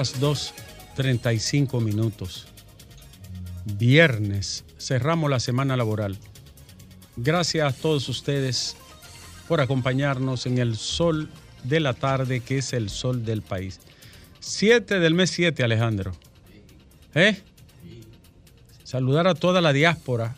[0.00, 2.46] las 2.35 minutos.
[3.66, 4.64] Viernes.
[4.78, 6.16] Cerramos la semana laboral.
[7.18, 8.78] Gracias a todos ustedes
[9.46, 11.28] por acompañarnos en el sol
[11.64, 13.78] de la tarde, que es el sol del país.
[14.38, 16.12] 7 del mes 7, Alejandro.
[17.14, 17.36] ¿Eh?
[18.82, 20.34] Saludar a toda la diáspora,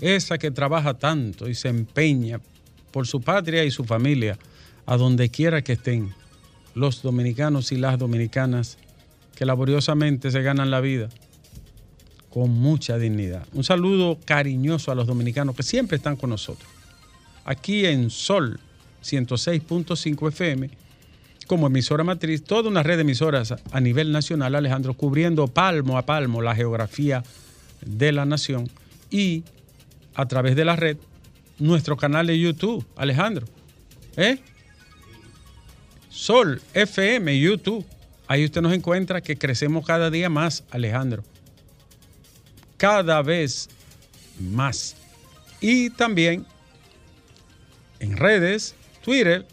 [0.00, 2.40] esa que trabaja tanto y se empeña
[2.90, 4.36] por su patria y su familia,
[4.84, 6.12] a donde quiera que estén,
[6.74, 8.78] los dominicanos y las dominicanas
[9.34, 11.08] que laboriosamente se ganan la vida
[12.30, 13.46] con mucha dignidad.
[13.52, 16.68] Un saludo cariñoso a los dominicanos que siempre están con nosotros.
[17.44, 18.58] Aquí en Sol
[19.02, 20.70] 106.5 FM,
[21.46, 26.06] como emisora matriz, toda una red de emisoras a nivel nacional, Alejandro, cubriendo palmo a
[26.06, 27.22] palmo la geografía
[27.84, 28.70] de la nación
[29.10, 29.44] y
[30.14, 30.96] a través de la red,
[31.58, 33.46] nuestro canal de YouTube, Alejandro.
[34.16, 34.38] ¿Eh?
[36.12, 37.84] Sol FM, YouTube.
[38.28, 41.24] Ahí usted nos encuentra que crecemos cada día más, Alejandro
[42.82, 43.68] cada vez
[44.40, 44.96] más.
[45.60, 46.44] Y también
[48.00, 49.46] en redes, Twitter,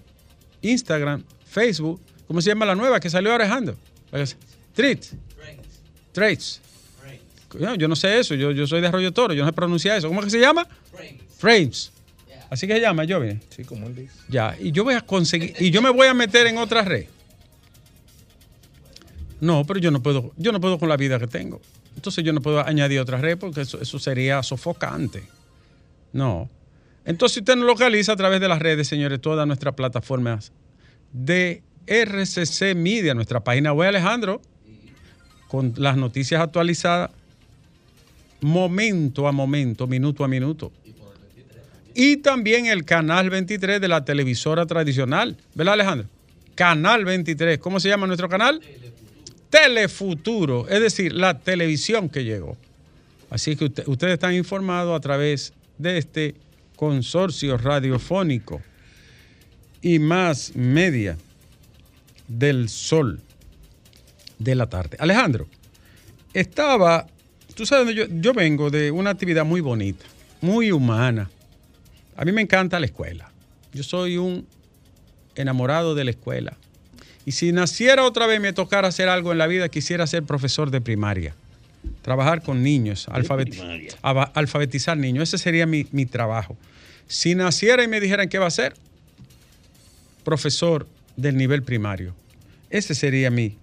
[0.63, 3.75] Instagram, Facebook, ¿cómo se llama la nueva que salió Alejandro?
[4.73, 5.05] Treat.
[6.11, 6.59] Traits.
[7.77, 10.07] Yo no sé eso, yo, yo soy de Arroyo Toro, yo no sé pronunciar eso.
[10.07, 10.67] ¿Cómo es que se llama?
[11.37, 11.91] Frames.
[12.49, 14.13] Así que se llama, yo Sí, como él dice.
[14.27, 17.05] Ya, y yo voy a conseguir, y yo me voy a meter en otra red.
[19.39, 21.61] No, pero yo no puedo, yo no puedo con la vida que tengo.
[21.95, 25.23] Entonces yo no puedo añadir otra red porque eso, eso sería sofocante.
[26.11, 26.49] No.
[27.05, 30.51] Entonces usted nos localiza a través de las redes, señores, todas nuestras plataformas
[31.13, 34.41] de RCC Media, nuestra página web, Alejandro,
[35.47, 37.11] con las noticias actualizadas
[38.41, 40.71] momento a momento, minuto a minuto.
[42.01, 46.07] Y también el canal 23 de la televisora tradicional, ¿verdad, Alejandro?
[46.55, 48.61] Canal 23, ¿cómo se llama nuestro canal?
[49.49, 52.55] Telefuturo, es decir, la televisión que llegó.
[53.29, 56.35] Así que ustedes están informados a través de este
[56.77, 58.61] consorcio radiofónico
[59.81, 61.17] y más media
[62.29, 63.19] del sol
[64.37, 64.95] de la tarde.
[65.01, 65.49] Alejandro,
[66.33, 67.07] estaba,
[67.55, 70.05] tú sabes, yo, yo vengo de una actividad muy bonita,
[70.39, 71.29] muy humana.
[72.19, 73.31] A mí me encanta la escuela.
[73.71, 74.45] Yo soy un
[75.35, 76.57] enamorado de la escuela.
[77.25, 80.69] Y si naciera otra vez me tocara hacer algo en la vida, quisiera ser profesor
[80.69, 81.33] de primaria.
[82.01, 83.07] Trabajar con niños,
[84.33, 85.29] alfabetizar niños.
[85.29, 86.57] Ese sería mi, mi, trabajo.
[87.07, 88.73] Si naciera y me dijeran qué va a ser,
[90.25, 92.13] profesor del nivel primario.
[92.69, 93.55] Ese sería mi,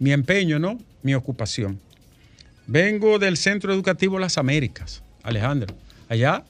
[0.00, 0.80] mi empeño, ¿no?
[1.04, 1.78] Mi ocupación.
[2.66, 5.76] Vengo del Centro Educativo Las Américas, Alejandro.
[6.08, 6.44] Allá,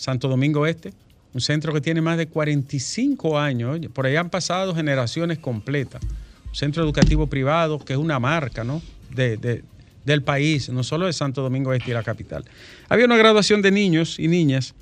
[0.00, 0.94] Santo Domingo Este,
[1.34, 6.00] un centro que tiene más de 45 años, por ahí han pasado generaciones completas.
[6.48, 8.80] Un centro educativo privado que es una marca ¿no?
[9.14, 9.62] de,
[10.04, 12.44] del país, no solo de Santo Domingo Este y la capital.
[12.88, 14.74] Había una graduación de niños y niñas.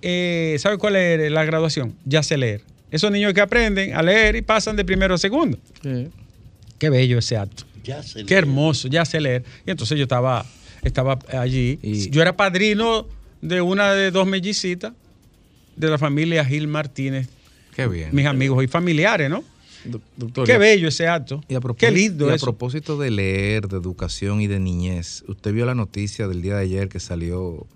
[0.00, 1.96] Eh, ¿Sabe cuál es la graduación?
[2.04, 2.62] Ya sé leer.
[2.92, 5.58] Esos niños que aprenden a leer y pasan de primero a segundo.
[5.82, 6.08] Sí.
[6.78, 7.64] Qué bello ese acto.
[7.82, 9.42] Ya sé Qué hermoso, ya sé leer.
[9.66, 10.46] Y entonces yo estaba,
[10.82, 11.80] estaba allí.
[11.82, 12.10] Y...
[12.10, 14.92] Yo era padrino de una de dos mellicitas
[15.76, 17.28] de la familia Gil Martínez.
[17.74, 18.10] Qué bien.
[18.12, 19.44] Mis amigos y familiares, ¿no?
[20.16, 21.42] Doctor, Qué bello ese acto.
[21.48, 22.28] Y a Qué lindo.
[22.28, 26.42] Y a propósito de leer, de educación y de niñez, usted vio la noticia del
[26.42, 27.66] día de ayer que salió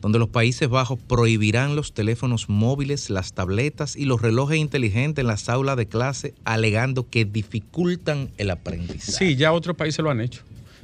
[0.00, 5.28] donde los Países Bajos prohibirán los teléfonos móviles, las tabletas y los relojes inteligentes en
[5.28, 9.12] las aulas de clase, alegando que dificultan el aprendizaje.
[9.12, 10.42] Sí, ya otros países lo han hecho.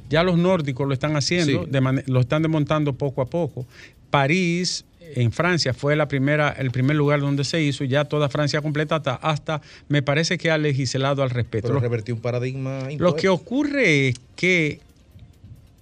[0.09, 1.67] Ya los nórdicos lo están haciendo,
[2.07, 3.67] lo están desmontando poco a poco.
[4.11, 4.85] París,
[5.15, 8.61] en Francia fue la primera, el primer lugar donde se hizo y ya toda Francia
[8.61, 11.69] completa hasta, hasta me parece que ha legislado al respecto.
[11.69, 12.89] Pero revertió un paradigma.
[12.99, 14.81] Lo que ocurre es que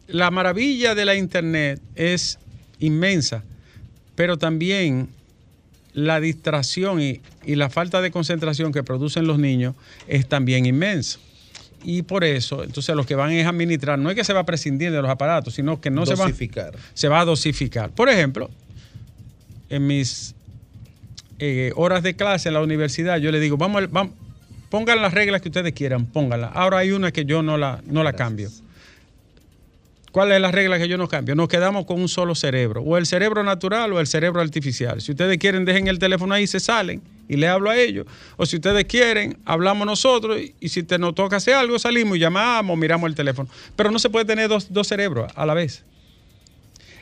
[0.08, 2.38] la maravilla de la Internet es
[2.78, 3.43] inmensa,
[4.14, 5.08] pero también
[5.93, 9.75] la distracción y, la falta de concentración que producen los niños
[10.06, 11.19] es también inmensa.
[11.88, 14.44] Y por eso, entonces los que van a administrar, no es que se va a
[14.44, 16.29] prescindir de los aparatos, sino que no se va,
[16.94, 17.91] se va a dosificar.
[17.91, 18.50] Por ejemplo,
[19.71, 20.35] en mis
[21.38, 24.15] eh, horas de clase en la universidad, yo le digo, vamos, vamos,
[24.69, 26.50] pongan las reglas que ustedes quieran, pónganlas.
[26.55, 28.50] Ahora hay una que yo no la, no la cambio.
[30.16, 31.34] ¿Cuál es la regla que yo no cambio?
[31.34, 35.02] Nos quedamos con un solo cerebro, o el cerebro natural o el cerebro artificial.
[35.02, 38.06] Si ustedes quieren, dejen el teléfono ahí se salen y le hablo a ellos.
[38.38, 42.20] O si ustedes quieren, hablamos nosotros y si te nos toca hacer algo, salimos y
[42.20, 43.50] llamamos, miramos el teléfono.
[43.76, 45.84] Pero no se puede tener dos, dos cerebros a la vez.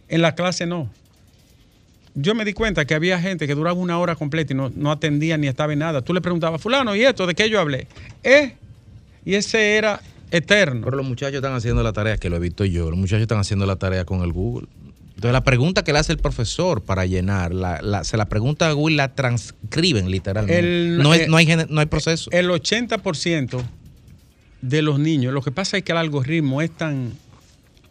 [0.08, 0.90] En la clase no.
[2.16, 4.90] Yo me di cuenta que había gente que duraba una hora completa y no, no
[4.90, 6.02] atendía ni estaba en nada.
[6.02, 7.28] Tú le preguntabas, fulano, ¿y esto?
[7.28, 7.87] ¿De qué yo hablé?
[8.25, 8.56] ¿Eh?
[9.25, 10.00] Y ese era
[10.37, 10.83] eterno.
[10.85, 13.39] Pero los muchachos están haciendo la tarea, que lo he visto yo, los muchachos están
[13.39, 14.67] haciendo la tarea con el Google.
[15.09, 18.69] Entonces la pregunta que le hace el profesor para llenar, la, la, se la pregunta
[18.69, 20.59] a Google la transcriben literalmente.
[20.59, 22.31] El- no, eh, hay, no hay proceso.
[22.33, 23.63] El 80%
[24.61, 27.13] de los niños, lo que pasa es que el algoritmo es tan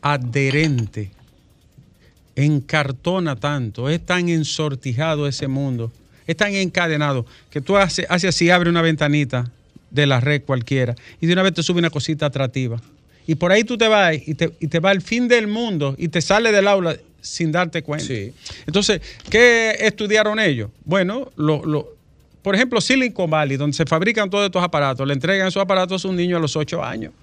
[0.02, 1.12] adherente,
[2.36, 5.92] encartona tanto, es tan ensortijado ese mundo,
[6.28, 9.50] es tan encadenado, que tú haces hace así, abre una ventanita
[9.94, 12.82] de la red cualquiera y de una vez te sube una cosita atractiva.
[13.26, 15.96] Y por ahí tú te vas y te, y te va el fin del mundo
[15.98, 18.06] y te sale del aula sin darte cuenta.
[18.06, 18.34] Sí.
[18.68, 19.00] Entonces,
[19.30, 20.70] ¿qué estudiaron ellos?
[20.84, 21.88] Bueno, lo, lo-
[22.42, 26.08] por ejemplo, Silicon Valley, donde se fabrican todos estos aparatos, le entregan esos aparatos a
[26.10, 27.14] un niño a los 8 años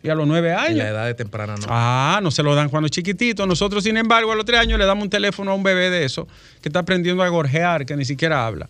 [0.00, 0.76] y a los 9 En años.
[0.78, 1.66] la edad de temprana no.
[1.68, 3.44] Ah, no se lo dan cuando es chiquitito.
[3.48, 6.04] Nosotros, sin embargo, a los 3 años le damos un teléfono a un bebé de
[6.04, 6.28] eso
[6.62, 8.68] que está aprendiendo a gorjear, que ni siquiera habla.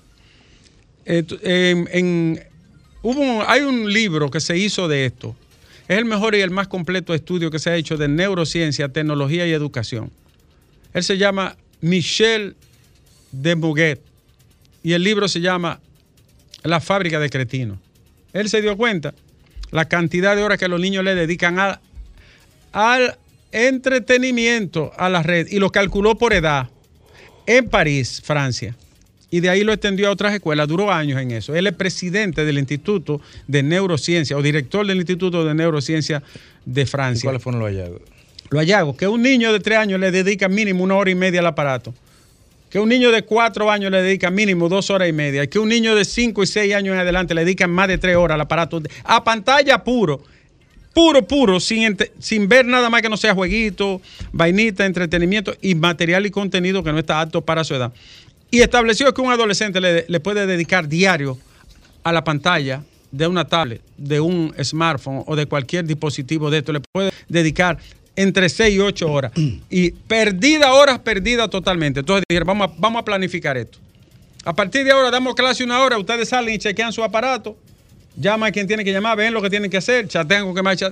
[1.04, 2.47] Eh, en- en-
[3.46, 5.36] hay un libro que se hizo de esto.
[5.86, 9.46] Es el mejor y el más completo estudio que se ha hecho de neurociencia, tecnología
[9.46, 10.10] y educación.
[10.92, 12.56] Él se llama Michel
[13.32, 14.00] de Muguet
[14.82, 15.80] y el libro se llama
[16.62, 17.78] La fábrica de cretinos.
[18.32, 19.14] Él se dio cuenta
[19.70, 21.58] la cantidad de horas que los niños le dedican
[22.72, 23.18] al
[23.52, 26.68] entretenimiento, a la red, y lo calculó por edad
[27.46, 28.76] en París, Francia.
[29.30, 31.54] Y de ahí lo extendió a otras escuelas, duró años en eso.
[31.54, 36.22] Él es presidente del Instituto de Neurociencia o director del Instituto de Neurociencia
[36.64, 37.26] de ¿Y Francia.
[37.26, 38.00] cuáles fueron los hallazgos?
[38.50, 41.40] Lo hallazgos, que un niño de tres años le dedica mínimo una hora y media
[41.40, 41.92] al aparato.
[42.70, 45.44] Que un niño de cuatro años le dedica mínimo dos horas y media.
[45.44, 47.98] Y que un niño de cinco y seis años en adelante le dedica más de
[47.98, 48.82] tres horas al aparato.
[49.04, 50.22] A pantalla puro.
[50.94, 54.00] Puro, puro, sin, sin ver nada más que no sea jueguito,
[54.32, 57.92] vainita, entretenimiento y material y contenido que no está apto para su edad.
[58.50, 61.38] Y estableció que un adolescente le, le puede dedicar diario
[62.02, 66.72] a la pantalla de una tablet, de un smartphone o de cualquier dispositivo de esto.
[66.72, 67.78] Le puede dedicar
[68.16, 69.32] entre 6 y 8 horas.
[69.70, 72.00] Y perdida, horas perdidas totalmente.
[72.00, 73.78] Entonces dijeron, vamos a, vamos a planificar esto.
[74.44, 77.56] A partir de ahora damos clase una hora, ustedes salen y chequean su aparato,
[78.16, 80.62] llaman a quien tiene que llamar, ven lo que tienen que hacer, chatean con que
[80.62, 80.82] más.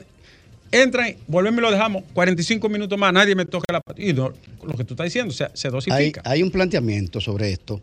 [0.73, 4.33] Entran, volvemos y lo dejamos 45 minutos más, nadie me toca la Y no,
[4.65, 6.23] lo que tú estás diciendo, o sea, se dosifica.
[6.25, 7.81] hay un planteamiento sobre esto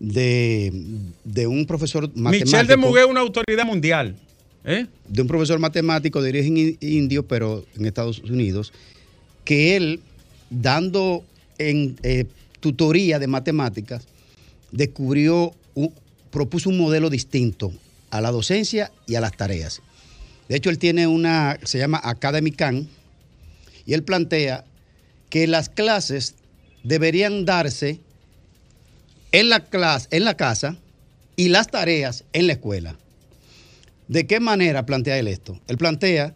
[0.00, 0.72] de,
[1.24, 2.44] de un profesor matemático.
[2.46, 4.16] Michel de Muguet es una autoridad mundial.
[4.66, 4.86] ¿eh?
[5.08, 8.72] de un profesor matemático de origen indio, pero en Estados Unidos,
[9.44, 10.00] que él,
[10.48, 11.22] dando
[11.58, 12.24] en eh,
[12.60, 14.06] tutoría de matemáticas,
[14.72, 15.92] descubrió, un-
[16.30, 17.72] propuso un modelo distinto
[18.10, 19.82] a la docencia y a las tareas.
[20.48, 22.88] De hecho, él tiene una, se llama Academic Can,
[23.86, 24.64] y él plantea
[25.30, 26.34] que las clases
[26.82, 28.00] deberían darse
[29.32, 30.76] en la clase, en la casa
[31.36, 32.96] y las tareas en la escuela.
[34.08, 35.58] ¿De qué manera plantea él esto?
[35.66, 36.34] Él plantea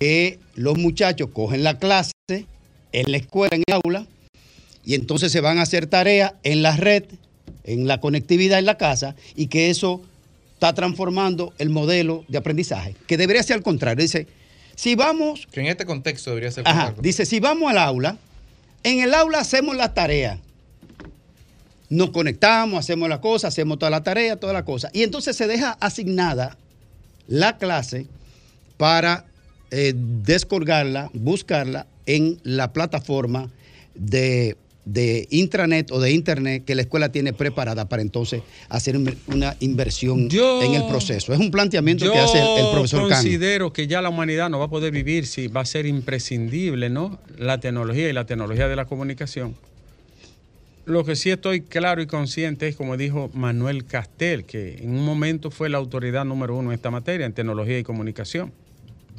[0.00, 4.06] que los muchachos cogen la clase en la escuela, en el aula,
[4.84, 7.04] y entonces se van a hacer tareas en la red,
[7.64, 10.02] en la conectividad en la casa, y que eso
[10.64, 14.02] está transformando el modelo de aprendizaje, que debería ser al contrario.
[14.02, 14.26] Dice,
[14.74, 17.02] si vamos Que en este contexto debería ser Ajá, correcto.
[17.02, 18.16] dice, si vamos al aula,
[18.82, 20.38] en el aula hacemos la tarea.
[21.90, 24.88] Nos conectamos, hacemos la cosa, hacemos toda la tarea, toda la cosa.
[24.94, 26.56] Y entonces se deja asignada
[27.28, 28.06] la clase
[28.78, 29.26] para
[29.70, 33.50] eh, descolgarla, buscarla en la plataforma
[33.94, 39.16] de, de intranet o de internet que la escuela tiene preparada para entonces hacer un-
[39.28, 41.32] una inversión Yo- en el proceso.
[41.32, 44.58] Es un planteamiento que hace el, el profesor Yo considero que ya la humanidad no
[44.58, 47.18] va a poder vivir si va a ser imprescindible, ¿no?
[47.38, 49.54] La tecnología y la tecnología de la comunicación.
[50.86, 55.02] Lo que sí estoy claro y consciente es, como dijo Manuel Castel, que en un
[55.02, 58.52] momento fue la autoridad número uno en esta materia, en tecnología y comunicación.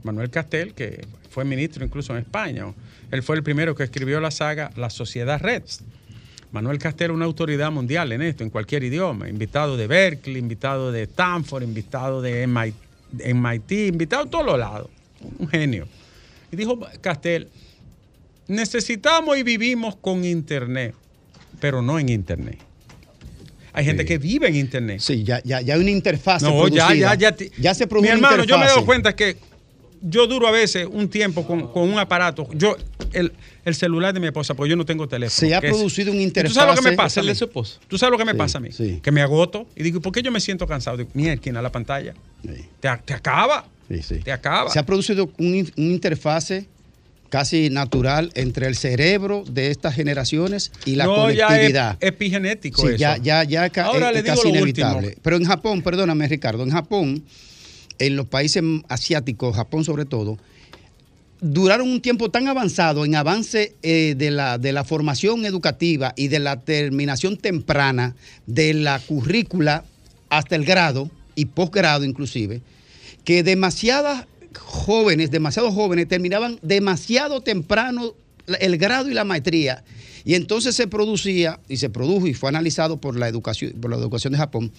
[0.03, 1.01] Manuel Castel, que
[1.35, 2.65] fue ministro incluso en España.
[3.11, 5.63] Él fue el primero que escribió la saga La Sociedad Red.
[6.53, 9.27] Manuel Castel es una autoridad mundial en esto, en cualquier idioma.
[9.27, 12.75] Invitado de Berkeley, invitado de Stanford, invitado de MIT,
[13.35, 14.87] MIT, invitado de todos los lados.
[15.37, 15.89] Un genio.
[16.53, 17.49] Y dijo Castel,
[18.47, 20.95] necesitamos y vivimos con Internet,
[21.59, 22.59] pero no en Internet.
[23.73, 24.07] Hay gente Sí.
[24.07, 25.01] que vive en Internet.
[25.01, 26.41] Sí, ya, ya, ya hay una interfaz.
[26.43, 27.35] No, ya, ya, ya.
[27.59, 29.35] Ya se produjo Mi una hermano, yo me he dado cuenta que
[30.07, 32.47] yo duro a veces un tiempo con, con un aparato.
[32.53, 32.75] Yo,
[33.13, 33.31] el,
[33.63, 35.47] el celular de mi esposa, porque yo no tengo teléfono.
[35.47, 36.53] Se ha es- producido un ¿Y interfaz.
[36.53, 37.19] ¿Tú sabes lo que me pasa?
[37.19, 37.31] a el mí?
[37.31, 37.79] de su esposa.
[37.87, 38.71] ¿Tú sabes lo que me Sí, pasa a mí?
[38.71, 38.99] sí.
[39.01, 40.97] Que me agoto y digo, ¿por qué yo me siento cansado?
[40.97, 42.13] Digo, mierda, la pantalla.
[42.43, 43.65] Sí, Te, te acaba.
[43.89, 44.15] sí, sí.
[44.19, 44.69] Te acaba.
[44.69, 46.67] Se ha producido un, in- un interfase
[47.29, 51.97] casi natural entre el cerebro de estas generaciones y la no, ya es conectividad.
[51.99, 52.97] epigenético Sí, eso.
[52.97, 55.07] ya, ya, ya Ahora es, le digo casi lo inevitable.
[55.07, 55.21] último.
[55.23, 57.23] Pero en Japón, perdóname Ricardo, en Japón,
[57.99, 60.37] en los países asiáticos, Japón sobre todo,
[61.41, 66.27] duraron un tiempo tan avanzado en avance eh, de, la, de la formación educativa y
[66.27, 69.85] de la terminación temprana de la currícula
[70.29, 72.61] hasta el grado y posgrado inclusive,
[73.23, 74.25] que demasiadas
[74.57, 78.13] jóvenes, demasiados jóvenes terminaban demasiado temprano
[78.59, 79.83] el grado y la maestría.
[80.23, 83.97] Y entonces se producía, y se produjo y fue analizado por la educación, por la
[83.97, 84.71] educación de Japón,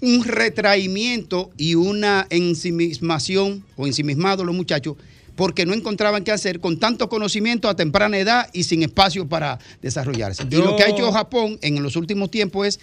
[0.00, 4.96] un retraimiento y una ensimismación o ensimismado los muchachos
[5.36, 9.58] porque no encontraban qué hacer con tanto conocimiento a temprana edad y sin espacio para
[9.80, 10.42] desarrollarse.
[10.44, 12.80] Y Yo- lo que ha hecho Japón en los últimos tiempos es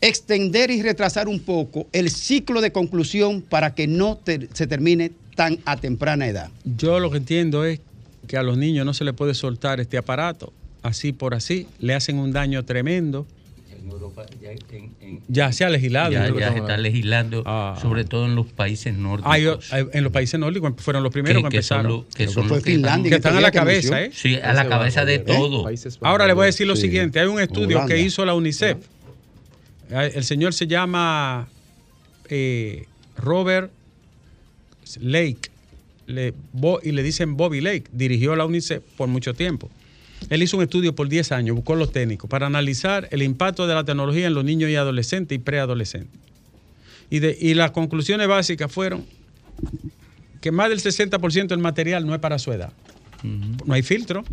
[0.00, 5.12] extender y retrasar un poco el ciclo de conclusión para que no ter- se termine
[5.36, 6.50] tan a temprana edad.
[6.64, 7.80] Yo lo que entiendo es
[8.26, 11.66] que a los niños no se les puede soltar este aparato así por así.
[11.80, 13.26] Le hacen un daño tremendo.
[13.84, 16.10] En Europa ya, en- en- Ya se ha legislado.
[16.10, 17.78] ya- ya se está legislando, Ah.
[17.82, 19.30] sobre todo en los países nórdicos.
[19.30, 22.04] Hay- hay- en los países nórdicos fueron los primeros que, que, que son empezaron.
[22.14, 24.10] que, son que que Finlandia que están- a la cabeza, ¿eh?
[24.14, 25.66] sí, a la cabeza de todo.
[26.00, 26.82] Ahora le voy a decir lo Sí.
[26.82, 27.20] siguiente.
[27.20, 27.94] Hay un estudio Holanda.
[27.94, 28.78] que hizo la UNICEF.
[29.90, 31.48] El señor se llama
[32.30, 32.86] eh,
[33.18, 33.70] Robert
[35.00, 35.50] Lake
[36.06, 37.84] le- Bo- y le dicen Bobby Lake.
[37.92, 39.70] Dirigió la UNICEF por mucho tiempo.
[40.30, 43.74] Él hizo un estudio por 10 años, buscó los técnicos para analizar el impacto de
[43.74, 46.18] la tecnología en los niños y adolescentes y preadolescentes.
[47.10, 49.04] Y, de- y las conclusiones básicas fueron
[50.40, 52.72] que más del 60% del material no es para su edad.
[53.22, 54.24] No hay filtro.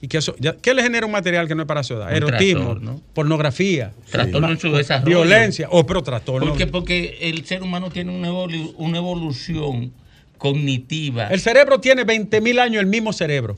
[0.00, 2.08] ¿Y que eso, ya- qué le genera un material que no es para su edad?
[2.10, 3.00] Un Erotismo, trastorno.
[3.12, 4.70] pornografía, Trastorno su
[5.04, 6.48] violencia o pero trastorno.
[6.48, 9.92] Porque, porque el ser humano tiene una, evolu- una evolución
[10.38, 11.26] cognitiva.
[11.26, 13.56] El cerebro tiene 20 mil años el mismo cerebro.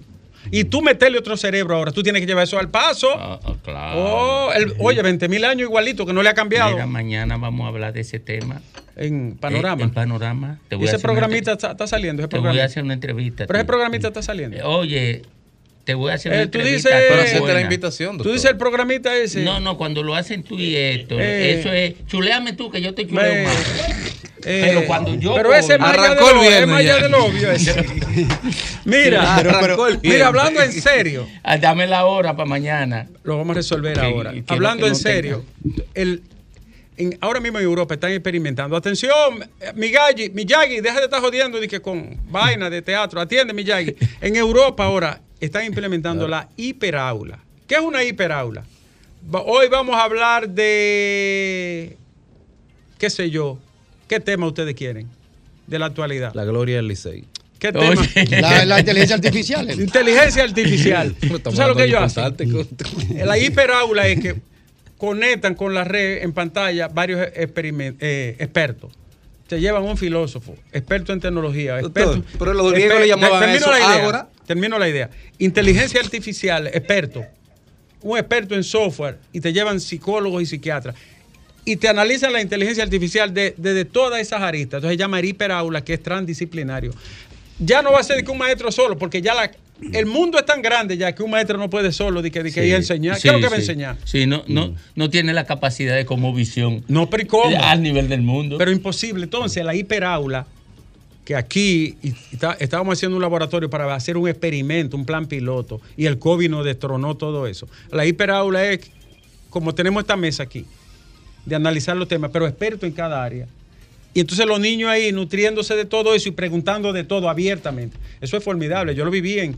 [0.51, 3.09] Y tú meterle otro cerebro ahora, tú tienes que llevar eso al paso.
[3.17, 4.01] Ah, ah, claro.
[4.01, 7.65] Oh, el- oye, 20 mil años igualito, que no le ha cambiado Mira, mañana vamos
[7.65, 8.61] a hablar de ese tema.
[8.97, 9.81] en panorama.
[9.81, 10.59] Eh, en panorama.
[10.69, 12.23] Te Y voy a ese hacer programita está, está saliendo.
[12.23, 13.47] Ese Te voy a hacer una entrevista.
[13.47, 14.59] Pero ese programita está saliendo.
[14.69, 15.23] Oye,
[15.85, 16.89] te voy a hacer Eh, una tú entrevista.
[16.91, 19.43] dices- tan Pero hacerte la invitación, Tú dices el programita ese.
[19.45, 21.59] No, no, cuando lo hacen tú y esto, Eh.
[21.59, 24.12] eso es, chuleame tú que yo te chuleo Eh, más.
[24.45, 27.51] Eh, Pero cuando yo Pero ese es más allá del obvio, es más del obvio
[27.53, 27.85] ese.
[28.85, 33.09] Mira, Pero- pero- mira, hablando en serio, Ah, Dame la hora para mañana.
[33.25, 34.33] lo vamos a resolver Que- ahora.
[34.33, 35.45] que Hablando que en no serio,
[35.95, 36.23] el,
[36.97, 38.77] en- ahora mismo en Europa están experimentando.
[38.77, 43.21] Atención, Miyagi, Miyagi, deja de estar jodiendo de que con vaina de teatro.
[43.21, 43.95] Atiende, Miyagi.
[44.21, 47.39] En Europa ahora están implementando la hiperaula.
[47.67, 48.65] ¿Qué es una hiperaula?
[49.47, 51.97] Hoy vamos a hablar de,
[52.99, 53.59] qué sé yo,
[54.13, 55.09] qué tema ustedes quieren
[55.67, 56.35] de la actualidad.
[56.35, 57.25] La gloria del Licey.
[57.59, 58.27] ¿Qué Oye.
[58.27, 58.41] tema?
[58.41, 59.71] La, la inteligencia artificial.
[59.71, 59.75] ¿eh?
[59.75, 61.15] Inteligencia artificial.
[61.21, 62.25] ¿Tú sabes lo que ellos hacen?
[62.41, 63.25] importante.
[63.25, 64.35] La hiperaula es que
[64.99, 68.93] conectan con la red en pantalla varios eh, expertos.
[69.47, 72.39] Te llevan un filósofo, experto en tecnología, Doctor, experto.
[72.39, 74.29] pero los griegos le llamaban termino eso la idea, ágora.
[74.47, 75.11] Termino la idea.
[75.39, 77.25] Inteligencia artificial, experto.
[78.03, 80.97] Un experto en software y te llevan psicólogos y psiquiatras.
[81.65, 84.79] Y te analizan la inteligencia artificial de- desde todas esas aristas.
[84.79, 86.93] Entonces se llama hiperaula, que es transdisciplinario.
[87.59, 89.49] Ya no va a ser que un maestro solo, porque ya la,
[89.93, 92.51] el mundo es tan grande ya que un maestro no puede solo de que, de
[92.51, 93.15] que enseñar.
[93.17, 93.63] Sí, ¿Qué es lo que va a sí.
[93.63, 93.97] enseñar?
[94.05, 97.63] Sí, no, no, no tiene la capacidad de como visión No, pero ¿y cómo?
[97.63, 98.59] al nivel del mundo.
[98.59, 99.23] Pero imposible.
[99.25, 100.47] Entonces, la hiperaula,
[101.25, 105.27] que aquí y- y está- estábamos haciendo un laboratorio para hacer un experimento, un plan
[105.27, 107.69] piloto, y el COVID nos destronó todo eso.
[107.93, 108.81] La hiperaula es
[109.49, 110.65] como tenemos esta mesa aquí,
[111.47, 113.47] de analizar los temas, pero experto en cada área.
[114.15, 117.97] Y entonces los niños ahí nutriéndose de todo eso y preguntando de todo abiertamente.
[118.21, 118.95] Eso es formidable.
[118.95, 119.57] Yo lo viví en,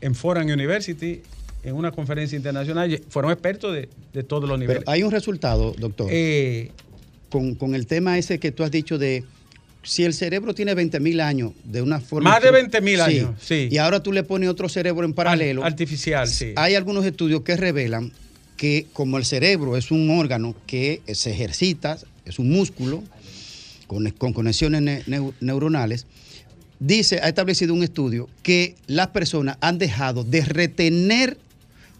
[0.00, 1.20] en Foreign University,
[1.62, 2.98] en una conferencia internacional.
[3.10, 4.82] Fueron expertos de, de todos los niveles.
[4.84, 6.70] Pero hay un resultado, doctor, Eh,
[7.28, 9.22] con, con el tema ese que tú has dicho de
[9.82, 12.30] si el cerebro tiene 20 mil años de una forma...
[12.30, 13.68] Más de estru- 20.000 años, sí.
[13.70, 15.62] Y ahora tú le pones otro cerebro en paralelo.
[15.64, 16.52] artificial, sí.
[16.56, 18.12] Hay algunos estudios que revelan
[18.60, 23.02] que como el cerebro es un órgano que se ejercita, es un músculo
[23.86, 26.04] con, con conexiones ne- neu- neuronales,
[26.78, 31.38] dice, ha establecido un estudio que las personas han dejado de retener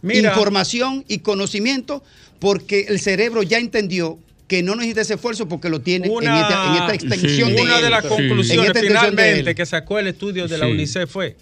[0.02, 0.28] Mira.
[0.28, 2.04] información y conocimiento
[2.40, 6.42] porque el cerebro ya entendió que no necesita ese esfuerzo porque lo tiene en, Una-
[6.42, 7.54] esta, en esta extensión Sí.
[7.56, 7.84] de Una él.
[7.84, 8.08] de las Sí.
[8.10, 10.66] conclusiones En de finalmente que sacó el estudio de la.
[10.66, 11.36] UNICEF fue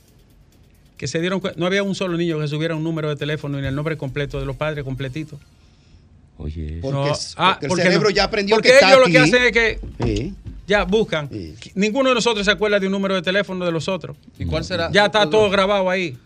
[0.98, 3.64] que se dieron no había un solo niño que subiera un número de teléfono y
[3.64, 5.38] el nombre completo de los padres completito.
[6.36, 8.14] Oye, Porque No, ah, porque el porque cerebro no.
[8.14, 10.34] ya aprendió Porque que está ellos lo que hacen es que Sí.
[10.68, 11.28] ya buscan.
[11.32, 11.54] Sí.
[11.74, 14.16] Ninguno de nosotros se acuerda de un número de teléfono de los otros.
[14.38, 14.88] ¿Y cuál será?
[14.92, 16.16] Ya está todo grabado ahí.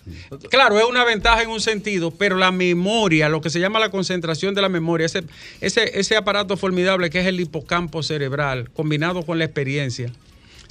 [0.50, 3.90] Claro, es una ventaja en un sentido, pero la memoria, lo que se llama la
[3.90, 5.22] concentración de la memoria, ese,
[5.62, 10.12] ese, ese aparato formidable que es el hipocampo cerebral, combinado con la experiencia,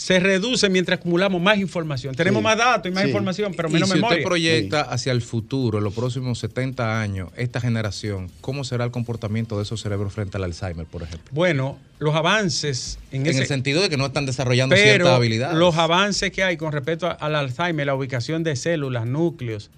[0.02, 2.16] se reduce mientras acumulamos más información.
[2.16, 2.44] Tenemos Sí.
[2.44, 3.10] más datos y más Sí.
[3.10, 4.18] información, pero y menos si memoria.
[4.18, 8.90] usted proyecta hacia el futuro, en los próximos 70 años, esta generación, ¿cómo será el
[8.90, 11.30] comportamiento de esos cerebros frente al Alzheimer, por ejemplo?
[11.32, 15.56] Bueno, los avances en, En ese, el sentido de que no están desarrollando ciertas habilidades.
[15.56, 19.70] los avances que hay con respecto al Alzheimer, la ubicación de células, núcleos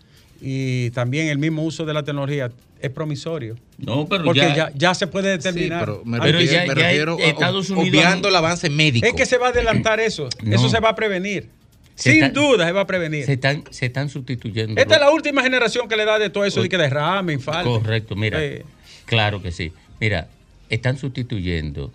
[0.46, 3.56] y también el mismo uso de la tecnología es promisorio.
[3.78, 5.80] no, pero Porque ya, ya, ya se puede Sí, determinar.
[5.86, 9.08] pero me Antes- Pero refiero, ya- me ya refiero Estados Unidos- obviando el avance médico.
[9.08, 10.28] es que se va a adelantar eso.
[10.44, 10.56] No.
[10.56, 11.48] Eso se va a prevenir.
[11.96, 13.26] Se Sin duda se va a prevenir.
[13.26, 14.82] se están, se están sustituyendo.
[14.82, 17.80] Esta es la última generación que le da de todo eso, de que derrame, infarto.
[17.80, 18.44] Correcto, mira.
[18.44, 18.66] Eh,
[19.06, 19.72] Claro que sí.
[20.02, 20.28] Mira,
[20.70, 21.92] están sustituyendo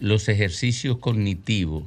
[0.00, 1.82] los ejercicios cognitivos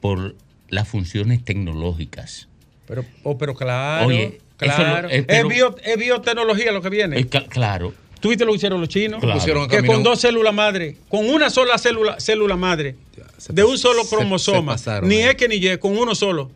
[0.00, 0.34] por
[0.68, 2.48] las funciones tecnológicas.
[2.86, 5.08] pero, oh, pero claro, Oye, claro.
[5.08, 7.18] lo- eh, pero- es, bio- es biotecnología lo que viene.
[7.20, 7.92] Eh, cla- claro.
[8.20, 9.20] ¿Tú viste lo que hicieron los chinos?
[9.20, 9.38] Claro.
[9.38, 12.96] Pusieron a Que con dos células madre, con una sola célula, célula madre,
[13.36, 15.22] se de un solo se- se cromosoma, pasaron ni.
[15.22, 16.50] X ni Y, con uno solo,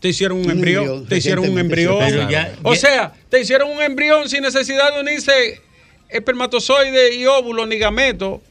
[0.00, 1.98] te hicieron un, Un embrión, embrión, te hicieron un embrión.
[2.04, 5.62] se Pero ya- o ya- sea, te hicieron un embrión sin necesidad de unirse
[6.10, 8.42] espermatozoide y óvulo ni gameto,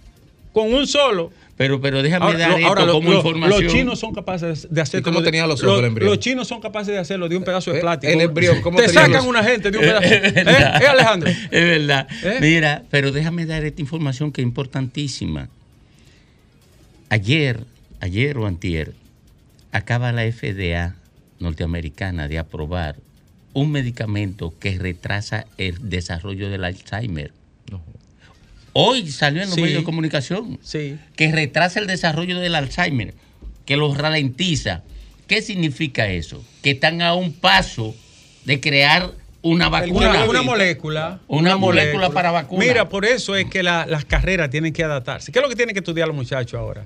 [0.53, 1.31] con un solo.
[1.57, 3.63] Pero, pero déjame Ahora, dar lo- esto ahora, lo- como lo- información.
[3.63, 6.09] los chinos son capaces de hacer ¿Y cómo tenía los ojos el embrión?
[6.09, 8.11] Los chinos son capaces de hacerlo de un pedazo de Eh, plástico.
[8.11, 10.05] el embrión, ¿cómo Te sacan los- una gente de un pedazo.
[10.05, 10.43] Es ¿Eh?
[10.81, 11.29] ¿Eh, Alejandro?
[11.29, 12.07] Es verdad.
[12.23, 12.37] ¿Eh?
[12.41, 15.47] Mira, pero déjame dar esta información que es importantísima.
[17.09, 17.63] Ayer,
[18.01, 18.93] ayer o antier,
[19.71, 20.95] acaba la FDA
[21.39, 22.97] norteamericana de aprobar
[23.53, 27.31] un medicamento que retrasa el desarrollo del Alzheimer.
[28.77, 29.61] Hoy salió en los Sí.
[29.61, 30.97] medios de comunicación Sí.
[31.15, 33.13] que retrasa el desarrollo del Alzheimer,
[33.65, 34.83] que lo ralentiza.
[35.27, 36.43] ¿Qué significa eso?
[36.61, 37.95] Que están a un paso
[38.43, 39.11] de crear
[39.41, 40.09] una vacuna.
[40.09, 41.21] Una, una molécula.
[41.29, 42.65] Una molécula para vacuna.
[42.65, 45.31] Mira, por eso es que la- las carreras tienen que adaptarse.
[45.31, 46.85] ¿Qué es lo que tienen que estudiar los muchachos ahora?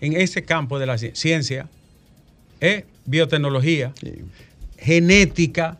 [0.00, 1.68] En ese campo de la ci- ciencia,
[2.62, 2.86] ¿eh?
[3.04, 3.92] biotecnología,
[4.78, 5.76] genética,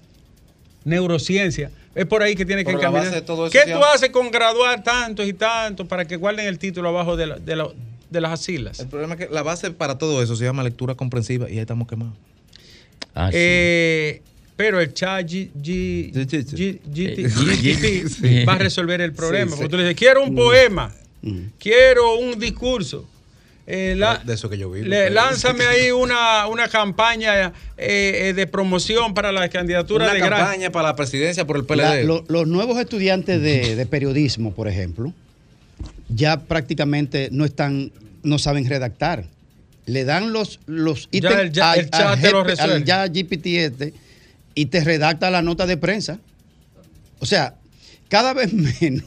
[0.85, 1.71] neurociencia.
[1.97, 3.11] Es por ahí que tiene que encaminar.
[3.11, 7.17] ¿Qué tú llama- haces con graduar tantos y tantos para que guarden el título abajo
[7.17, 7.69] de, la- de la-
[8.11, 8.79] de las asilas?
[8.81, 11.59] El problema es que la base para todo eso se llama lectura comprensiva y ahí
[11.61, 12.13] estamos quemados.
[13.15, 13.37] Ah, sí.
[13.41, 14.23] Eh,
[14.57, 16.17] pero el chat GPT
[18.47, 19.51] va a resolver el problema.
[19.53, 21.39] Sí, Porque tú le dices, quiero un poema, Mm.
[21.59, 23.09] quiero un discurso.
[23.69, 24.87] Eh, la- de eso que yo vivo.
[24.87, 30.21] le- lánzame ahí una, una campaña eh, eh, de promoción para la candidatura Una de
[30.21, 30.31] gran.
[30.41, 31.79] campaña para la presidencia por el PLD.
[31.83, 35.13] La- lo- los nuevos estudiantes de, de periodismo, por ejemplo,
[36.09, 37.91] ya prácticamente no están,
[38.23, 39.25] no saben redactar.
[39.87, 42.25] Le dan los, los Ya ítems el- ya- al- el chat
[42.61, 43.95] al al ya GPT este
[44.55, 46.19] y te redacta la nota de prensa.
[47.19, 47.55] O sea,
[48.09, 49.05] cada vez menos,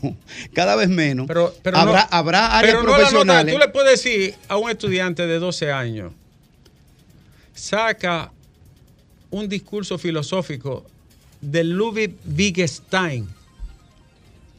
[0.53, 1.27] cada vez menos.
[1.27, 4.57] Pero, pero habrá, no- habrá áreas pero no la nota, tú le puedes decir a
[4.57, 6.11] un estudiante de 12 años,
[7.53, 8.31] saca
[9.31, 10.85] un discurso filosófico
[11.41, 13.27] de Ludwig Wittgenstein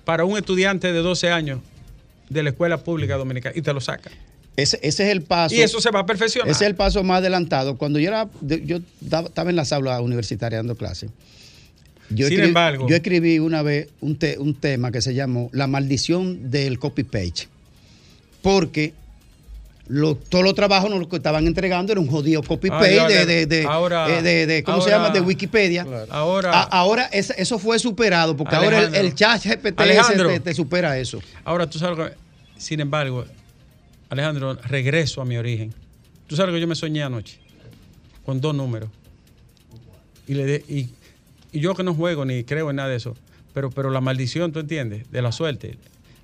[0.05, 1.61] para un estudiante de 12 años
[2.29, 4.11] de la escuela pública dominicana y te lo saca.
[4.57, 5.55] ese, ese es el paso.
[5.55, 6.51] Y eso se va a perfeccionar.
[6.51, 7.77] Ese es el paso más adelantado.
[7.77, 11.11] Cuando yo era, yo estaba en las aulas universitarias dando clases.
[12.11, 15.49] Yo Sin escribí- embargo- yo escribí una vez un, te- un tema que se llamó
[15.53, 17.49] La maldición del copy page.
[18.43, 18.95] Porque
[19.87, 22.95] lo- todos los trabajos nos lo que estaban entregando era un jodido copy Ah, de,
[22.97, 23.09] ya.
[23.09, 25.11] de, de- Ahora- eh, de- de- ¿cómo se llama?
[25.11, 25.87] De Wikipedia.
[26.11, 29.83] Ahora- A- ahora eso fue superado porque ahora el, chat GPT
[30.29, 31.21] te, te supera eso.
[31.45, 32.17] Ahora tú sabes, que-
[32.61, 33.25] sin embargo,
[34.09, 35.73] Alejandro, regreso a mi origen.
[36.27, 37.39] Tú sabes que yo me soñé anoche
[38.25, 38.91] con dos números.
[40.27, 40.89] Y, le de- y,
[41.53, 43.17] y yo que no juego ni creo en nada de eso,
[43.53, 45.11] pero, pero la maldición, ¿tú entiendes?
[45.11, 45.79] De la suerte.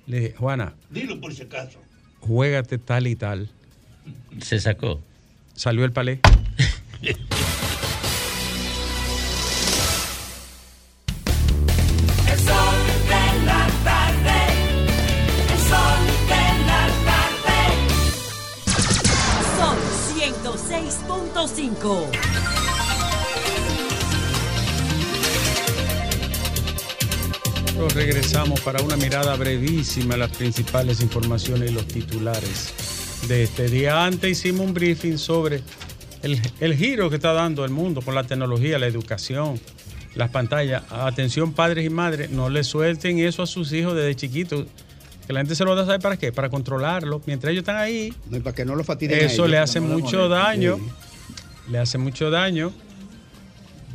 [0.05, 0.73] Le dije, Juana.
[0.89, 1.79] Dilo por si acaso.
[2.21, 3.49] Juégate tal y tal.
[4.41, 5.01] Se sacó.
[5.53, 6.21] Salió el palé.
[19.57, 19.77] Son
[20.15, 22.26] 106.5.
[27.77, 32.73] Nosotros regresamos para una mirada brevísima a las principales informaciones y los titulares
[33.27, 34.03] de este día.
[34.03, 35.61] Antes hicimos un briefing sobre
[36.23, 39.59] el, el giro que está dando el mundo con la tecnología, la educación,
[40.15, 40.85] las pantallas.
[40.89, 44.65] Atención padres y madres, no le suelten eso a sus hijos desde chiquitos.
[45.27, 46.31] Que la gente se lo da, ¿sabe para qué?
[46.31, 47.21] Para controlarlo.
[47.27, 49.49] Mientras ellos están ahí, No, y para que no lo fatiguen eso ellos.
[49.51, 50.77] le hace No mucho daño.
[50.77, 51.71] Sí.
[51.73, 52.73] Le hace mucho daño.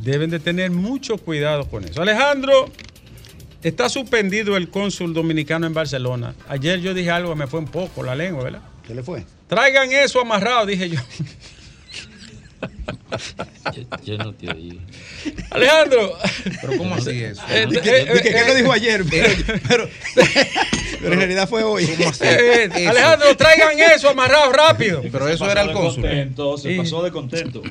[0.01, 2.01] Deben de tener mucho cuidado con eso.
[2.01, 2.69] Alejandro,
[3.63, 6.35] está suspendido el cónsul dominicano en Barcelona.
[6.47, 8.61] Ayer yo dije algo, me fue un poco la lengua, ¿verdad?
[8.85, 9.25] ¿Qué le fue?
[9.47, 10.99] Traigan eso amarrado, dije yo.
[13.73, 14.79] Yo, yo no te oí.
[15.51, 16.17] Alejandro.
[16.61, 17.41] Pero ¿cómo así eso?
[17.49, 19.03] eh, Di eh, eh, ¿Qué lo dijo ayer?
[19.09, 19.29] Pero,
[19.67, 19.89] pero,
[21.01, 21.85] pero en realidad fue hoy.
[21.85, 22.23] ¿Cómo así?
[22.23, 22.89] eh, Eso.
[22.89, 25.01] Alejandro, traigan eso amarrado rápido.
[25.11, 26.03] Pero eso era el cónsul.
[26.03, 27.61] Contento, se pasó de contento.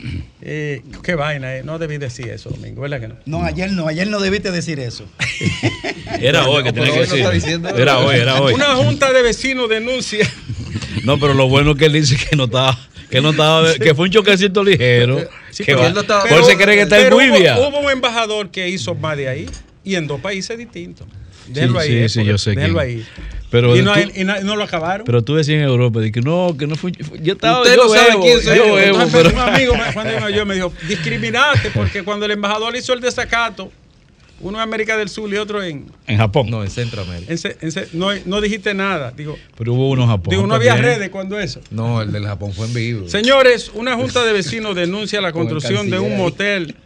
[0.40, 1.62] Eh, qué vaina, eh.
[1.62, 3.16] no debí decir eso, Domingo, ¿verdad que no?
[3.26, 5.04] No, ayer no, ayer no debiste decir eso.
[6.20, 7.28] Era hoy que tenía que decir.
[7.30, 8.54] diciendo Era hoy, era hoy.
[8.54, 10.28] Una junta de vecinos denuncia.
[11.04, 12.78] No, pero lo bueno es que él dice que no estaba,
[13.12, 15.20] que no estaba, que fue un choquecito ligero.
[15.50, 17.68] Sí, que pero va- él no estaba- se cree que está en pero hubo-.
[17.68, 19.46] Hubo, un embajador que hizo más de ahí
[19.84, 21.06] y en dos países distintos.
[21.48, 21.88] Déjalo ahí.
[21.88, 22.88] sí, eh, sí, porque- yo sé Déjalo quién.
[22.98, 23.06] ahí.
[23.50, 25.04] Pero y, no, tú- y no- lo acabaron.
[25.04, 26.92] Pero tú decías en Europa, de que no, que no fue.
[27.20, 27.60] yo estaba.
[27.60, 28.74] Usted yo no sabe quién soy yo yo.
[28.76, 32.74] bebo, Entonces, pero- un amigo me, cuando yo me dijo, discriminaste porque cuando el embajador
[32.76, 33.70] hizo el desacato,
[34.42, 35.86] uno en América del Sur y otro en...
[36.06, 36.50] En Japón.
[36.50, 37.30] No, en Centroamérica.
[37.32, 39.12] en se- en se- no, no dijiste nada.
[39.16, 40.30] Digo, Pero hubo uno en Japón.
[40.30, 41.60] digo no había redes cuando eso.
[41.70, 43.08] No, el del Japón fue en vivo.
[43.08, 46.76] Señores, una junta de vecinos denuncia la construcción de un motel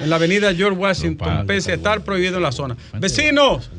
[0.00, 2.76] en la avenida George Washington, pese a estar prohibido en la zona.
[2.98, 3.70] Vecinos,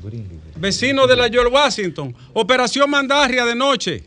[0.56, 4.04] vecinos de la George Washington, operación Mandarria de noche.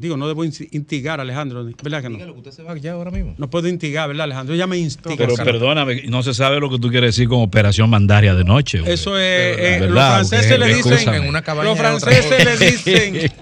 [0.00, 2.14] Digo, no debo insti- instigar, Alejandro, ¿verdad que no?
[2.16, 3.34] Dígalo, que usted se va ya ahora mismo.
[3.36, 4.54] No puedo instigar, ¿verdad, Alejandro?
[4.56, 5.14] Ya me instiga.
[5.16, 8.78] Pero perdóname, no se sabe lo que tú quieres decir con operación mandaria de noche.
[8.78, 8.94] hombre.
[8.94, 9.22] Eso es,
[9.58, 9.88] eh, ¿Verdad?
[10.20, 11.14] los franceses Porque- le dicen.
[11.14, 13.32] En una los franceses le dicen,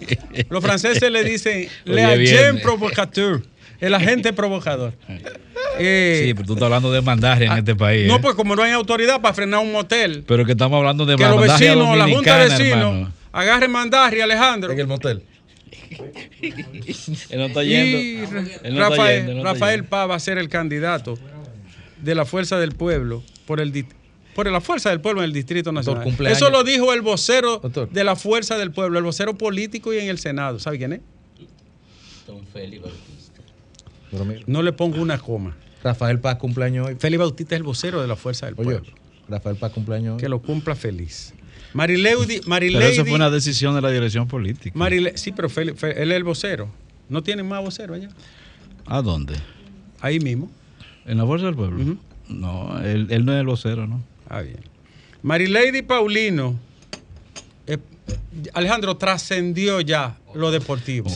[0.50, 3.42] los franceses le dicen, le agent provocateur,
[3.80, 4.92] el agente provocador.
[5.80, 8.06] Eh, Sí, pero tú estás hablando de mandaria en este país.
[8.08, 8.18] No, ¿eh?
[8.20, 11.22] pues como no hay autoridad para frenar un motel, Pero que estamos hablando de que
[11.22, 14.72] los mandaria vecinos, la junta de vecinos, agarren mandarria, Alejandro.
[14.72, 15.22] En el motel.
[17.30, 18.38] Él no está Y yendo.
[18.62, 21.18] Él no está Rafael, yendo, él no está Rafael va a ser el candidato
[22.02, 23.86] de la Fuerza del Pueblo por el
[24.34, 26.14] por la Fuerza del Pueblo en el Distrito Nacional.
[26.26, 27.90] Eso lo dijo el vocero Doctor.
[27.90, 30.60] de la Fuerza del Pueblo, el vocero político y en el Senado.
[30.60, 31.00] ¿Sabe quién es?
[32.26, 33.42] Don Félix Bautista.
[34.46, 35.56] No le pongo una coma.
[35.82, 36.96] Rafael Paz cumpleaños hoy.
[36.98, 38.92] Félix Bautista es el vocero de la Fuerza del Oye, Pueblo.
[39.28, 40.20] Rafael Paz cumpleaños hoy.
[40.20, 41.34] Que lo cumpla feliz.
[41.74, 44.76] Marilady, Pero Marilady, eso fue una decisión de la dirección política.
[44.78, 45.70] Marile- sí, pero él
[46.10, 46.68] es el vocero.
[47.08, 48.08] ¿No tienen más vocero allá?
[48.86, 49.34] ¿A dónde?
[50.00, 50.50] Ahí mismo.
[51.06, 51.96] ¿En la Fuerza del Pueblo?
[52.28, 54.02] No, él, él no es el vocero, ¿no?
[54.28, 54.60] Ah, bien.
[55.22, 56.58] Marilady Paulino,
[57.66, 57.78] eh,
[58.54, 61.10] Alejandro, trascendió ya lo deportivo.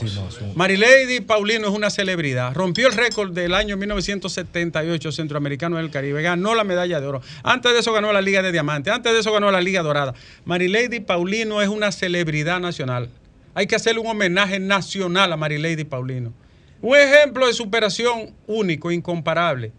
[0.55, 2.55] Marilady Paulino es una celebridad.
[2.55, 6.23] Rompió el récord del año 1978 centroamericano del Caribe.
[6.23, 7.23] Ganó la medalla de oro.
[7.43, 8.91] Antes de eso ganó la Liga de Diamante.
[8.91, 10.15] Antes de eso ganó la Liga Dorada.
[10.45, 13.11] Marilady Paulino es una celebridad nacional.
[13.55, 16.33] Hay que hacerle un homenaje nacional a Marilady Paulino.
[16.81, 19.73] Un ejemplo de superación único, incomparable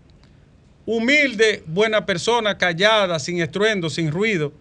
[0.86, 4.54] humilde, buena persona, callada, sin estruendo, sin ruido.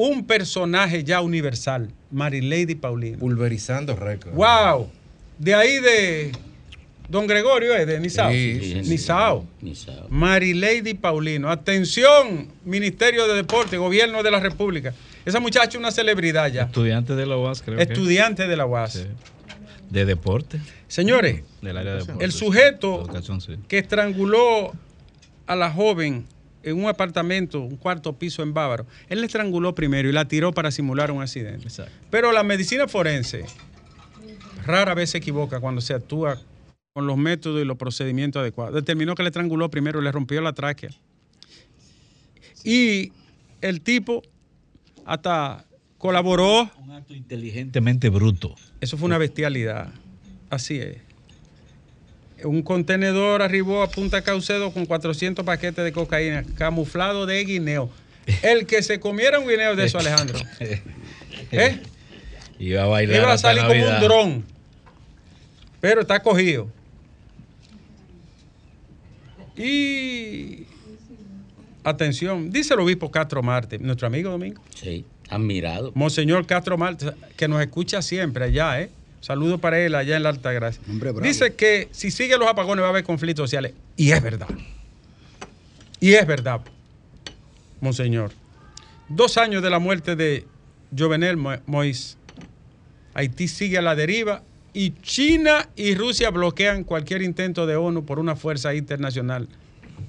[0.00, 3.18] Un personaje ya universal, Marilady Paulino.
[3.18, 4.32] Pulverizando récord.
[4.32, 4.88] ¡Wow!
[5.40, 6.30] De ahí de
[7.08, 7.84] Don Gregorio, ¿eh?
[7.84, 8.30] de Nizao.
[8.30, 8.88] Sí, Sí.
[8.88, 9.44] Nizao.
[10.08, 11.50] Marilady Paulino.
[11.50, 14.94] Atención, Ministerio de Deporte, Gobierno de la República.
[15.24, 16.62] Esa muchacha es una celebridad ya.
[16.62, 19.04] Estudiante de la UAS, creo Estudiante de la UAS.
[19.90, 20.60] De deporte.
[20.86, 22.24] Señores, Del área de deporte.
[22.24, 23.04] el sujeto
[23.66, 24.72] que estranguló
[25.48, 26.26] a la joven
[26.68, 30.52] en un apartamento, un cuarto piso en Bávaro, él la estranguló primero y la tiró
[30.52, 31.68] para simular un accidente.
[31.68, 31.92] Exacto.
[32.10, 33.44] Pero la medicina forense
[34.64, 36.38] rara vez se equivoca cuando se actúa
[36.92, 38.74] con los métodos y los procedimientos adecuados.
[38.74, 40.90] Determinó que le estranguló primero, le rompió la tráquea.
[42.64, 43.12] Y
[43.60, 44.22] el tipo
[45.04, 45.64] hasta
[45.96, 46.70] colaboró.
[46.78, 48.54] Un acto inteligentemente bruto.
[48.80, 49.92] Eso fue una bestialidad.
[50.50, 51.07] Así es.
[52.44, 57.90] Un contenedor arribó a Punta Caucedo con 400 paquetes de cocaína, camuflado de guineo.
[58.42, 60.38] El que se comiera un guineo de eso, Alejandro,
[61.50, 61.80] ¿eh?
[62.58, 63.22] Iba a bailar.
[63.22, 64.44] iba a salir como un dron.
[65.80, 66.68] Pero está cogido.
[69.56, 70.66] Y
[71.82, 74.62] atención, dice el obispo Castro Marte, nuestro amigo Domingo.
[74.74, 75.92] Sí, admirado.
[75.94, 78.90] Monseñor Castro Marte, que nos escucha siempre allá, ¿eh?
[79.20, 80.80] Saludos para él allá en la Alta Gracia.
[80.88, 81.12] Hombre.
[81.22, 83.72] Dice que si sigue los apagones va a haber conflictos sociales.
[83.96, 84.48] Y es verdad.
[86.00, 86.60] Y es verdad,
[87.80, 88.30] Monseñor.
[89.08, 90.44] Dos años de la muerte de
[90.96, 92.16] Jovenel Mo- Moïse.
[93.14, 98.18] Haití sigue a la deriva y China y Rusia bloquean cualquier intento de ONU por
[98.20, 99.48] una fuerza internacional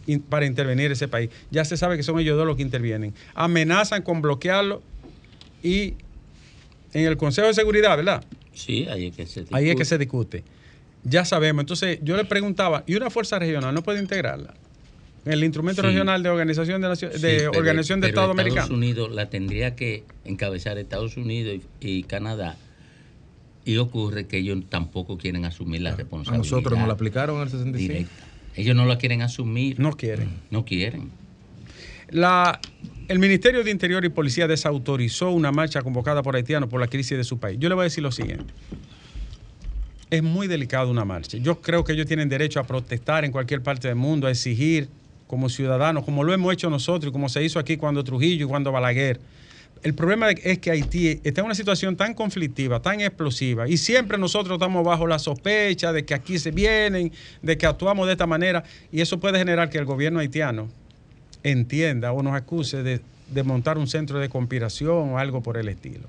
[0.05, 1.31] in- para intervenir ese país.
[1.49, 3.15] Ya se sabe que son ellos dos los que intervienen.
[3.33, 4.83] Amenazan con bloquearlo
[5.63, 5.95] y
[6.93, 8.23] en el Consejo de Seguridad, ¿verdad?
[8.53, 9.85] Sí, ahí es que se Ahí es que discute.
[9.85, 10.43] se discute.
[11.03, 11.61] Ya sabemos.
[11.63, 14.53] Entonces, yo le preguntaba, ¿y una fuerza regional no puede integrarla?
[15.25, 15.87] El instrumento Sí.
[15.87, 18.69] regional de organización de, Nacio- Sí, de pero- organización de pero Estados Estados Americanos.
[18.71, 22.57] Unidos la tendría que encabezar Estados Unidos y, y Canadá.
[23.65, 26.37] Y ocurre que ellos tampoco quieren asumir la A responsabilidad.
[26.43, 27.77] nosotros nos la aplicaron en el 65.
[27.93, 28.25] directa.
[28.55, 29.79] Ellos no la quieren asumir.
[29.79, 30.29] No quieren.
[30.51, 31.11] No quieren.
[32.09, 32.59] La,
[33.09, 37.17] el Ministerio de Interior y Policía desautorizó una marcha convocada por haitianos por la crisis
[37.17, 37.57] de su país.
[37.59, 38.53] Yo le voy a decir lo siguiente.
[40.11, 41.39] Es muy delicado una marcha.
[41.39, 44.89] Yo creo que ellos tienen derecho a protestar en cualquier parte del mundo, a exigir
[45.25, 48.47] como ciudadanos, como lo hemos hecho nosotros y como se hizo aquí cuando Trujillo y
[48.47, 49.19] cuando Balaguer.
[49.81, 54.19] El problema es que Haití está en una situación tan conflictiva, tan explosiva, y siempre
[54.19, 58.27] nosotros estamos bajo la sospecha de que aquí se vienen, de que actuamos de esta
[58.27, 60.69] manera, y eso puede generar que el gobierno haitiano
[61.43, 65.69] entienda o nos acuse de, de montar un centro de conspiración o algo por el
[65.69, 66.07] estilo.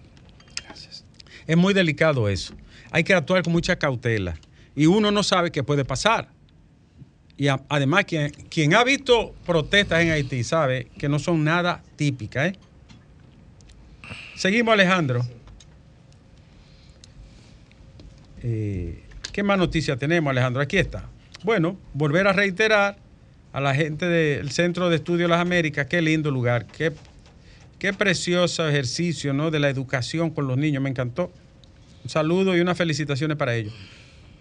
[1.47, 2.55] Es muy delicado eso.
[2.91, 4.37] Hay que actuar con mucha cautela.
[4.77, 6.29] Y uno no sabe qué puede pasar.
[7.37, 11.83] Y a- además, quien, quien ha visto protestas en Haití sabe que no son nada
[11.97, 12.51] típicas.
[12.53, 12.59] ¿eh?
[14.37, 15.27] Seguimos, Alejandro.
[18.43, 20.63] Eh, ¿Qué más noticias tenemos, Alejandro?
[20.63, 21.05] Aquí está.
[21.43, 22.97] Bueno, volver a reiterar
[23.53, 26.93] a la gente del Centro de Estudio de las Américas, qué lindo lugar, qué,
[27.79, 29.51] qué precioso ejercicio ¿no?
[29.51, 31.33] de la educación con los niños, me encantó.
[32.05, 33.75] Un saludo y unas felicitaciones para ellos.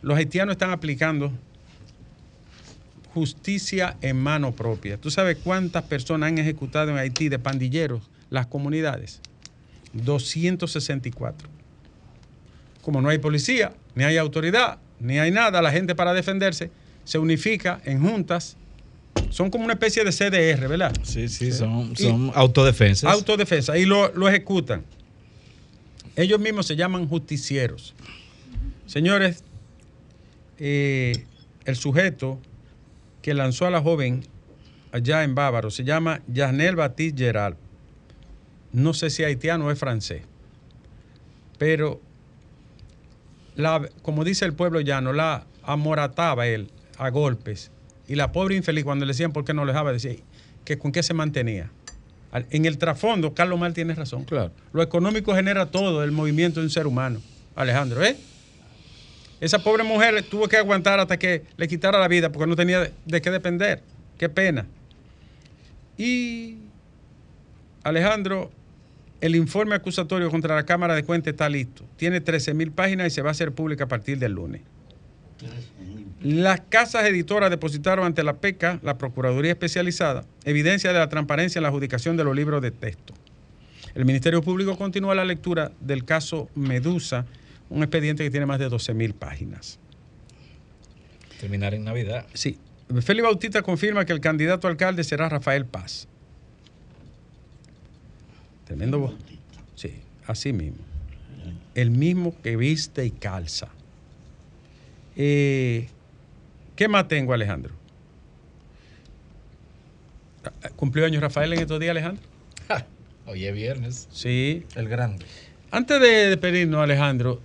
[0.02, 1.32] Los haitianos están aplicando
[3.13, 4.98] justicia en mano propia.
[4.98, 9.22] ¿Tú sabes cuántas personas han ejecutado en Haití de pandilleros las comunidades?
[9.93, 11.50] 264.
[12.82, 16.72] Como no hay policía, ni hay autoridad, ni hay nada, la gente para defenderse
[17.04, 18.56] se unifica en juntas.
[19.29, 20.93] Son como una especie de CDR, ¿verdad?
[21.03, 23.12] Sí, sí, son, son autodefensas.
[23.12, 23.77] Autodefensa.
[23.77, 24.84] Y lo, lo ejecutan.
[26.15, 27.93] Ellos mismos se llaman justicieros.
[28.86, 29.43] Señores,
[30.58, 31.25] eh,
[31.65, 32.39] el sujeto
[33.21, 34.25] que lanzó a la joven
[34.91, 37.55] allá en Bávaro se llama Yanel Batiste Gerald.
[38.71, 40.23] No sé si haitiano o es francés.
[41.58, 42.01] Pero,
[43.55, 47.71] la, como dice el pueblo llano, la amorataba él a golpes.
[48.10, 50.15] Y la pobre infeliz, cuando le decían por qué no le dejaba, decía
[50.65, 51.69] que con qué se mantenía.
[52.50, 54.26] En el trasfondo, Carlos Mal tiene razón.
[54.26, 54.52] Claro.
[54.74, 57.22] Lo económico genera todo el movimiento de un ser humano.
[57.56, 58.17] Alejandro, ¿eh?
[59.39, 62.80] Esa pobre mujer tuvo que aguantar hasta que le quitara la vida porque no tenía
[62.82, 63.84] de, de qué depender.
[64.17, 64.65] Qué pena.
[65.95, 66.58] Y
[67.84, 68.50] Alejandro,
[69.22, 71.86] el informe acusatorio contra la Cámara de Cuentas está listo.
[71.95, 74.62] Tiene 13 mil páginas y se va a hacer pública a partir del lunes.
[76.21, 81.63] Las casas editoras depositaron ante la PECA, la Procuraduría Especializada, evidencia de la transparencia en
[81.63, 83.13] la adjudicación de los libros de texto.
[83.95, 87.25] El Ministerio Público continúa la lectura del caso Medusa,
[87.69, 89.79] un expediente que tiene más de 12 mil páginas.
[91.39, 92.25] Terminar en Navidad.
[92.34, 92.58] Sí,
[93.01, 96.08] Félix Bautista confirma que el candidato a alcalde será Rafael Paz.
[98.65, 98.99] Tremendo.
[98.99, 99.15] vo-
[99.75, 99.93] Sí,
[100.27, 100.77] así mismo.
[101.75, 103.69] El mismo que viste y calza.
[105.15, 105.88] Eh,
[106.79, 107.73] ¿Qué más tengo, Alejandro?
[110.77, 112.23] ¿Cumplió años Rafael en estos días, Alejandro?
[113.25, 114.07] Hoy es viernes.
[114.13, 114.65] Sí.
[114.77, 115.25] El grande.
[115.71, 117.41] Antes de despedirnos, Alejandro,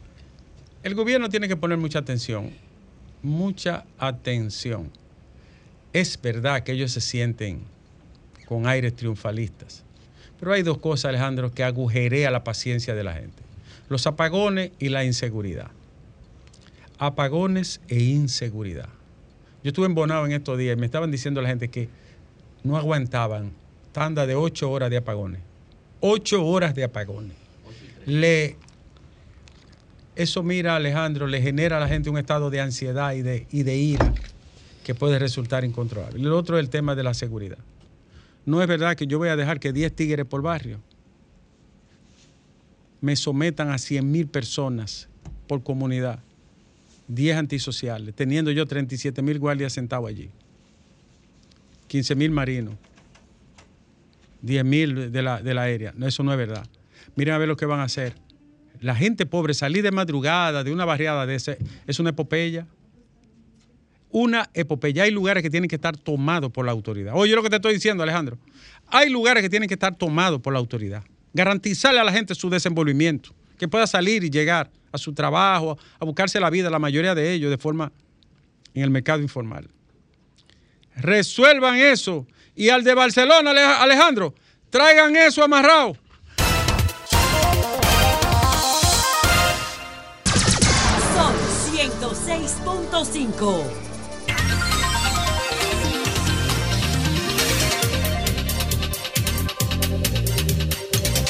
[0.84, 2.52] el gobierno tiene que poner mucha atención,
[3.24, 4.92] mucha atención.
[5.92, 7.62] Es verdad que ellos se sienten
[8.46, 9.82] con aires triunfalistas,
[10.38, 13.42] pero hay dos cosas, Alejandro, que agujerea la paciencia de la gente.
[13.88, 15.72] Los apagones y la inseguridad.
[16.98, 18.90] Apagones e inseguridad.
[19.64, 21.88] Yo estuve en Bonao en estos días y me estaban diciendo la gente que
[22.62, 23.50] no aguantaban
[23.90, 25.40] tanda de ocho horas de apagones.
[26.00, 27.44] Ocho horas de apagones
[28.06, 28.56] le
[30.16, 34.14] eso mira Alejandro le genera a la gente un estado de ansiedad y de, ira
[34.84, 36.20] que puede resultar incontrolable.
[36.20, 37.58] El otro es el tema de la seguridad.
[38.46, 40.78] No es verdad que yo voy a dejar que 10 tigres por barrio
[43.00, 45.08] me sometan a 100 mil personas
[45.48, 46.20] por comunidad,
[47.08, 50.30] 10 antisociales, teniendo yo 37 mil guardias sentados allí,
[51.88, 52.74] 15 mil marinos,
[54.42, 55.92] 10 mil de la, de la aérea.
[55.96, 56.66] No, eso no es verdad.
[57.16, 58.14] Miren a ver lo que van a hacer.
[58.80, 62.66] La gente pobre, salir de madrugada de una barriada de ese, es una epopeya.
[64.10, 65.04] Una epopeya.
[65.04, 67.14] Hay lugares que tienen que estar tomados por la autoridad.
[67.16, 68.38] Oye, lo que te estoy diciendo, Alejandro.
[68.88, 71.02] hay lugares que tienen que estar tomados por la autoridad.
[71.32, 73.30] Garantizarle a la gente su desenvolvimiento,
[73.64, 77.32] que pueda salir y llegar a su trabajo, a buscarse la vida, la mayoría de
[77.32, 77.90] ellos de forma
[78.74, 79.70] en el mercado informal.
[80.96, 82.26] Resuelvan eso.
[82.54, 84.34] Y al de Barcelona, Ale- Alejandro,
[84.68, 85.96] traigan eso amarrado.
[91.14, 91.34] Sol
[91.72, 93.64] 106.5.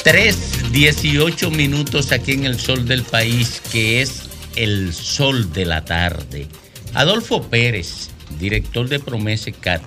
[0.03, 4.23] 3, 18 minutos aquí en el sol del país, que es
[4.57, 6.49] el sol de la tarde.
[6.93, 8.09] Adolfo Pérez,
[8.41, 9.81] director de Promese Cat,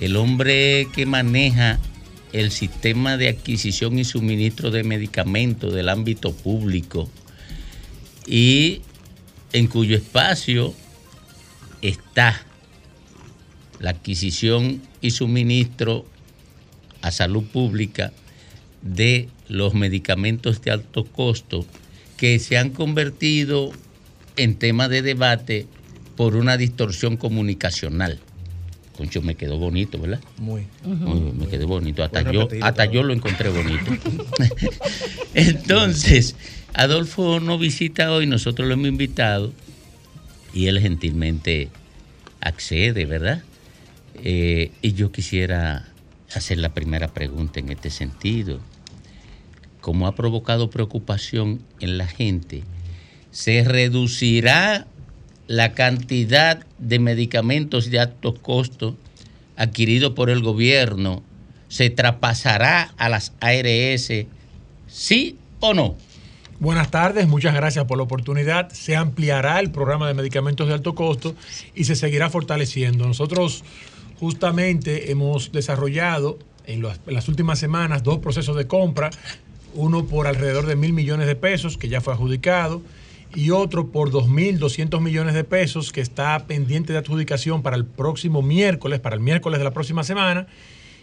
[0.00, 1.78] el hombre que maneja
[2.32, 7.10] el sistema de adquisición y suministro de medicamentos del ámbito público
[8.26, 8.80] y
[9.52, 10.72] en cuyo espacio
[11.82, 12.42] está
[13.80, 16.06] la adquisición y suministro
[17.02, 18.14] a salud pública
[18.80, 21.64] de los medicamentos de alto costo
[22.16, 23.70] que se han convertido
[24.36, 25.66] en tema de debate
[26.16, 28.18] por una distorsión comunicacional.
[28.96, 30.20] Concho, me quedó bonito, ¿verdad?
[30.38, 30.66] Muy.
[30.82, 32.02] Muy- me quedó bonito.
[32.02, 33.92] Hasta yo, hasta yo lo encontré bonito.
[35.34, 36.34] Entonces,
[36.74, 39.52] Adolfo nos visita hoy, nosotros lo hemos invitado
[40.54, 41.68] y él gentilmente
[42.40, 43.42] accede, ¿verdad?
[44.24, 45.88] Eh, y yo quisiera
[46.34, 48.60] hacer la primera pregunta en este sentido.
[49.86, 52.64] Como ha provocado preocupación en la gente,
[53.30, 54.88] ¿se reducirá
[55.46, 58.96] la cantidad de medicamentos de alto costo
[59.56, 61.22] adquiridos por el gobierno?
[61.68, 64.10] ¿Se traspasará a las ARS?
[64.88, 65.94] ¿Sí o no?
[66.58, 68.68] Buenas tardes, muchas gracias por la oportunidad.
[68.72, 71.36] Se ampliará el programa de medicamentos de alto costo
[71.76, 73.06] y se seguirá fortaleciendo.
[73.06, 73.62] Nosotros
[74.18, 79.10] justamente hemos desarrollado en, las- en las últimas semanas dos procesos de compra,
[79.76, 82.82] uno por alrededor de mil millones de pesos que ya fue adjudicado
[83.34, 88.42] y otro por 2.200 millones de pesos que está pendiente de adjudicación para el próximo
[88.42, 90.46] miércoles, para el miércoles de la próxima semana.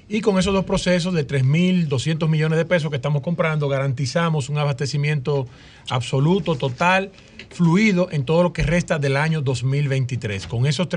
[0.09, 4.57] Y con esos dos procesos de 3.200 millones de pesos que estamos comprando, garantizamos un
[4.57, 5.47] abastecimiento
[5.89, 7.11] absoluto, total,
[7.49, 10.47] fluido en todo lo que resta del año 2023.
[10.47, 10.89] Con esos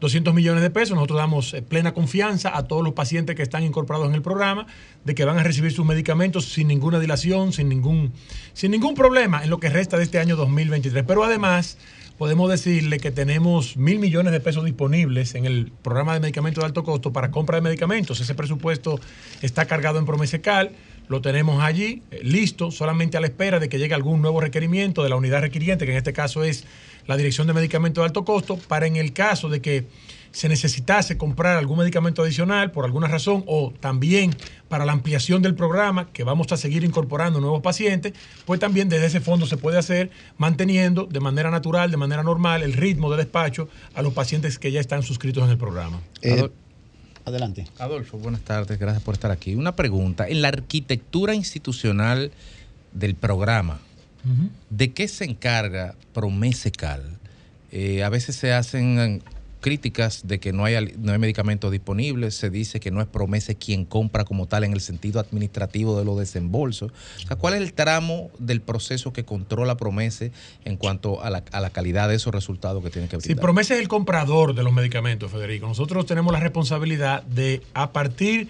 [0.00, 3.64] 3.200 millones de pesos, nosotros damos eh, plena confianza a todos los pacientes que están
[3.64, 4.66] incorporados en el programa
[5.04, 8.12] de que van a recibir sus medicamentos sin ninguna dilación, sin ningún,
[8.52, 11.04] sin ningún problema en lo que resta de este año 2023.
[11.06, 11.78] Pero además
[12.18, 16.66] podemos decirle que tenemos mil millones de pesos disponibles en el programa de medicamentos de
[16.66, 18.20] alto costo para compra de medicamentos.
[18.20, 18.98] Ese presupuesto
[19.40, 20.72] está cargado en Promesecal,
[21.06, 25.02] lo tenemos allí, eh, listo, solamente a la espera de que llegue algún nuevo requerimiento
[25.02, 26.64] de la unidad requiriente, que en este caso es
[27.08, 29.86] la Dirección de Medicamentos de Alto Costo, para en el caso de que
[30.30, 34.36] se necesitase comprar algún medicamento adicional por alguna razón o también
[34.68, 38.12] para la ampliación del programa, que vamos a seguir incorporando nuevos pacientes,
[38.44, 42.62] pues también desde ese fondo se puede hacer manteniendo de manera natural, de manera normal,
[42.62, 46.00] el ritmo de despacho a los pacientes que ya están suscritos en el programa.
[46.20, 46.50] Eh,
[47.24, 47.66] adelante.
[47.78, 49.54] Adolfo, buenas tardes, gracias por estar aquí.
[49.54, 52.32] Una pregunta, en la arquitectura institucional
[52.92, 53.80] del programa,
[54.70, 57.18] ¿de qué se encarga Promesecal?
[57.70, 59.20] Eh, a veces se hacen eh,
[59.60, 63.56] críticas de que no hay, no hay medicamentos disponibles, se dice que no es Promese
[63.56, 66.92] quien compra como tal en el sentido administrativo de los desembolsos.
[66.92, 70.32] O sea, ¿Cuál es el tramo del proceso que controla Promese
[70.64, 73.42] en cuanto a la, a la calidad de esos resultados que tiene que brindar?
[73.42, 78.48] Promesa es el comprador de los medicamentos, Federico, nosotros tenemos la responsabilidad de, a partir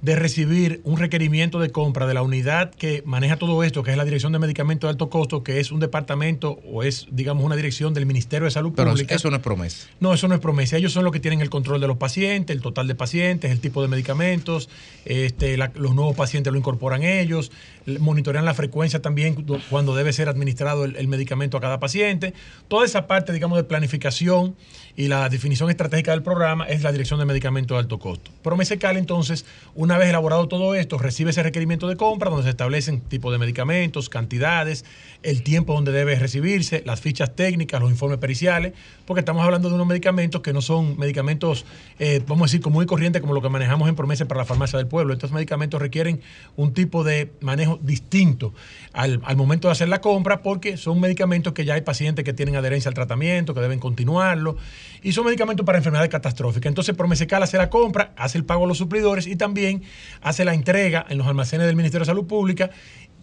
[0.00, 3.96] de recibir un requerimiento de compra de la unidad que maneja todo esto, que es
[3.96, 7.56] la Dirección de Medicamentos de Alto Costo, que es un departamento o es, digamos, una
[7.56, 9.14] dirección del Ministerio de Salud Pero Pública.
[9.14, 9.88] eso no es Promese.
[9.98, 10.76] No, eso no es promesa.
[10.76, 13.58] Ellos son los que tienen el control de los pacientes, el total de pacientes, el
[13.58, 14.68] tipo de medicamentos,
[15.04, 17.50] este, la- los nuevos pacientes lo incorporan ellos,
[17.98, 22.34] monitorean la frecuencia también cu- cuando debe ser administrado el, el medicamento a cada paciente.
[22.68, 24.54] Toda esa parte, digamos, de planificación
[24.98, 28.32] y la definición estratégica del programa es la Dirección de Medicamentos de Alto Costo.
[28.42, 29.46] Promesecal, entonces,
[29.76, 33.38] una vez elaborado todo esto, recibe ese requerimiento de compra donde se establecen tipo de
[33.38, 34.84] medicamentos, cantidades,
[35.22, 38.72] el tiempo donde debe recibirse, las fichas técnicas, los informes periciales,
[39.06, 41.64] porque estamos hablando de unos medicamentos que no son medicamentos,
[42.00, 44.46] eh, vamos a decir, común y corriente como lo que manejamos en promesa para la
[44.46, 45.12] farmacia del pueblo.
[45.12, 46.20] Estos medicamentos requieren
[46.56, 48.52] un tipo de manejo distinto
[48.92, 52.32] al, al momento de hacer la compra porque son medicamentos que ya hay pacientes que
[52.32, 54.56] tienen adherencia al tratamiento, que deben continuarlo,
[55.02, 56.66] y son medicamentos para enfermedades catastróficas.
[56.66, 59.82] Entonces, Promesecal hace la compra, hace el pago a los suplidores y también
[60.20, 62.70] hace la entrega en los almacenes del Ministerio de Salud Pública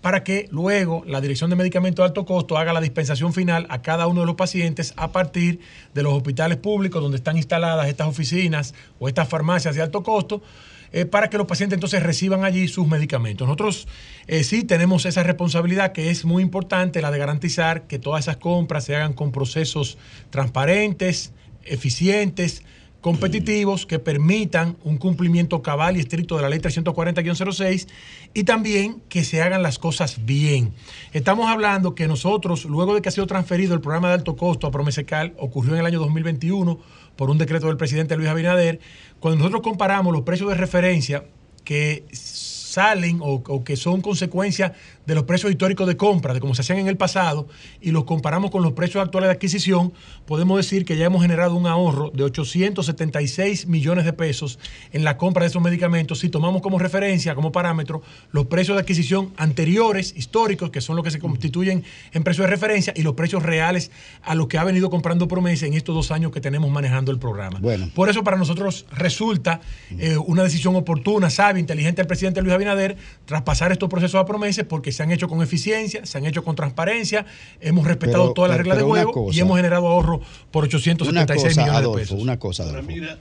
[0.05, 3.81] para que luego la Dirección de Medicamentos de Alto Costo haga la dispensación final a
[3.81, 5.59] cada uno de los pacientes a partir
[5.95, 10.43] de los hospitales públicos donde están instaladas estas oficinas o estas farmacias de alto costo,
[10.91, 13.47] eh, para que los pacientes entonces reciban allí sus medicamentos.
[13.47, 13.87] Nosotros
[14.27, 18.37] eh, sí tenemos esa responsabilidad que es muy importante, la de garantizar que todas esas
[18.37, 19.97] compras se hagan con procesos
[20.29, 21.33] transparentes,
[21.65, 22.63] eficientes,
[23.05, 27.87] competitivos que permitan un cumplimiento cabal y estricto de la ley 340-06
[28.33, 30.73] y también que se hagan las cosas bien.
[31.13, 34.65] Estamos hablando que nosotros, luego de que ha sido transferido el programa de alto costo
[34.65, 36.79] a Promesecal, ocurrió en el año 2021
[37.15, 38.79] por un decreto del presidente Luis Abinader,
[39.19, 41.25] cuando nosotros comparamos los precios de referencia
[41.63, 44.73] que salen o, o que son consecuencia
[45.05, 47.47] de los precios históricos de compra, de cómo se hacían en el pasado,
[47.81, 49.93] y los comparamos con los precios actuales de adquisición,
[50.25, 54.59] podemos decir que ya hemos generado un ahorro de 876 millones de pesos
[54.91, 58.01] en la compra de esos medicamentos si tomamos como referencia, como parámetro,
[58.31, 61.83] los precios de adquisición anteriores, históricos, que son los que se constituyen
[62.13, 63.91] en precios de referencia, y los precios reales
[64.23, 67.19] a los que ha venido comprando promesa en estos dos años que tenemos manejando el
[67.19, 67.59] programa.
[67.59, 67.89] Bueno.
[67.93, 69.61] Por eso para nosotros resulta
[69.97, 74.65] eh, una decisión oportuna, sabia, inteligente del presidente Luis Abinader traspasar estos procesos a promesas
[74.65, 77.25] porque se han hecho con eficiencia, se han hecho con transparencia,
[77.61, 80.21] hemos respetado Pero- todas las reglas de juego y hemos generado ahorro
[80.51, 82.21] por Una 876 cosa, millones de Adolfo, pesos.
[82.21, 83.19] una cosa, Ahora mira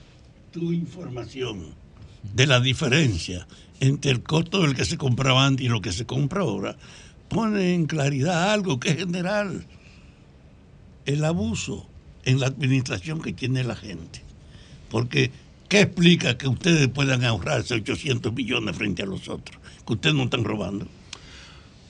[0.53, 1.75] tu información
[2.33, 3.47] de la diferencia
[3.81, 6.77] entre el costo del que se compraba antes y lo que se compra ahora.
[7.29, 9.66] Pone en claridad algo que es general.
[11.07, 11.87] El abuso
[12.25, 14.22] en la administración que tiene la gente.
[14.91, 15.31] Porque,
[15.68, 19.59] ¿qué explica que ustedes puedan ahorrarse 800 millones frente a los otros?
[19.87, 20.87] Que ustedes no están robando.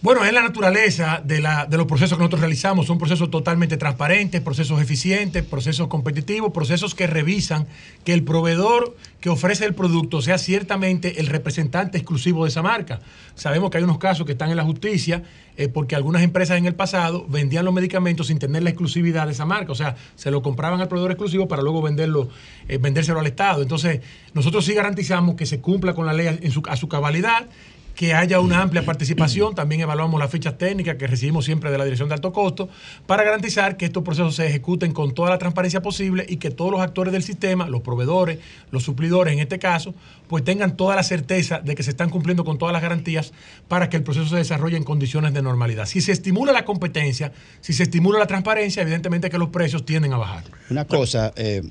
[0.05, 2.85] Bueno, es la naturaleza de, la, de los procesos que nosotros realizamos.
[2.85, 7.67] Son procesos totalmente transparentes, procesos eficientes, procesos competitivos, procesos que revisan
[8.05, 13.01] que el proveedor que ofrece el producto sea ciertamente el representante exclusivo de esa marca.
[13.35, 15.23] Sabemos que hay unos casos que están en la justicia
[15.57, 19.33] eh, porque algunas empresas en el pasado vendían los medicamentos sin tener la exclusividad de
[19.33, 19.73] esa marca.
[19.73, 22.29] O sea, se lo compraban al proveedor exclusivo para luego venderlo,
[22.69, 23.63] eh, vendérselo al Estado.
[23.63, 24.03] Entonces,
[24.35, 27.47] nosotros sí garantizamos que se cumpla con la ley en su- a su cabalidad
[27.95, 29.55] que haya una amplia participación.
[29.55, 32.69] También evaluamos las fichas técnicas que recibimos siempre de la Dirección de Alto Costo
[33.07, 36.71] para garantizar que estos procesos se ejecuten con toda la transparencia posible y que todos
[36.71, 38.39] los actores del sistema, los proveedores,
[38.71, 39.95] los suplidores en este caso,
[40.29, 43.33] pues tengan toda la certeza de que se están cumpliendo con todas las garantías
[43.69, 45.87] para que el proceso se desarrolle en condiciones de normalidad.
[45.87, 50.13] Si se estimula la competencia, si se estimula la transparencia, evidentemente que los precios tienden
[50.13, 50.45] a bajar.
[50.71, 51.63] Una cosa, eh,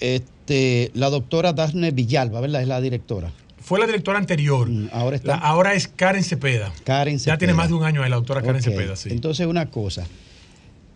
[0.00, 2.62] este, la doctora Daphne Villalba, ¿verdad?
[2.62, 3.30] Es la directora.
[3.70, 4.68] Fue la directora anterior.
[4.90, 5.28] ahora está.
[5.28, 6.72] La- ahora es Karen Cepeda.
[6.82, 9.10] Karen Ya tiene más de un año ahí la doctora Karen Cepeda, sí.
[9.12, 10.08] Entonces, una cosa.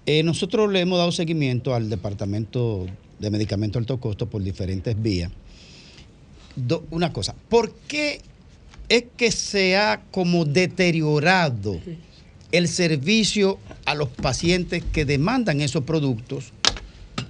[0.07, 2.85] Eh, nosotros le hemos dado seguimiento al Departamento
[3.21, 5.31] de Medicamentos Alto Costo por diferentes vías.
[6.57, 8.21] Do- una cosa, ¿por qué
[8.89, 11.79] es que se ha como deteriorado
[12.51, 16.47] el servicio a los pacientes que demandan esos productos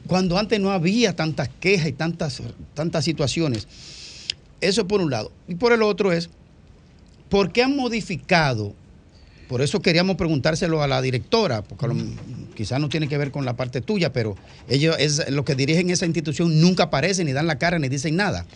[0.07, 2.40] cuando antes no había tantas quejas y tantas,
[2.72, 3.68] tantas situaciones?
[4.65, 5.31] Eso por un lado.
[5.47, 6.31] Y por el otro es,
[7.29, 8.75] ¿por qué han modificado?
[9.47, 11.87] Por eso queríamos preguntárselo a la directora, porque
[12.55, 14.37] quizás no tiene que ver con la parte tuya, pero
[14.67, 14.97] ellos,
[15.29, 18.47] los que dirigen esa institución nunca aparecen, ni dan la cara, ni dicen nada.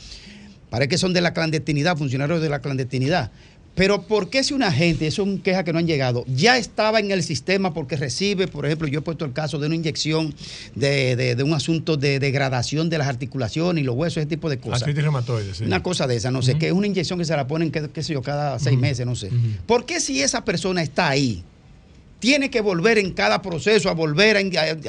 [0.71, 3.31] Parece que son de la clandestinidad, funcionarios de la clandestinidad.
[3.79, 6.59] Pero ¿por qué si una gente, eso es una queja que no han llegado, ya
[6.59, 9.76] estaba en el sistema porque recibe, por ejemplo, yo he puesto el caso de una
[9.76, 10.35] inyección
[10.74, 14.51] de, de- de un asunto de degradación de las articulaciones y los huesos, ese tipo
[14.51, 14.83] de cosas.
[14.83, 15.64] Artritis reumatoide, sí.
[15.64, 17.89] Una cosa de esa, no sé, que es una inyección que se la ponen, qué,
[17.93, 19.31] qué sé yo, cada seis meses, no sé.
[19.66, 21.45] ¿Por qué si esa persona está ahí,
[22.18, 24.41] tiene que volver en cada proceso a volver a,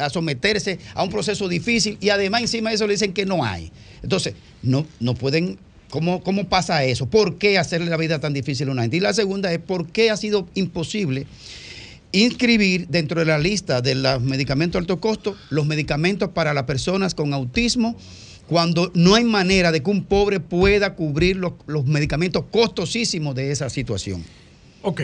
[0.01, 3.25] a- a someterse a un proceso difícil y además encima de eso le dicen que
[3.25, 3.71] no hay?
[4.01, 4.33] Entonces,
[4.63, 5.59] no, no pueden,
[5.89, 7.07] ¿cómo, ¿cómo pasa eso?
[7.07, 8.97] ¿Por qué hacerle la vida tan difícil a una gente?
[8.97, 11.27] Y la segunda es, ¿por qué ha sido imposible?
[12.11, 16.63] inscribir dentro de la lista de los medicamentos de alto costo los medicamentos para las
[16.63, 17.95] personas con autismo
[18.47, 23.51] cuando no hay manera de que un pobre pueda cubrir los, los medicamentos costosísimos de
[23.51, 24.25] esa situación.
[24.81, 25.01] Ok.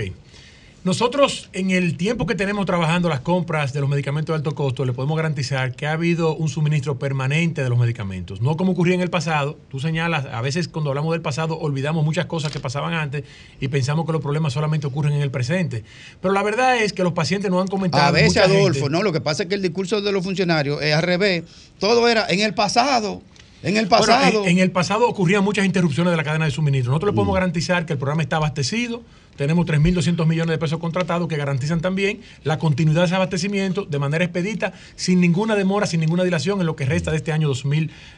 [0.86, 4.86] Nosotros, en el tiempo que tenemos trabajando las compras de los medicamentos de alto costo,
[4.86, 8.40] le podemos garantizar que ha habido un suministro permanente de los medicamentos.
[8.40, 9.58] No como ocurría en el pasado.
[9.72, 13.24] Tú señalas, a veces cuando hablamos del pasado olvidamos muchas cosas que pasaban antes
[13.60, 15.84] y pensamos que los problemas solamente ocurren en el presente.
[16.22, 18.04] Pero la verdad es que los pacientes nos han comentado.
[18.06, 20.84] A veces, Adolfo, gente- no, lo que pasa es que el discurso de los funcionarios
[20.84, 21.46] es al revés.
[21.80, 23.24] Todo era en el pasado,
[23.64, 24.22] en el pasado.
[24.22, 26.92] Bueno, en, en el pasado ocurrían muchas interrupciones de la cadena de suministro.
[26.92, 29.02] Nosotros le podemos garantizar que el programa está abastecido,
[29.36, 34.00] tenemos 3.200 millones de pesos contratados que garantizan también la continuidad de ese abastecimiento de
[34.00, 37.48] manera expedita, sin ninguna demora, sin ninguna dilación en lo que resta de este año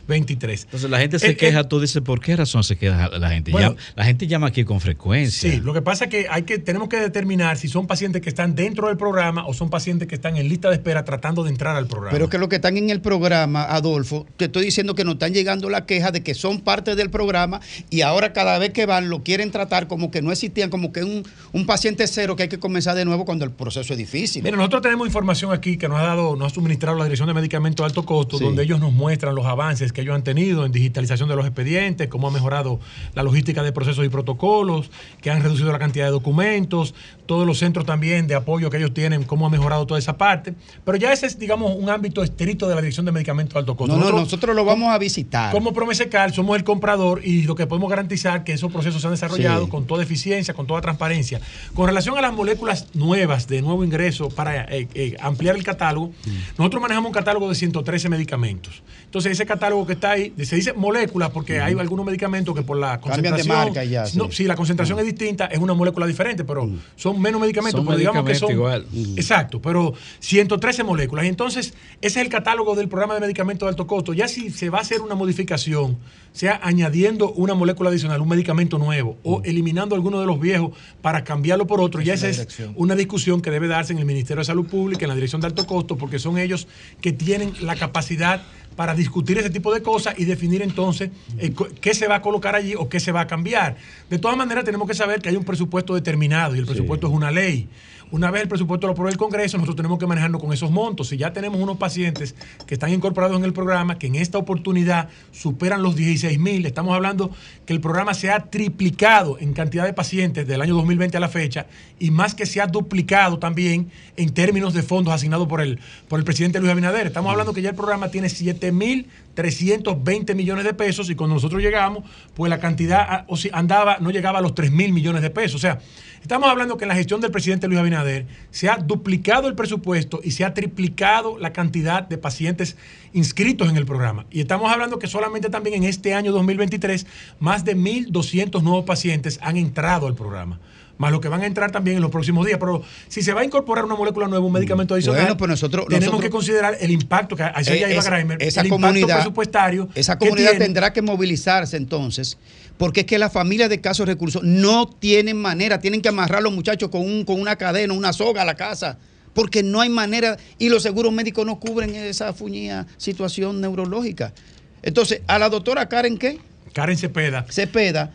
[0.08, 0.64] 2023.
[0.66, 3.30] Entonces la gente se Eh, eh, queja, tú dices, ¿por qué razón se queja la
[3.30, 3.52] gente?
[3.52, 3.70] Bueno.
[3.72, 5.52] Llama- la gente llama aquí con frecuencia.
[5.52, 8.30] Sí, lo que pasa es que hay que tenemos que determinar si son pacientes que
[8.30, 11.50] están dentro del programa o son pacientes que están en lista de espera tratando de
[11.50, 12.12] entrar al programa.
[12.12, 15.34] Pero que los que están en el programa, Adolfo, te estoy diciendo que nos están
[15.34, 19.10] llegando la queja de que son parte del programa y ahora cada vez que van
[19.10, 22.50] lo quieren tratar como que no existían, como que un, un paciente cero que hay
[22.50, 24.44] que comenzar de nuevo cuando el proceso es difícil.
[24.44, 27.34] Mira, nosotros tenemos información aquí que nos ha dado, nos ha suministrado la Dirección de
[27.34, 28.44] Medicamentos de Alto Costo, Sí.
[28.44, 32.08] donde ellos nos muestran los avances que ellos han tenido en digitalización de los expedientes,
[32.08, 32.80] cómo ha mejorado
[33.16, 34.90] la logística de procesos y protocolos,
[35.22, 36.94] que han reducido la cantidad de documentos,
[37.28, 40.54] todos los centros también de apoyo que ellos tienen, cómo ha mejorado toda esa parte.
[40.84, 43.76] Pero ya ese es, digamos, un ámbito estricto de la Dirección de Medicamentos de Alto
[43.78, 43.96] Costo.
[43.98, 45.52] no, no, nosotros lo vamos a visitar.
[45.52, 49.14] Como Promesecal somos el comprador y lo que podemos garantizar que esos procesos se han
[49.14, 49.70] desarrollado Sí.
[49.72, 51.40] con toda eficiencia, con toda transparencia.
[51.74, 56.08] Con relación a las moléculas nuevas de nuevo ingreso para eh, eh, ampliar el catálogo,
[56.26, 56.30] Mm.
[56.58, 58.82] nosotros manejamos un catálogo de 113 medicamentos.
[59.18, 62.78] Entonces ese catálogo que está ahí, se dice moléculas porque hay algunos medicamentos que por
[62.78, 63.66] la Cambian de concentración...
[63.66, 64.16] marca ya, sí.
[64.16, 67.80] No, si la concentración es distinta, es una molécula diferente, pero son menos medicamentos.
[67.80, 68.86] Son pero digamos que son, igual.
[69.16, 71.26] Exacto, pero 113 moléculas.
[71.26, 74.14] Y entonces, ese es el catálogo del programa de medicamentos de alto costo.
[74.14, 75.98] Ya si se va a hacer una modificación,
[76.32, 81.24] sea añadiendo una molécula adicional, un medicamento nuevo, o eliminando alguno de los viejos para
[81.24, 84.46] cambiarlo por otro, ya esa es una discusión que debe darse en el Ministerio de
[84.46, 86.68] Salud Pública, en la Dirección de Alto Costo, porque son ellos
[87.02, 88.44] que tienen la capacidad
[88.78, 91.10] para discutir ese tipo de cosas y definir entonces
[91.40, 91.52] eh,
[91.82, 93.76] qué se va a colocar allí o qué se va a cambiar.
[94.08, 97.14] De todas maneras, tenemos que saber que hay un presupuesto determinado y el presupuesto es
[97.14, 97.68] una ley.
[98.10, 101.10] Una vez el presupuesto lo apruebe el Congreso, nosotros tenemos que manejarnos con esos montos.
[101.10, 102.36] Si ya tenemos unos pacientes
[102.66, 106.96] que están incorporados en el programa, que en esta oportunidad superan los 16 mil, estamos
[106.96, 107.32] hablando
[107.66, 111.28] que el programa se ha triplicado en cantidad de pacientes del año 2020 a la
[111.28, 111.66] fecha
[112.00, 116.20] y más que se ha duplicado también en términos de fondos asignados por el, por
[116.20, 117.08] el presidente Luis Abinader.
[117.08, 119.08] Estamos hablando que ya el programa tiene 7 mil
[119.38, 123.98] 320 millones de pesos y cuando nosotros llegamos, pues la cantidad ah, o si andaba,
[124.00, 125.58] no llegaba a los 3 mil millones de pesos.
[125.58, 125.78] O sea,
[126.24, 130.22] estamos hablando que en la gestión del presidente Luis Abinader se ha duplicado el presupuesto
[130.24, 132.78] y se ha triplicado la cantidad de pacientes
[133.14, 134.26] inscritos en el programa.
[134.32, 137.06] Y estamos hablando que solamente también en este año 2023,
[137.40, 140.60] más de 1.200 nuevos pacientes han entrado al programa.
[140.98, 142.58] Más lo que van a entrar también en los próximos días.
[142.60, 145.86] Pero si se va a incorporar una molécula nueva, un medicamento adicional, Bueno, pues nosotros-
[145.88, 148.88] tenemos nosotros- que considerar el impacto que allá Eh, iba esa- Grimer, esa el impacto
[148.88, 149.90] comunidad, presupuestario.
[149.96, 152.38] esa comunidad tendrá que movilizarse entonces,
[152.78, 156.42] porque es que las familias de escasos recursos no tienen manera, tienen que amarrar a
[156.42, 158.98] los muchachos con, un, con una cadena, una soga a la casa,
[159.34, 164.34] porque no hay manera, y los seguros médicos no cubren esa fuñida situación neurológica.
[164.82, 166.40] Entonces, a la doctora Karen, ¿qué?
[166.74, 167.46] Karen Cepeda.
[167.50, 168.14] Cepeda,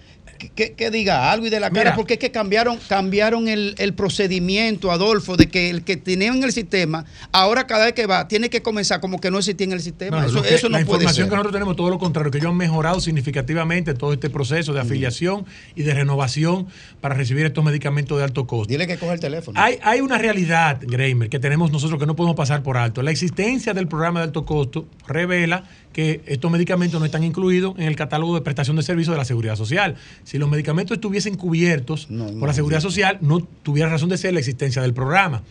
[0.51, 1.95] que, diga algo y de la cara, Mira.
[1.97, 6.43] porque es que cambiaron, cambiaron el, el procedimiento, Adolfo, de que el que tenía en
[6.43, 9.73] el sistema, ahora cada vez que va, tiene que comenzar como que no existía en
[9.73, 10.21] el sistema.
[10.21, 11.31] No, eso, lo que- eso no la puede información ser.
[11.31, 14.81] que nosotros tenemos, todo lo contrario, que ellos han mejorado significativamente todo este proceso de
[14.81, 16.67] afiliación y de renovación
[17.01, 18.69] para recibir estos medicamentos de alto costo.
[18.71, 19.59] Dile que coge el teléfono.
[19.61, 23.03] Hay, hay una realidad, Greimer, que tenemos nosotros que no podemos pasar por alto.
[23.03, 27.85] La existencia del programa de alto costo revela que estos medicamentos no están incluidos en
[27.85, 29.97] el catálogo de prestación de servicios de la Seguridad Social.
[30.25, 34.41] Si los medicamentos estuviesen cubiertos por la Seguridad Social, no tuviera razón de ser la
[34.41, 35.43] existencia del programa.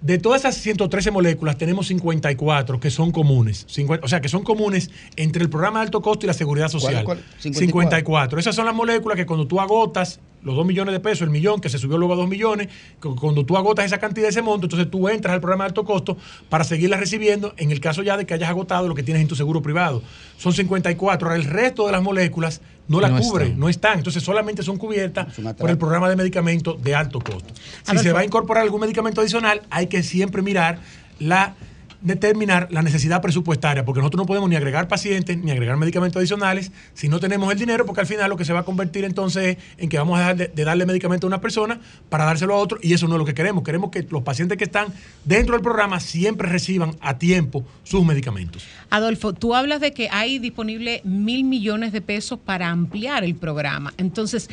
[0.00, 3.66] De todas esas 113 moléculas, tenemos 54 que son comunes.
[3.68, 6.68] 50 o sea, que son comunes entre el programa de alto costo y la seguridad
[6.68, 7.04] social.
[7.04, 7.18] cuál?
[7.38, 7.60] 54.
[7.60, 8.40] 54.
[8.40, 11.60] Esas son las moléculas que cuando tú agotas los 2 millones de pesos, el millón
[11.60, 12.68] que se subió luego a 2 millones,
[13.00, 15.84] cu- cuando tú agotas esa cantidad, ese monto, entonces tú entras al programa de alto
[15.84, 16.16] costo
[16.48, 19.28] para seguirla recibiendo en el caso ya de que hayas agotado lo que tienes en
[19.28, 20.02] tu seguro privado.
[20.38, 21.28] Son 54.
[21.28, 23.60] Ahora, el resto de las moléculas no la No cubre, están.
[23.60, 23.98] no están.
[23.98, 27.52] Entonces solamente son cubiertas por el programa de medicamentos de alto costo.
[27.84, 30.78] Si se va a incorporar algún medicamento adicional, hay que siempre mirar
[31.18, 31.54] la
[32.00, 36.72] determinar la necesidad presupuestaria, porque nosotros no podemos ni agregar pacientes ni agregar medicamentos adicionales
[36.94, 39.56] si no tenemos el dinero, porque al final lo que se va a convertir entonces
[39.56, 42.54] es en que vamos a dejar de, de darle medicamento a una persona para dárselo
[42.54, 43.64] a otro, y eso no es lo que queremos.
[43.64, 44.88] Queremos que los pacientes que están
[45.24, 48.66] dentro del programa siempre reciban a tiempo sus medicamentos.
[48.90, 53.92] Adolfo, tú hablas de que hay disponible mil millones de pesos para ampliar el programa.
[53.96, 54.48] Entonces,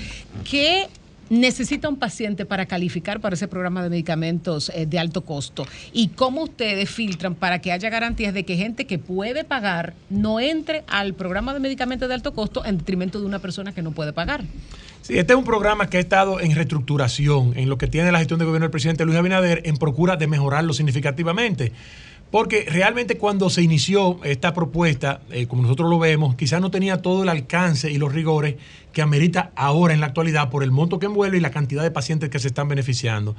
[0.50, 0.88] ¿qué
[1.30, 5.66] necesita un paciente para calificar para ese programa de medicamentos eh, de alto costo?
[5.94, 10.40] ¿Y cómo ustedes filtran para que haya garantías de que gente que puede pagar no
[10.40, 13.92] entre al programa de medicamentos de alto costo en detrimento de una persona que no
[13.92, 14.44] puede pagar?
[15.02, 18.20] Sí, este es un programa que ha estado en reestructuración, en lo que tiene la
[18.20, 21.72] gestión de gobierno del presidente Luis Abinader, en procura de mejorarlo significativamente.
[22.32, 27.02] Porque realmente cuando se inició esta propuesta, eh, como nosotros lo vemos, quizás no tenía
[27.02, 28.56] todo el alcance y los rigores
[28.92, 31.92] que amerita ahora en la actualidad por el monto que envuelve y la cantidad de
[31.92, 33.36] pacientes que se están beneficiando.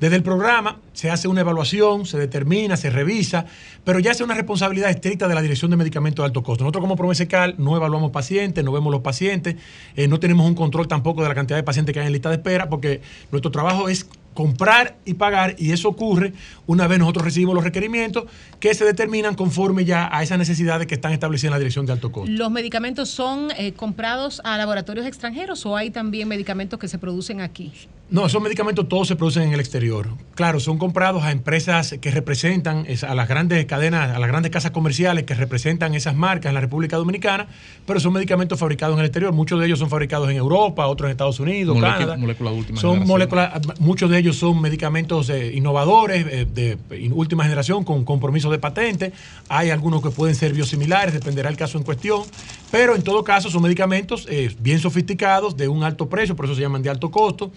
[0.00, 3.44] Desde el programa se hace una evaluación, se determina, se revisa,
[3.84, 6.64] pero ya es una responsabilidad estricta de la Dirección de Medicamentos de Alto Costo.
[6.64, 9.56] Nosotros como Promesecal no evaluamos pacientes, no vemos los pacientes,
[9.96, 12.30] eh, no tenemos un control tampoco de la cantidad de pacientes que hay en lista
[12.30, 16.32] de espera, porque nuestro trabajo es comprar y pagar y eso ocurre
[16.66, 18.24] una vez nosotros recibimos los requerimientos
[18.60, 21.92] que se determinan conforme ya a esas necesidades que están establecidas en la dirección de
[21.92, 22.30] alto costo.
[22.30, 27.40] ¿Los medicamentos son eh, comprados a laboratorios extranjeros o hay también medicamentos que se producen
[27.40, 27.72] aquí?
[28.12, 30.06] No, esos medicamentos todos se producen en el exterior.
[30.34, 34.52] Claro, son comprados a empresas que representan, es- a las grandes cadenas, a las grandes
[34.52, 37.46] casas comerciales que representan esas marcas en la República Dominicana,
[37.86, 39.32] pero son medicamentos fabricados en el exterior.
[39.32, 42.16] Muchos de ellos son fabricados en Europa, otros en Estados Unidos, Molecu- Canadá.
[42.18, 43.50] molécula de última son moléculas,
[43.80, 46.76] muchos de ellos son medicamentos eh, innovadores, eh, de,
[47.12, 49.12] última generación, con compromiso de patente.
[49.48, 52.24] Hay algunos que pueden ser biosimilares, dependerá el caso en cuestión.
[52.70, 56.54] Pero en todo caso son medicamentos eh, bien sofisticados, de un alto precio, por eso
[56.54, 57.52] se llaman de alto costo,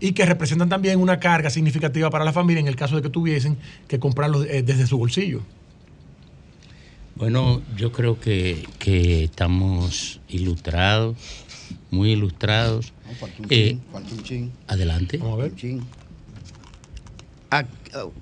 [0.00, 3.10] y que representan también una carga significativa para la familia en el caso de que
[3.10, 5.42] tuviesen que comprarlos eh, desde su bolsillo.
[7.16, 11.16] Bueno, yo creo que, que estamos ilustrados,
[11.90, 12.92] muy ilustrados.
[13.06, 14.52] No, falta un Eh, chin, falta un chin.
[14.68, 15.18] Adelante.
[15.18, 15.52] Vamos a ver.
[17.50, 17.64] Ah,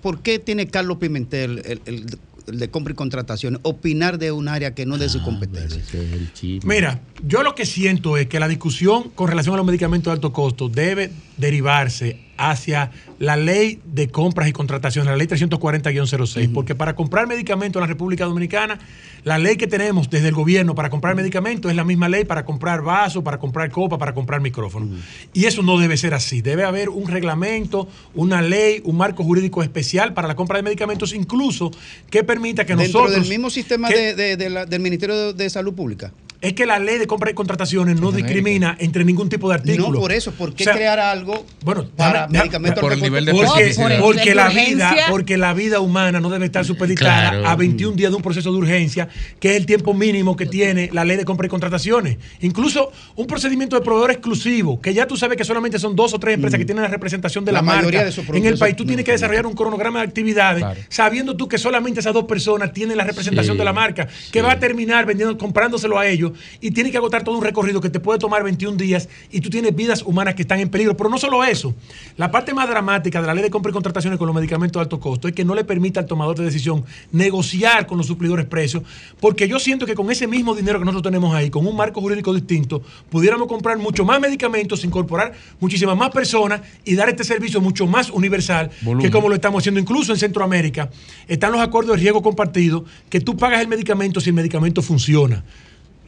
[0.02, 2.18] ¿Por qué tiene Carlos Pimentel, el, el- el
[2.52, 5.82] de compra y contratación, opinar de un área que no es de su competencia?
[5.92, 6.74] El chisme.
[6.74, 10.14] Mira, yo lo que siento es que la discusión con relación a los medicamentos de
[10.14, 16.74] alto costo debe derivarse hacia la ley de compras y contrataciones, la ley 340-06, porque
[16.74, 18.78] para comprar medicamentos en la República Dominicana,
[19.24, 22.44] la ley que tenemos desde el gobierno para comprar medicamentos es la misma ley para
[22.44, 24.88] comprar vasos, para comprar copa, para comprar micrófonos.
[25.34, 26.40] Y eso no debe ser así.
[26.40, 31.12] Debe haber un reglamento, una ley, un marco jurídico especial para la compra de medicamentos,
[31.12, 31.70] incluso
[32.08, 33.20] que permita que Dentro nosotros...
[33.20, 36.12] del mismo sistema que- de- de- de la- del Ministerio de Salud Pública.
[36.40, 39.92] Es que la ley de compra y contrataciones no discrimina entre ningún tipo de artículo.
[39.92, 43.02] No por eso, ¿por qué O sea, crear algo bueno, para déjame- medicamentos por el
[43.02, 47.46] nivel de porque, porque la vida, porque la vida humana no debe estar supeditada Claro.
[47.48, 49.08] a 21 días de un proceso de urgencia,
[49.40, 52.18] que es el tiempo mínimo que tiene la ley de compra y contrataciones.
[52.40, 56.18] Incluso un procedimiento de proveedor exclusivo, que ya tú sabes que solamente son dos o
[56.20, 57.66] tres empresas que tienen la representación de la, Mm.
[57.66, 58.76] La mayoría marca de esos en el país.
[58.76, 60.80] Tú tienes que desarrollar un cronograma de actividades, Claro.
[60.88, 64.38] sabiendo tú que solamente esas dos personas tienen la representación Sí, de la marca, que
[64.38, 64.40] sí.
[64.40, 66.27] va a terminar vendiendo, comprándoselo a ellos
[66.60, 69.50] y tiene que agotar todo un recorrido que te puede tomar 21 días y tú
[69.50, 70.96] tienes vidas humanas que están en peligro.
[70.96, 71.74] Pero no solo eso,
[72.16, 74.84] la parte más dramática de la ley de compra y contrataciones con los medicamentos de
[74.84, 78.46] alto costo es que no le permite al tomador de decisión negociar con los suplidores
[78.46, 78.82] precios,
[79.20, 82.00] porque yo siento que con ese mismo dinero que nosotros tenemos ahí, con un marco
[82.00, 87.60] jurídico distinto, pudiéramos comprar mucho más medicamentos, incorporar muchísimas más personas y dar este servicio
[87.60, 89.06] mucho más universal Volumen.
[89.06, 90.90] que como lo estamos haciendo incluso en Centroamérica.
[91.26, 95.44] Están los acuerdos de riesgo compartido que tú pagas el medicamento si el medicamento funciona.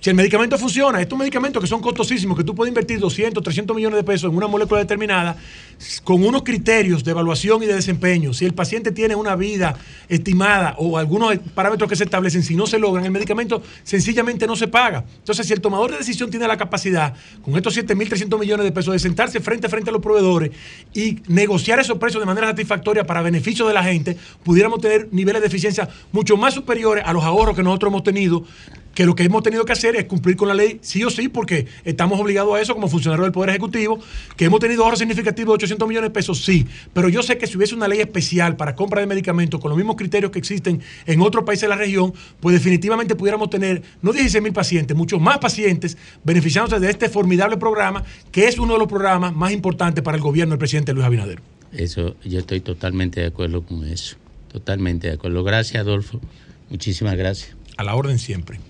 [0.01, 3.77] Si el medicamento funciona, estos medicamentos que son costosísimos, que tú puedes invertir 200, 300
[3.77, 5.37] millones de pesos en una molécula determinada,
[6.05, 9.77] con unos criterios de evaluación y de desempeño, si el paciente tiene una vida
[10.09, 14.57] estimada o algunos parámetros que se establecen, si no se logran, el medicamento sencillamente no
[14.57, 15.05] se paga.
[15.19, 18.95] Entonces, si el tomador de decisión tiene la capacidad, con estos 7.300 millones de pesos,
[18.95, 20.51] de sentarse frente a frente a los proveedores
[20.95, 25.43] y negociar esos precios de manera satisfactoria para beneficio de la gente, pudiéramos tener niveles
[25.43, 28.47] de eficiencia mucho más superiores a los ahorros que nosotros hemos tenido
[28.95, 31.29] que lo que hemos tenido que hacer es cumplir con la ley sí o sí,
[31.29, 34.01] porque estamos obligados a eso como funcionarios del Poder Ejecutivo,
[34.37, 37.47] que hemos tenido ahorros significativos de 800 millones de pesos, sí, pero yo sé que
[37.47, 40.81] si hubiese una ley especial para compra de medicamentos con los mismos criterios que existen
[41.07, 45.21] en otros países de la región, pues definitivamente pudiéramos tener no 16 mil pacientes, muchos
[45.21, 50.03] más pacientes beneficiándose de este formidable programa, que es uno de los programas más importantes
[50.03, 51.41] para el gobierno del presidente Luis Abinader.
[51.73, 54.17] Eso, yo estoy totalmente de acuerdo con eso.
[54.53, 55.45] Totalmente de acuerdo.
[55.45, 56.21] Gracias, Adolfo.
[56.69, 57.60] Muchísimas gracias.
[57.81, 58.61] A la orden siempre.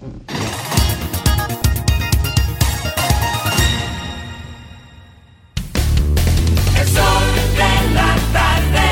[6.79, 7.25] El sol
[7.57, 8.87] de la tarde.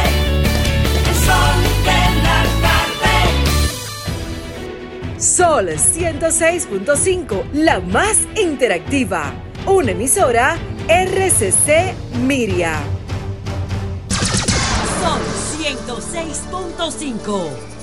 [1.07, 3.15] El sol de la tarde.
[5.21, 9.33] Sol 106.5, la más interactiva.
[9.67, 10.59] Una emisora
[10.89, 11.95] RCC
[12.27, 12.81] Miria.
[15.01, 15.21] Sol
[15.63, 17.78] 106.5.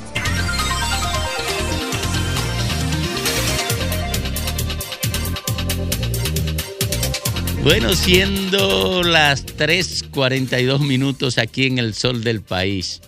[7.66, 13.02] Bueno, siendo las 3:42 minutos aquí en el sol del país,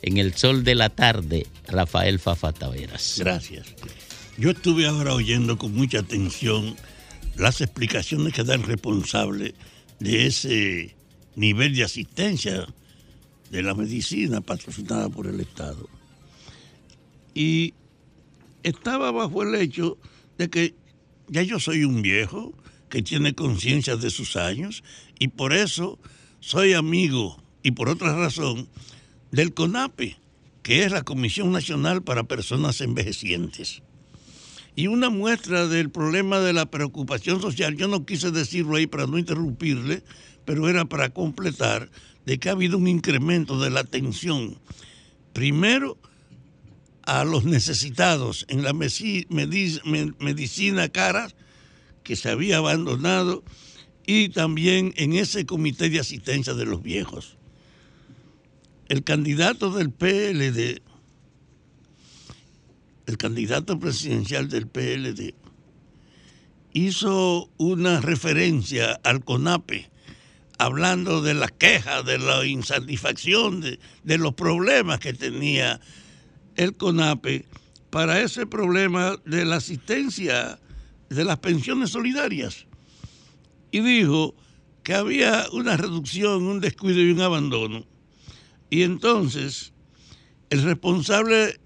[0.00, 3.16] en el sol de la tarde, Rafael Fafa Taveras.
[3.18, 3.66] Gracias.
[4.38, 6.74] Yo estuve ahora oyendo con mucha atención
[7.36, 9.54] las explicaciones que da el responsable
[10.00, 10.96] de ese
[11.36, 12.66] nivel de asistencia
[13.50, 15.90] de la medicina patrocinada por el Estado.
[17.34, 17.74] y
[18.62, 19.98] estaba bajo el hecho
[20.38, 20.74] de que
[21.28, 22.54] ya yo soy un viejo
[22.94, 24.84] que tiene conciencia de sus años
[25.18, 25.98] y por eso
[26.38, 28.68] soy amigo y por otra razón
[29.32, 30.16] del CONAPE,
[30.62, 33.82] que es la Comisión Nacional para Personas Envejecientes.
[34.76, 39.08] Y una muestra del problema de la preocupación social, yo no quise decirlo ahí para
[39.08, 40.04] no interrumpirle,
[40.44, 41.90] pero era para completar
[42.26, 44.56] de que ha habido un incremento de la atención,
[45.32, 45.98] primero
[47.02, 49.48] a los necesitados en la medicina
[50.90, 51.28] cara,
[52.04, 53.42] que se había abandonado,
[54.06, 57.36] y también en ese comité de asistencia de los viejos.
[58.88, 60.82] El candidato del PLD,
[63.06, 65.34] el candidato presidencial del PLD,
[66.74, 69.90] hizo una referencia al CONAPE,
[70.58, 75.80] hablando de las quejas, de la insatisfacción, de, los problemas que tenía
[76.56, 77.46] el CONAPE
[77.90, 80.58] para ese problema de la asistencia
[81.14, 82.66] de las pensiones solidarias.
[83.70, 84.34] Y dijo
[84.82, 87.84] que había una reducción, un descuido y un abandono.
[88.70, 89.72] Y entonces
[90.50, 91.58] el responsable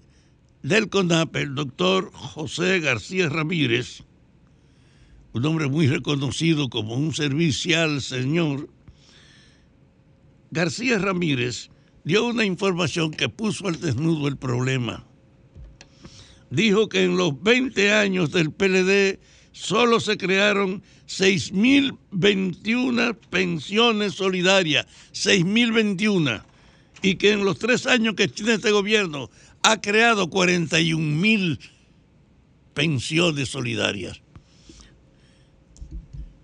[0.63, 4.03] del CONAPE, el doctor José García Ramírez,
[5.33, 8.69] un hombre muy reconocido como un servicial señor,
[10.51, 11.69] García Ramírez
[12.03, 15.05] dio una información que puso al desnudo el problema.
[16.49, 19.19] Dijo que en los 20 años del PLD
[19.59, 26.41] solo se crearon 6.021 pensiones solidarias, 6.021,
[27.01, 29.29] y que en los tres años que tiene este gobierno
[29.63, 31.59] ha creado 41.000
[32.73, 34.21] pensiones solidarias.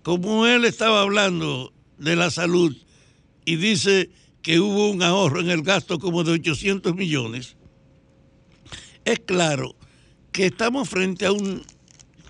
[0.02, 2.76] Como él estaba hablando de la salud
[3.46, 4.10] y dice
[4.42, 7.56] que hubo un ahorro en el gasto como de 800 millones,
[9.06, 9.74] es claro
[10.32, 11.62] que estamos frente a un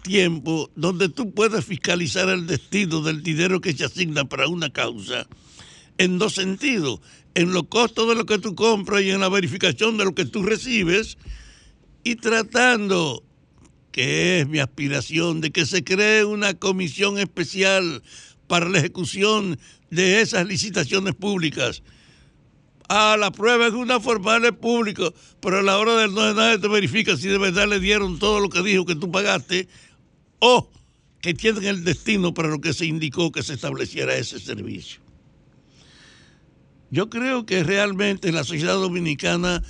[0.06, 5.26] tiempo donde tú puedes fiscalizar el destino del dinero que se asigna para una causa
[5.98, 7.00] en dos sentidos,
[7.34, 10.24] en los costos de lo que tú compras y en la verificación de lo que
[10.24, 11.18] tú recibes
[12.04, 13.24] y tratando,
[13.90, 18.02] que es mi aspiración, de que se cree una comisión especial
[18.46, 19.58] para la ejecución
[19.90, 21.82] de esas licitaciones públicas.
[22.88, 26.34] Ah, la prueba es una formal es público, pero a la hora del no de
[26.34, 29.66] nada te verifica si de verdad le dieron todo lo que dijo que tú pagaste
[30.38, 30.70] o
[31.20, 35.00] que tienen el destino para lo que se indicó que se estableciera ese servicio.
[36.90, 39.62] Yo creo que realmente en la sociedad dominicana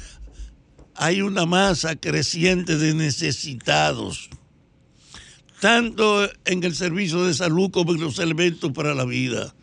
[0.94, 4.28] hay una masa creciente de necesitados,
[5.60, 9.54] tanto en el servicio de salud como en los elementos para la vida.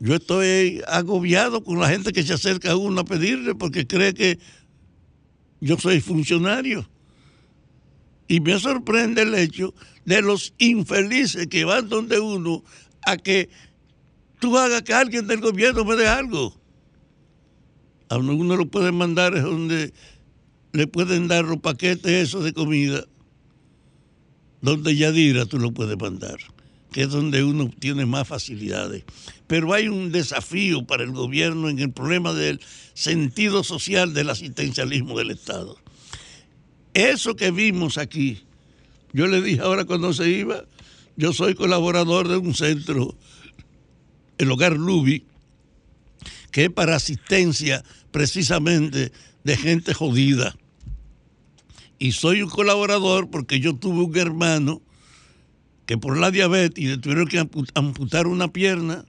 [0.00, 4.14] Yo estoy agobiado con la gente que se acerca a uno a pedirle porque cree
[4.14, 4.38] que
[5.60, 6.88] yo soy funcionario.
[8.28, 12.64] Y me sorprende el hecho de los infelices que van donde uno
[13.02, 13.50] a que
[14.40, 16.54] tú hagas que alguien del gobierno me dé algo.
[18.08, 19.92] A uno uno lo puede mandar es donde
[20.72, 23.04] le pueden dar los paquetes esos de comida,
[24.60, 26.36] donde Yadira tú lo puedes mandar,
[26.90, 29.04] que es donde uno tiene más facilidades.
[29.46, 32.60] Pero hay un desafío para el gobierno en el problema del
[32.92, 35.76] sentido social del asistencialismo del Estado.
[36.94, 38.40] Eso que vimos aquí,
[39.12, 40.64] yo le dije ahora cuando se iba,
[41.16, 43.16] yo soy colaborador de un centro,
[44.38, 45.24] el Hogar Lubi,
[46.50, 50.56] que es para asistencia precisamente de gente jodida.
[51.98, 54.80] Y soy un colaborador porque yo tuve un hermano
[55.86, 59.04] que por la diabetes le tuvieron que ampu- amputar una pierna,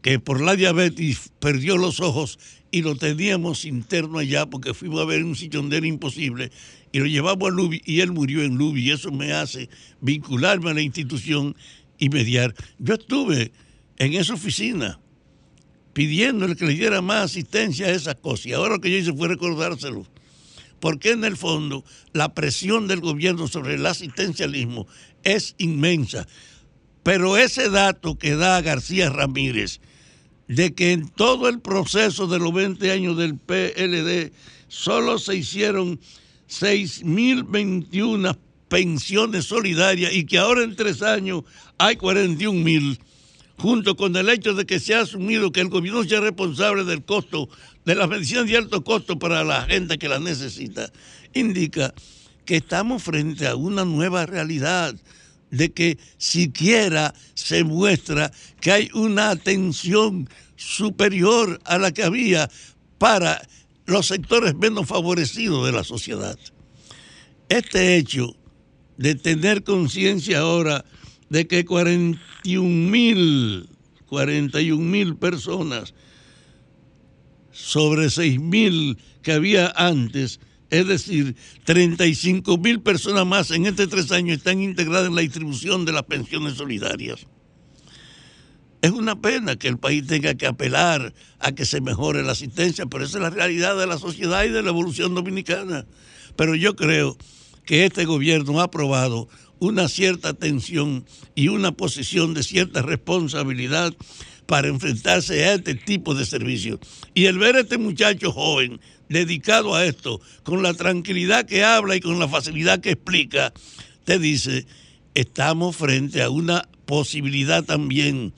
[0.00, 2.38] que por la diabetes perdió los ojos
[2.70, 6.50] y lo teníamos interno allá porque fuimos a ver un sillón de imposible
[6.92, 9.68] y lo llevamos a Lubi y él murió en Lubi y eso me hace
[10.00, 11.56] vincularme a la institución
[11.98, 12.54] y mediar.
[12.78, 13.52] Yo estuve
[13.96, 15.00] en esa oficina
[15.94, 19.12] pidiéndole que le diera más asistencia a esas cosas y ahora lo que yo hice
[19.12, 20.06] fue recordárselo
[20.82, 24.88] porque en el fondo la presión del gobierno sobre el asistencialismo
[25.22, 26.26] es inmensa.
[27.04, 29.80] Pero ese dato que da García Ramírez
[30.48, 34.32] de que en todo el proceso de los 20 años del PLD
[34.66, 36.00] solo se hicieron
[36.60, 38.36] 6.021
[38.68, 41.44] pensiones solidarias y que ahora en tres años
[41.78, 42.98] hay 41.000
[43.58, 47.04] junto con el hecho de que se ha asumido que el gobierno sea responsable del
[47.04, 47.48] costo
[47.84, 50.90] de las medicinas de alto costo para la gente que las necesita,
[51.34, 51.94] indica
[52.44, 54.94] que estamos frente a una nueva realidad
[55.50, 62.50] de que siquiera se muestra que hay una atención superior a la que había
[62.98, 63.40] para
[63.86, 66.38] los sectores menos favorecidos de la sociedad.
[67.48, 68.34] este hecho
[68.96, 70.84] de tener conciencia ahora
[71.28, 73.68] de que 41 mil,
[74.06, 75.94] 41 mil personas
[77.50, 84.10] sobre 6 mil que había antes, es decir, 35 mil personas más en estos tres
[84.12, 87.26] años están integradas en la distribución de las pensiones solidarias.
[88.82, 92.84] Es una pena que el país tenga que apelar a que se mejore la asistencia,
[92.86, 95.86] pero esa es la realidad de la sociedad y de la evolución dominicana.
[96.34, 97.16] Pero yo creo
[97.64, 99.28] que este gobierno ha aprobado
[99.60, 101.06] una cierta atención
[101.36, 103.94] y una posición de cierta responsabilidad
[104.46, 106.80] para enfrentarse a este tipo de servicios.
[107.14, 111.94] Y el ver a este muchacho joven dedicado a esto, con la tranquilidad que habla
[111.94, 113.52] y con la facilidad que explica,
[114.04, 114.66] te dice,
[115.14, 118.34] estamos frente a una posibilidad también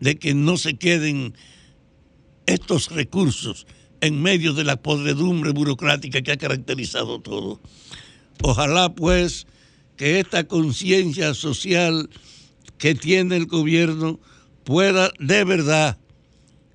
[0.00, 1.34] de que no se queden
[2.46, 3.66] estos recursos
[4.00, 7.60] en medio de la podredumbre burocrática que ha caracterizado todo.
[8.42, 9.46] Ojalá pues
[9.96, 12.08] que esta conciencia social
[12.78, 14.20] que tiene el gobierno
[14.64, 15.98] pueda de verdad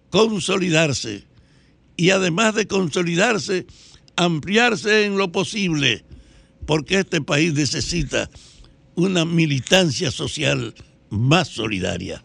[0.10, 1.24] consolidarse
[1.96, 3.66] y además de consolidarse,
[4.16, 6.04] ampliarse en lo posible,
[6.66, 8.30] porque este país necesita
[8.96, 10.74] una militancia social
[11.10, 12.24] más solidaria.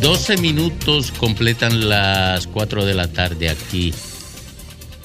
[0.00, 3.92] 12 minutos completan las 4 de la tarde aquí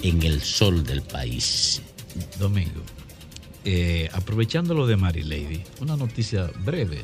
[0.01, 1.81] en el sol del país.
[2.39, 2.81] Domingo,
[3.65, 7.01] eh, aprovechando lo de Mary Lady, una noticia breve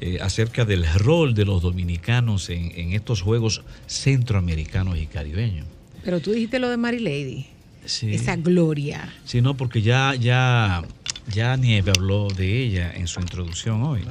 [0.00, 5.66] eh, acerca del rol de los dominicanos en, en estos Juegos Centroamericanos y Caribeños.
[6.04, 7.46] Pero tú dijiste lo de Mary Lady.
[7.84, 8.12] Sí.
[8.14, 9.12] Esa gloria.
[9.24, 10.82] Sí, no, porque ya, ya,
[11.32, 14.02] ya Nieve habló de ella en su introducción hoy.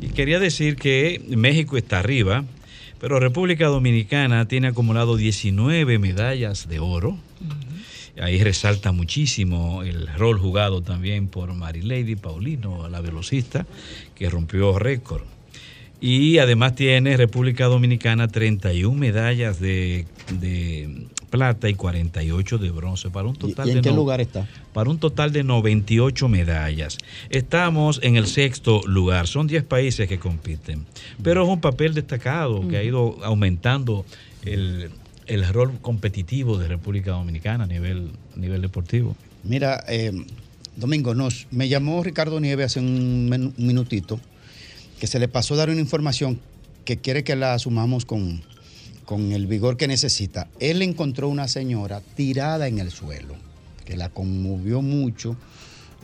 [0.00, 2.44] Y quería decir que México está arriba,
[3.00, 7.18] pero República Dominicana tiene acumulado 19 medallas de oro.
[8.20, 13.66] Ahí resalta muchísimo el rol jugado también por Marilady Paulino, la velocista,
[14.14, 15.22] que rompió récord.
[16.00, 20.04] Y además tiene República Dominicana 31 medallas de,
[20.40, 23.96] de plata y 48 de bronce, para un ¿Y, total y en de qué no-
[23.96, 24.46] lugar está?
[24.74, 26.98] para un total de 98 medallas.
[27.30, 30.84] Estamos en el sexto lugar, son 10 países que compiten,
[31.22, 34.04] pero es un papel destacado que ha ido aumentando
[34.44, 34.90] el,
[35.26, 39.16] el rol competitivo de República Dominicana a nivel, a nivel deportivo.
[39.44, 40.12] Mira, eh,
[40.76, 44.20] Domingo, nos, me llamó Ricardo Nieve hace un, minutito
[45.00, 46.40] que se le pasó dar una información
[46.84, 48.42] que quiere que la asumamos con,
[49.04, 50.48] con el vigor que necesita.
[50.60, 53.34] Él encontró una señora tirada en el suelo,
[53.84, 55.36] que la conmovió mucho,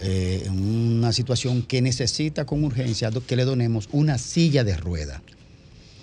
[0.01, 5.23] eh, en una situación que necesita con urgencia que le donemos una silla de rueda.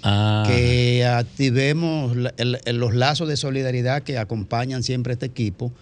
[0.04, 5.26] Ah, Que activemos la- el- el- los lazos de solidaridad que acompañan siempre a este
[5.26, 5.74] equipo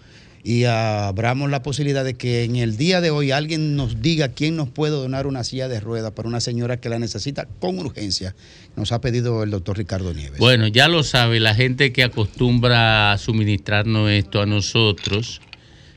[0.44, 4.56] y abramos la posibilidad de que en el día de hoy alguien nos diga quién
[4.56, 8.34] nos puede donar una silla de ruedas para una señora que la necesita con urgencia.
[8.76, 10.38] Nos ha pedido el doctor Ricardo Nieves.
[10.38, 15.40] Bueno, ya lo sabe, la gente que acostumbra a suministrarnos esto a nosotros,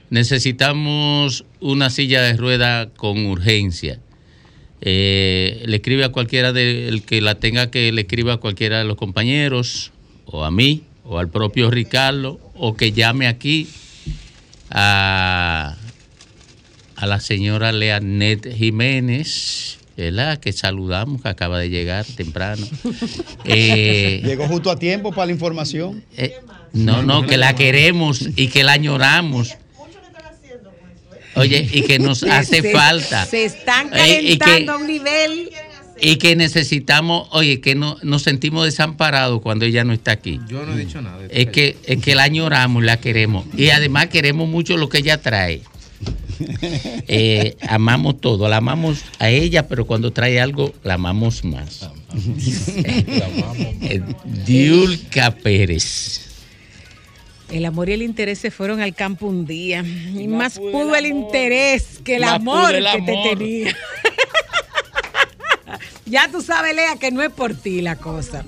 [0.10, 4.00] necesitamos una silla de rueda con urgencia.
[4.82, 8.80] Eh, le escribe a cualquiera de, el que la tenga que le escriba a cualquiera
[8.80, 9.92] de los compañeros,
[10.26, 13.68] o a mí, o al propio Ricardo, o que llame aquí
[14.70, 15.76] a,
[16.96, 20.40] a la señora Leanet Jiménez, ¿verdad?
[20.40, 22.66] que saludamos, que acaba de llegar temprano.
[23.44, 26.04] Eh, Llegó justo a tiempo para la información.
[26.16, 26.36] eh,
[26.74, 29.58] no, no, que la queremos y que la añoramos.
[31.36, 33.26] Oye, y que nos hace Se- falta.
[33.26, 35.50] Se están Eh, que- calentando a un nivel.
[36.04, 40.40] Y que necesitamos, oye, que no, nos sentimos desamparados cuando ella no está aquí.
[40.48, 41.20] Yo no he dicho nada.
[41.30, 43.46] Es que, es que la añoramos, la queremos.
[43.56, 45.62] Y además queremos mucho lo que ella trae.
[47.08, 51.88] Eh, amamos todo, la amamos a ella, pero cuando trae algo, la amamos más.
[53.84, 54.02] Eh,
[54.46, 56.31] Diulca Pérez.
[57.52, 59.82] El amor y el interés se fueron al campo un día.
[59.82, 63.38] Y más pudo el interés que el amor el que te amor.
[63.38, 63.78] tenía.
[66.06, 68.46] ya tú sabes, Lea, que no es por ti la cosa.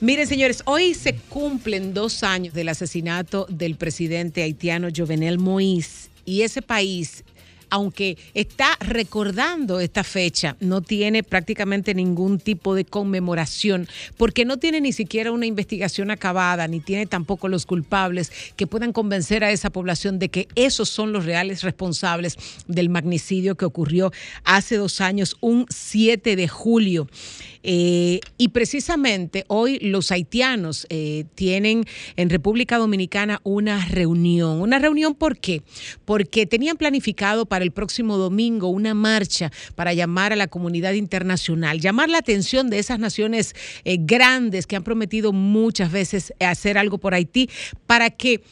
[0.00, 6.42] Miren, señores, hoy se cumplen dos años del asesinato del presidente haitiano Jovenel Moïse y
[6.42, 7.24] ese país
[7.70, 14.80] aunque está recordando esta fecha, no tiene prácticamente ningún tipo de conmemoración, porque no tiene
[14.80, 19.70] ni siquiera una investigación acabada, ni tiene tampoco los culpables que puedan convencer a esa
[19.70, 22.36] población de que esos son los reales responsables
[22.66, 24.12] del magnicidio que ocurrió
[24.44, 27.08] hace dos años, un 7 de julio.
[27.62, 31.84] Eh, y precisamente hoy los haitianos eh, tienen
[32.16, 34.60] en República Dominicana una reunión.
[34.60, 35.62] ¿Una reunión por qué?
[36.04, 41.80] Porque tenían planificado para el próximo domingo una marcha para llamar a la comunidad internacional,
[41.80, 43.54] llamar la atención de esas naciones
[43.84, 47.48] eh, grandes que han prometido muchas veces hacer algo por Haití
[47.86, 48.42] para que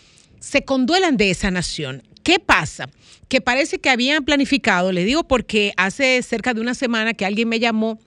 [0.40, 2.02] se conduelan de esa nación.
[2.22, 2.88] ¿Qué pasa?
[3.28, 7.48] Que parece que habían planificado, le digo porque hace cerca de una semana que alguien
[7.48, 7.98] me llamó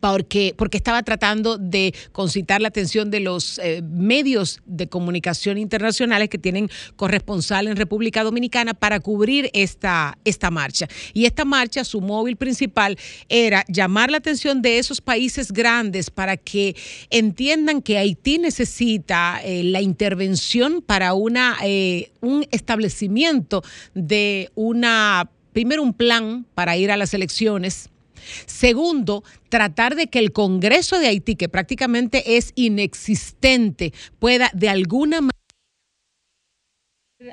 [0.00, 6.28] porque, porque estaba tratando de concitar la atención de los eh, medios de comunicación internacionales
[6.28, 10.88] que tienen corresponsal en República Dominicana para cubrir esta, esta marcha.
[11.12, 12.98] Y esta marcha, su móvil principal
[13.28, 16.74] era llamar la atención de esos países grandes para que
[17.10, 23.62] entiendan que Haití necesita eh, la intervención para una, eh, un establecimiento
[23.94, 27.90] de una, primero un plan para ir a las elecciones
[28.46, 35.20] Segundo, tratar de que el Congreso de Haití, que prácticamente es inexistente, pueda de alguna
[35.20, 35.39] manera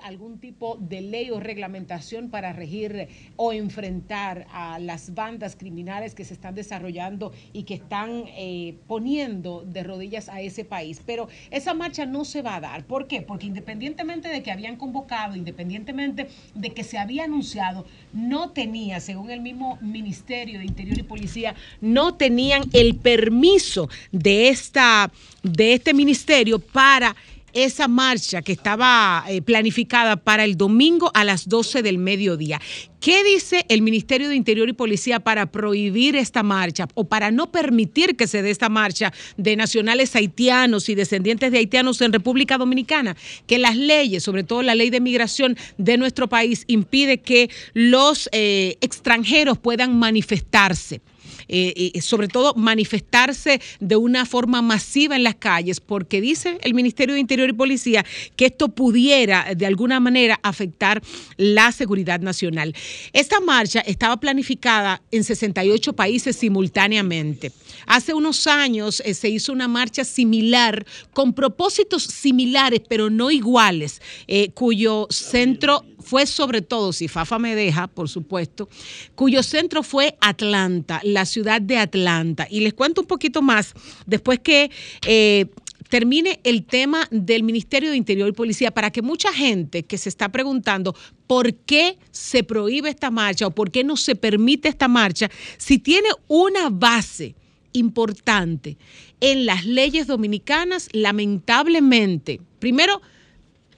[0.04, 3.08] algún tipo de ley o reglamentación para regir
[3.38, 9.64] o enfrentar a las bandas criminales que se están desarrollando y que están eh, poniendo
[9.66, 11.02] de rodillas a ese país.
[11.06, 12.86] Pero esa marcha no se va a dar.
[12.86, 13.22] ¿Por qué?
[13.22, 19.32] Porque independientemente de que habían convocado, independientemente de que se había anunciado, no tenía, según
[19.32, 25.10] el mismo Ministerio de Interior y Policía, no tenían el permiso de, esta,
[25.44, 27.16] de este ministerio para
[27.54, 32.60] esa marcha que estaba eh, planificada para el domingo a las 12 del mediodía.
[33.00, 37.52] ¿Qué dice el Ministerio de Interior y Policía para prohibir esta marcha o para no
[37.52, 42.58] permitir que se dé esta marcha de nacionales haitianos y descendientes de haitianos en República
[42.58, 43.16] Dominicana?
[43.46, 48.30] Que las leyes, sobre todo la ley de migración de nuestro país, impide que los
[48.32, 51.02] eh, extranjeros puedan manifestarse.
[51.50, 56.74] Eh, y sobre todo manifestarse de una forma masiva en las calles, porque dice el
[56.74, 61.02] Ministerio de Interior y Policía que esto pudiera de alguna manera afectar
[61.38, 62.76] la seguridad nacional.
[63.14, 67.52] Esta marcha estaba planificada en 68 países simultáneamente.
[67.88, 74.02] Hace unos años eh, se hizo una marcha similar, con propósitos similares, pero no iguales,
[74.28, 78.68] eh, cuyo centro fue sobre todo, si Fafa me deja, por supuesto,
[79.16, 82.46] cuyo centro fue Atlanta, la ciudad de Atlanta.
[82.50, 83.74] Y les cuento un poquito más
[84.06, 84.70] después que...
[85.06, 85.48] Eh,
[85.90, 90.10] termine el tema del Ministerio de Interior y Policía para que mucha gente que se
[90.10, 90.94] está preguntando
[91.28, 95.80] por qué se prohíbe esta marcha o por qué no se permite esta marcha, si
[95.80, 97.36] tiene una base
[97.78, 98.78] importante.
[99.22, 103.02] En las leyes dominicanas, lamentablemente, primero,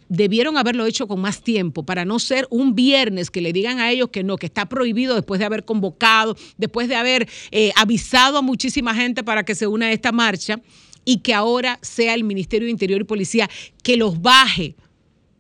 [0.10, 3.92] debieron haberlo hecho con más tiempo para no ser un viernes que le digan a
[3.92, 8.40] ellos que no, que está prohibido después de haber convocado, después de haber eh, avisado
[8.40, 10.60] a muchísima gente para que se una a esta marcha
[11.06, 13.50] y que ahora sea el Ministerio de Interior y Policía
[13.84, 14.76] que los baje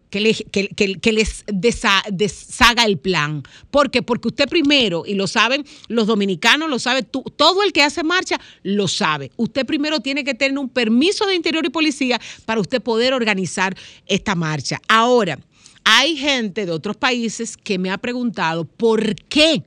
[0.09, 3.43] que, le- que- que- que les deshaga el plan.
[3.71, 4.01] ¿Por qué?
[4.01, 8.39] Porque usted primero, y lo saben los dominicanos, lo sabe todo el que hace marcha
[8.63, 9.31] lo sabe.
[9.37, 13.75] Usted primero tiene que tener un permiso de interior y policía para usted poder organizar
[14.07, 14.81] esta marcha.
[14.87, 15.39] Ahora,
[15.83, 19.63] hay gente de otros países que me ha preguntado por qué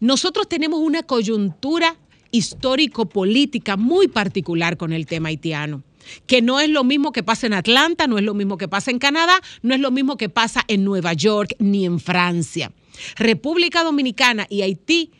[0.00, 1.96] nosotros tenemos una coyuntura
[2.30, 5.82] histórico-política muy particular con el tema haitiano
[6.26, 8.90] que no es lo mismo que pasa en Atlanta, no es lo mismo que pasa
[8.90, 12.72] en Canadá, no es lo mismo que pasa en Nueva York ni en Francia.
[13.16, 15.10] República Dominicana y Haití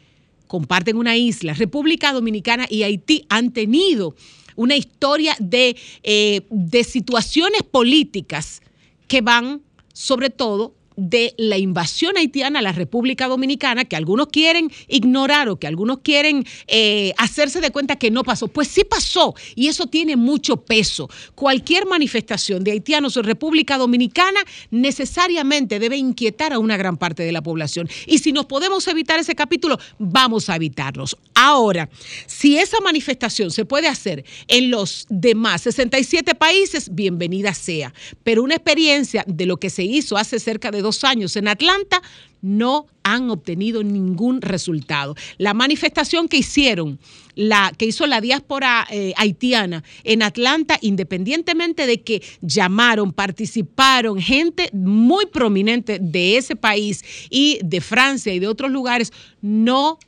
[0.46, 1.54] comparten una isla.
[1.54, 4.14] República Dominicana y Haití han tenido
[4.54, 8.62] una historia de, eh, de situaciones políticas
[9.06, 9.62] que van
[9.92, 15.58] sobre todo de la invasión haitiana a la República Dominicana, que algunos quieren ignorar o
[15.58, 18.48] que algunos quieren eh, hacerse de cuenta que no pasó.
[18.48, 21.08] Pues sí pasó y eso tiene mucho peso.
[21.34, 24.40] Cualquier manifestación de haitianos en República Dominicana
[24.70, 27.88] necesariamente debe inquietar a una gran parte de la población.
[28.06, 31.16] Y si nos podemos evitar ese capítulo, vamos a evitarlos.
[31.34, 31.88] Ahora,
[32.26, 37.92] si esa manifestación se puede hacer en los demás 67 países, bienvenida sea.
[38.22, 42.00] Pero una experiencia de lo que se hizo hace cerca de dos años en Atlanta,
[42.42, 45.16] no han obtenido ningún resultado.
[45.36, 47.00] La manifestación que hicieron,
[47.34, 54.70] la que hizo la diáspora eh, haitiana en Atlanta, independientemente de que llamaron, participaron gente
[54.72, 59.12] muy prominente de ese país y de Francia y de otros lugares,
[59.42, 59.98] no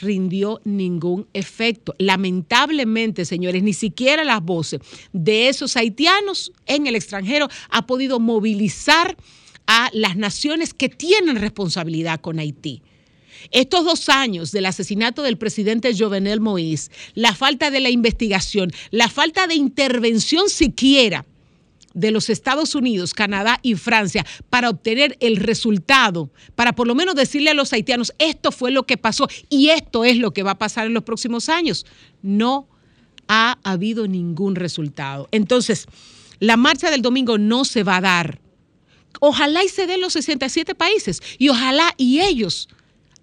[0.00, 1.94] rindió ningún efecto.
[1.98, 4.80] Lamentablemente, señores, ni siquiera las voces
[5.12, 9.16] de esos haitianos en el extranjero ha podido movilizar
[9.66, 12.82] a las naciones que tienen responsabilidad con Haití.
[13.50, 19.08] Estos dos años del asesinato del presidente Jovenel Moïse, la falta de la investigación, la
[19.08, 21.24] falta de intervención siquiera
[21.96, 27.14] de los Estados Unidos, Canadá y Francia para obtener el resultado, para por lo menos
[27.14, 30.52] decirle a los haitianos, esto fue lo que pasó y esto es lo que va
[30.52, 31.86] a pasar en los próximos años.
[32.22, 32.68] No
[33.28, 35.26] ha habido ningún resultado.
[35.32, 35.86] Entonces,
[36.38, 38.40] la marcha del domingo no se va a dar.
[39.20, 42.68] Ojalá y se den los 67 países y ojalá y ellos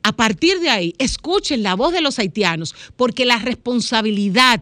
[0.04, 4.62] a partir de ahí escuchen la voz de los haitianos, porque la responsabilidad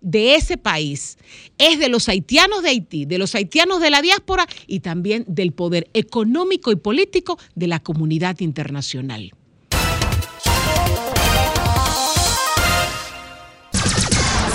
[0.00, 1.18] de ese país
[1.58, 5.52] es de los haitianos de Haití, de los haitianos de la diáspora y también del
[5.52, 9.32] poder económico y político de la comunidad internacional.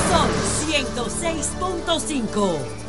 [0.09, 0.29] Son
[0.67, 2.82] 106.5.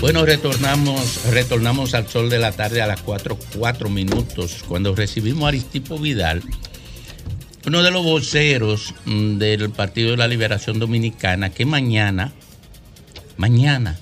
[0.00, 5.44] Bueno, retornamos, retornamos al sol de la tarde a las 4, 4 minutos, cuando recibimos
[5.44, 6.40] a Aristipo Vidal,
[7.66, 12.32] uno de los voceros mm, del Partido de la Liberación Dominicana, que mañana,
[13.38, 13.98] mañana,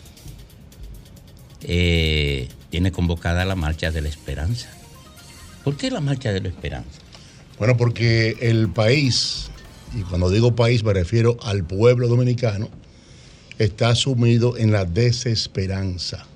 [1.62, 4.68] eh, tiene convocada la Marcha de la Esperanza.
[5.64, 7.00] ¿Por qué la Marcha de la Esperanza?
[7.58, 9.48] Bueno, porque el país,
[9.98, 12.68] y cuando digo país me refiero al pueblo dominicano,
[13.58, 16.26] está sumido en la desesperanza.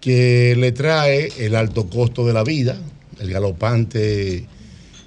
[0.00, 2.76] Que le trae el alto costo de la vida,
[3.20, 4.46] el galopante,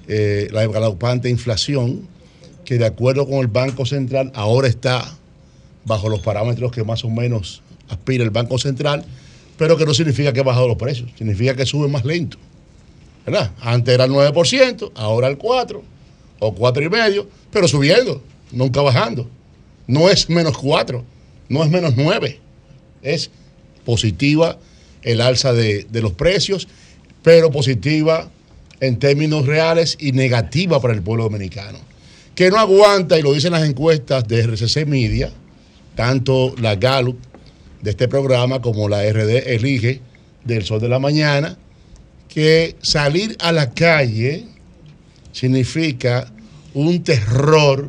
[0.08, 2.08] eh, la galopante inflación,
[2.64, 5.16] que de acuerdo con el Banco Central ahora está
[5.84, 9.04] bajo los parámetros que más o menos aspira el Banco Central,
[9.56, 12.38] pero que no significa que ha bajado los precios, significa que sube más lento.
[13.24, 13.52] ¿Verdad?
[13.60, 15.80] Antes era el 9%, ahora el 4%
[16.38, 19.28] o 4,5%, pero subiendo, nunca bajando.
[19.86, 21.04] No es menos 4,
[21.48, 22.38] no es menos 9.
[23.02, 23.30] Es
[23.84, 24.58] positiva
[25.02, 26.66] el alza de, de los precios,
[27.22, 28.28] pero positiva
[28.80, 31.78] en términos reales y negativa para el pueblo dominicano.
[32.34, 35.30] Que no aguanta, y lo dicen las encuestas de RCC Media,
[35.94, 37.18] tanto la Gallup
[37.80, 40.00] de este programa como la RD Elige
[40.44, 41.56] del Sol de la Mañana,
[42.28, 44.44] que salir a la calle
[45.32, 46.30] significa
[46.74, 47.88] un terror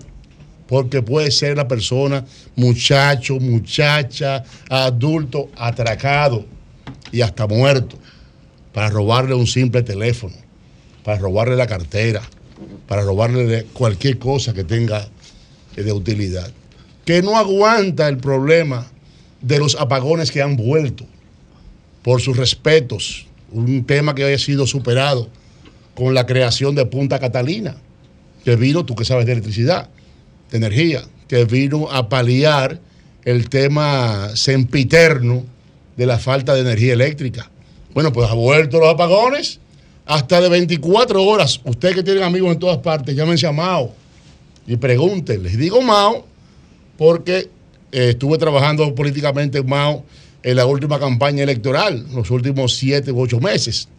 [0.68, 6.45] porque puede ser la persona, muchacho, muchacha, adulto, atracado
[7.11, 7.97] y hasta muerto,
[8.74, 10.36] para robarle un simple teléfono,
[11.03, 12.22] para robarle la cartera,
[12.88, 15.07] para robarle cualquier cosa que tenga
[15.76, 16.51] eh, de utilidad.
[17.05, 18.88] Que no aguanta el problema
[19.41, 21.05] de los apagones que han vuelto
[22.03, 25.30] por sus respetos, un tema que haya sido superado
[25.95, 27.78] con la creación de Punta Catalina,
[28.43, 29.89] que vino, tú que sabes de electricidad,
[30.52, 32.80] de energía, que vino a paliar
[33.26, 35.43] el tema sempiterno
[35.98, 37.50] de la falta de energía eléctrica.
[37.93, 39.60] Bueno, pues ha vuelto los apagones
[40.06, 41.60] hasta de 24 horas.
[41.66, 43.93] Ustedes que tienen amigos en todas partes, llámense a Mao
[44.66, 45.43] y pregunten.
[45.43, 46.26] Les digo Mao
[46.98, 47.50] porque
[47.91, 50.06] eh, estuve trabajando políticamente en Mao
[50.43, 53.90] en la última campaña electoral, los últimos siete u ocho meses.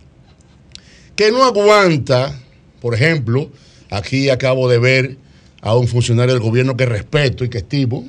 [1.14, 2.38] Que no aguanta,
[2.80, 3.50] por ejemplo,
[3.90, 5.16] aquí acabo de ver
[5.60, 8.06] a un funcionario del gobierno que respeto y que estimo.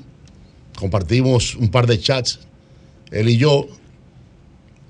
[0.76, 2.40] Compartimos un par de chats,
[3.12, 3.68] él y yo.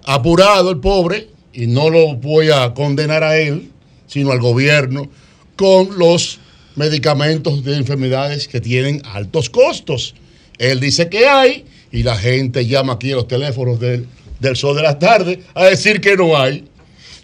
[0.05, 3.71] Apurado el pobre, y no lo voy a condenar a él,
[4.07, 5.09] sino al gobierno,
[5.55, 6.39] con los
[6.75, 10.15] medicamentos de enfermedades que tienen altos costos.
[10.57, 14.07] Él dice que hay, y la gente llama aquí a los teléfonos del,
[14.39, 16.65] del sol de la tarde a decir que no hay.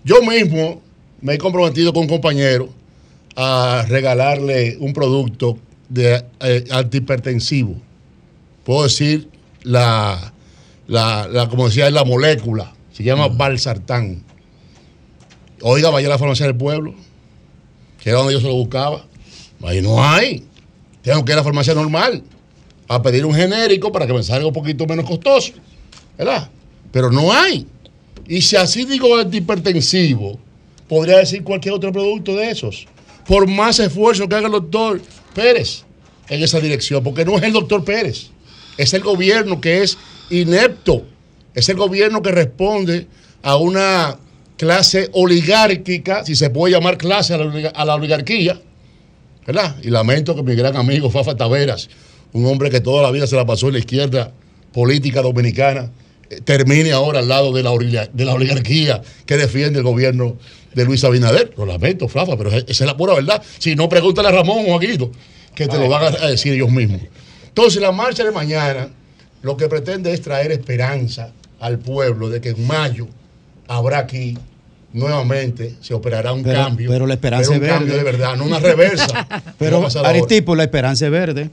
[0.03, 0.81] Yo mismo
[1.21, 2.69] me he comprometido con un compañero
[3.35, 5.57] a regalarle un producto
[5.89, 7.75] de eh, antihipertensivo.
[8.63, 9.29] Puedo decir
[9.63, 10.33] la,
[10.87, 14.23] la, la, como decía, la molécula, se llama Balsartán.
[15.61, 16.93] Oiga, vaya a la farmacia del pueblo,
[18.01, 19.05] que era donde yo se lo buscaba.
[19.63, 20.45] Ahí no hay.
[21.01, 22.23] Tengo que ir a la farmacia normal
[22.87, 25.53] a pedir un genérico para que me salga un poquito menos costoso.
[26.17, 26.49] ¿Verdad?
[26.91, 27.65] Pero no hay.
[28.27, 30.39] Y si así digo antihipertensivo,
[30.87, 32.87] podría decir cualquier otro producto de esos
[33.27, 35.01] por más esfuerzo que haga el doctor
[35.33, 35.83] Pérez
[36.29, 38.27] en esa dirección, porque no es el doctor Pérez,
[38.77, 39.97] es el gobierno que es
[40.29, 41.05] inepto,
[41.53, 43.07] es el gobierno que responde
[43.43, 44.17] a una
[44.57, 48.59] clase oligárquica, si se puede llamar clase a la, oligarquía,
[49.45, 49.75] ¿verdad?
[49.83, 51.89] Y lamento que mi gran amigo Fafa Taveras,
[52.33, 54.31] un hombre que toda la vida se la pasó en la izquierda
[54.73, 55.91] política dominicana,
[56.43, 60.37] termine ahora al lado de la, oliga- de la oligarquía que defiende el gobierno
[60.73, 61.53] de Luis Abinader.
[61.57, 63.41] Lo lamento, Fafa, pero esa es la pura verdad.
[63.59, 65.11] Si no, pregúntale a Ramón o a Guido,
[65.53, 67.01] que te lo van a decir ellos mismos.
[67.47, 68.89] Entonces, la marcha de mañana
[69.41, 73.07] lo que pretende es traer esperanza al pueblo de que en mayo
[73.67, 74.37] habrá aquí
[74.93, 76.89] nuevamente se operará un Pero- cambio.
[76.89, 77.97] pero la esperanza un es cambio verde.
[77.97, 79.27] de verdad, no una reversa.
[79.59, 79.87] Pero.
[80.03, 81.49] Aristipo, la esperanza es verde.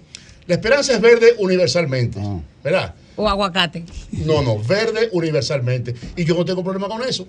[0.47, 2.19] La esperanza es verde universalmente,
[2.65, 2.94] ¿verdad?
[3.16, 3.84] O aguacate.
[4.12, 5.94] No, no, verde universalmente.
[6.16, 7.26] Y yo no tengo problema con eso.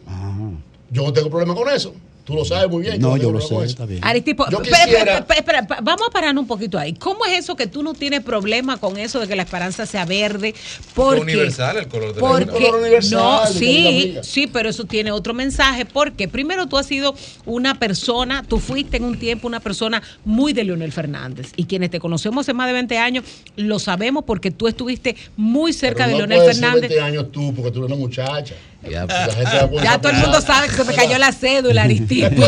[0.89, 1.93] Yo no tengo problema con eso.
[2.23, 3.01] Tú lo sabes muy bien.
[3.01, 3.63] No, yo lo sé, eso.
[3.63, 3.99] está bien.
[4.01, 6.93] Aristipo, Yo quisiera- espera, espera, vamos a pararnos un poquito ahí.
[6.93, 10.05] ¿Cómo es eso que tú no tienes problema con eso de que la esperanza sea
[10.05, 10.55] verde?
[10.93, 12.65] Porque, universal el color de la porque, esperanza.
[12.69, 15.85] color universal, no, sí, sí, pero eso tiene otro mensaje.
[15.85, 17.13] Porque primero tú has sido
[17.45, 21.51] una persona, tú fuiste en un tiempo una persona muy de Leonel Fernández.
[21.57, 23.25] Y quienes te conocemos hace más de 20 años
[23.57, 26.89] lo sabemos porque tú estuviste muy cerca Pero de no Leonel Fernández.
[26.89, 28.55] 20 años tú, porque tú eres una muchacha.
[28.89, 30.93] Ya, La gente va a poner Ya a todo el mundo sabe que se me
[30.93, 32.43] cayó la cédula, Aristipo.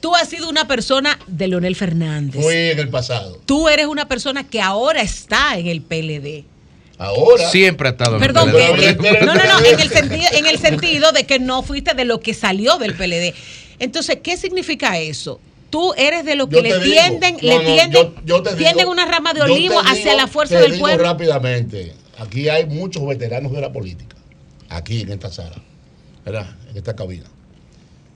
[0.00, 2.42] Tú has sido una persona de Leonel Fernández.
[2.42, 3.38] Fui en el pasado.
[3.44, 6.44] Tú eres una persona que ahora está en el PLD.
[6.98, 7.48] Ahora.
[7.50, 8.96] Siempre ha estado en el Perdón, PLD.
[8.96, 11.94] que- que- no, no, no, en el, sentido, en el sentido de que no fuiste
[11.94, 13.34] de lo que salió del PLD.
[13.78, 15.40] Entonces, ¿qué significa eso?
[15.70, 16.82] Tú eres de los que Yo le digo.
[16.84, 19.94] tienden, No, le no, tienden, yo- yo te digo- tienden una rama de olivo hacia
[20.12, 21.04] digo- la fuerza te del digo pueblo.
[21.04, 21.94] rápidamente.
[22.20, 24.14] Aquí hay muchos veteranos de la política.
[24.68, 25.56] Aquí en esta sala.
[26.24, 26.54] ¿Verdad?
[26.70, 27.24] En esta cabina.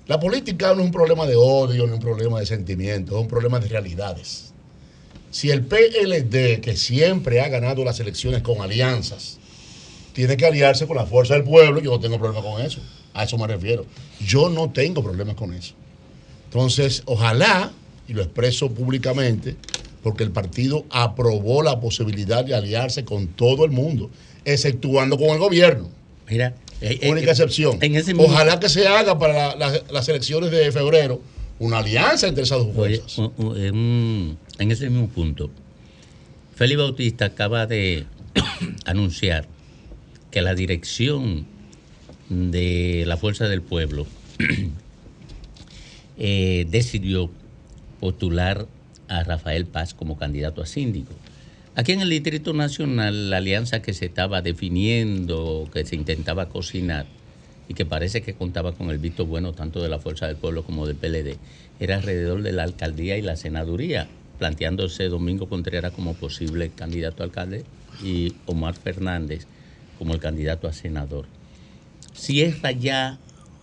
[0.07, 3.21] La política no es un problema de odio, no es un problema de sentimientos, es
[3.23, 4.53] un problema de realidades.
[5.31, 9.39] Si el PLD, que siempre ha ganado las elecciones con alianzas,
[10.13, 12.81] tiene que aliarse con la fuerza del pueblo, yo no tengo problema con eso.
[13.15, 13.87] A eso me refiero.
[14.21, 15.73] Yo no tengo problemas con eso.
[16.45, 17.73] Entonces, ojalá,
[18.07, 19.57] y lo expreso públicamente,
[20.05, 24.11] porque el partido aprobó la posibilidad de aliarse con todo el mundo,
[24.45, 25.89] exceptuando con el gobierno.
[26.31, 27.79] Mira, eh, eh, Única excepción.
[27.81, 31.21] En ese mismo- Ojalá que se haga para la- la- las elecciones de febrero
[31.59, 33.17] una alianza entre esas dos fuerzas.
[34.59, 35.51] en ese mismo punto,
[36.55, 38.05] Félix Bautista acaba de
[38.85, 39.47] anunciar
[40.31, 41.47] que la dirección
[42.29, 44.07] de la Fuerza del Pueblo
[46.19, 47.31] eh, decidió
[48.01, 48.67] postular
[49.09, 51.13] a Rafael Paz como candidato a síndico.
[51.77, 57.07] Aquí en el Distrito Nacional, la alianza que se estaba definiendo, que se intentaba cocinar
[57.69, 60.63] y que parece que contaba con el visto bueno tanto de la Fuerza del Pueblo
[60.63, 61.37] como del PLD,
[61.81, 64.07] era alrededor de la alcaldía y la senaduría,
[64.39, 67.65] planteándose Domingo Contreras como posible candidato a alcalde
[68.03, 69.47] y Omar Fernández
[69.99, 71.27] como el candidato a senador.
[72.15, 73.19] Cierra ya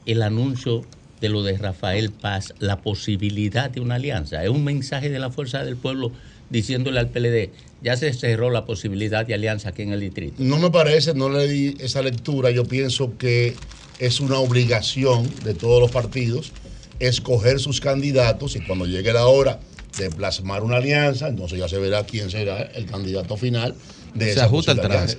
[0.05, 0.85] el anuncio
[1.21, 4.43] de lo de Rafael Paz, la posibilidad de una alianza.
[4.43, 6.11] Es un mensaje de la Fuerza del Pueblo
[6.49, 7.49] diciéndole al PLD,
[7.81, 10.35] ya se cerró la posibilidad de alianza aquí en el distrito.
[10.39, 12.51] No me parece, no le di esa lectura.
[12.51, 13.55] Yo pienso que
[13.99, 16.51] es una obligación de todos los partidos
[16.99, 19.59] escoger sus candidatos y cuando llegue la hora
[19.97, 23.75] de plasmar una alianza, entonces ya se verá quién será el candidato final
[24.13, 25.17] de Se esa ajusta el traje.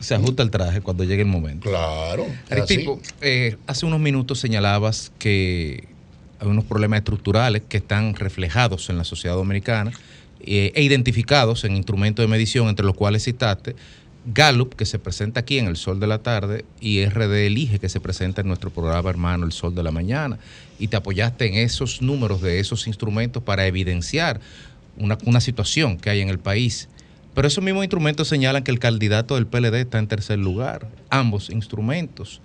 [0.00, 1.68] Se ajusta el traje cuando llegue el momento.
[1.68, 2.26] Claro.
[2.50, 5.88] Aristipo, eh, hace unos minutos señalabas que
[6.38, 9.92] hay unos problemas estructurales que están reflejados en la sociedad dominicana
[10.40, 13.74] eh, e identificados en instrumentos de medición, entre los cuales citaste
[14.26, 17.88] Gallup, que se presenta aquí en El Sol de la Tarde, y RD Elige, que
[17.88, 20.38] se presenta en nuestro programa hermano El Sol de la Mañana.
[20.78, 24.40] Y te apoyaste en esos números de esos instrumentos para evidenciar
[24.98, 26.88] una, una situación que hay en el país.
[27.36, 30.88] Pero esos mismos instrumentos señalan que el candidato del PLD está en tercer lugar.
[31.10, 32.40] Ambos instrumentos.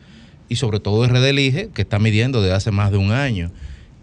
[0.50, 3.52] Y sobre todo RD Elige, que está midiendo desde hace más de un año.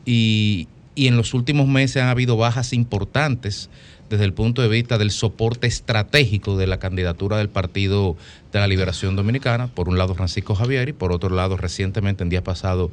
[0.07, 3.69] Y, y en los últimos meses han habido bajas importantes
[4.09, 8.17] desde el punto de vista del soporte estratégico de la candidatura del Partido
[8.51, 9.67] de la Liberación Dominicana.
[9.67, 12.91] Por un lado Francisco Javier y por otro lado recientemente en día pasado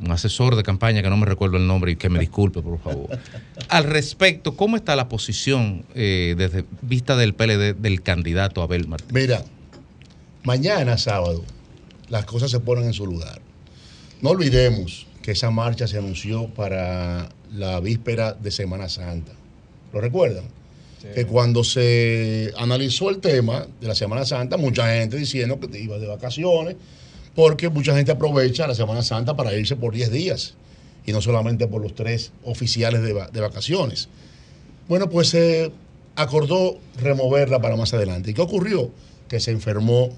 [0.00, 2.80] un asesor de campaña que no me recuerdo el nombre y que me disculpe, por
[2.80, 3.18] favor.
[3.68, 9.12] Al respecto, ¿cómo está la posición eh, desde vista del PLD del candidato Abel Martínez?
[9.12, 9.44] Mira,
[10.42, 11.44] mañana sábado
[12.08, 13.40] las cosas se ponen en su lugar.
[14.20, 19.32] No olvidemos que esa marcha se anunció para la víspera de Semana Santa.
[19.92, 20.44] ¿Lo recuerdan?
[21.14, 25.80] Que cuando se analizó el tema de la Semana Santa, mucha gente diciendo que te
[25.80, 26.76] iba de vacaciones,
[27.34, 30.54] porque mucha gente aprovecha la Semana Santa para irse por 10 días.
[31.04, 34.08] y no solamente por los tres oficiales de, va- de vacaciones.
[34.88, 35.72] Bueno, pues se
[36.14, 38.30] acordó removerla para más adelante.
[38.30, 38.88] ¿Y qué ocurrió?
[39.28, 40.10] Que se enfermó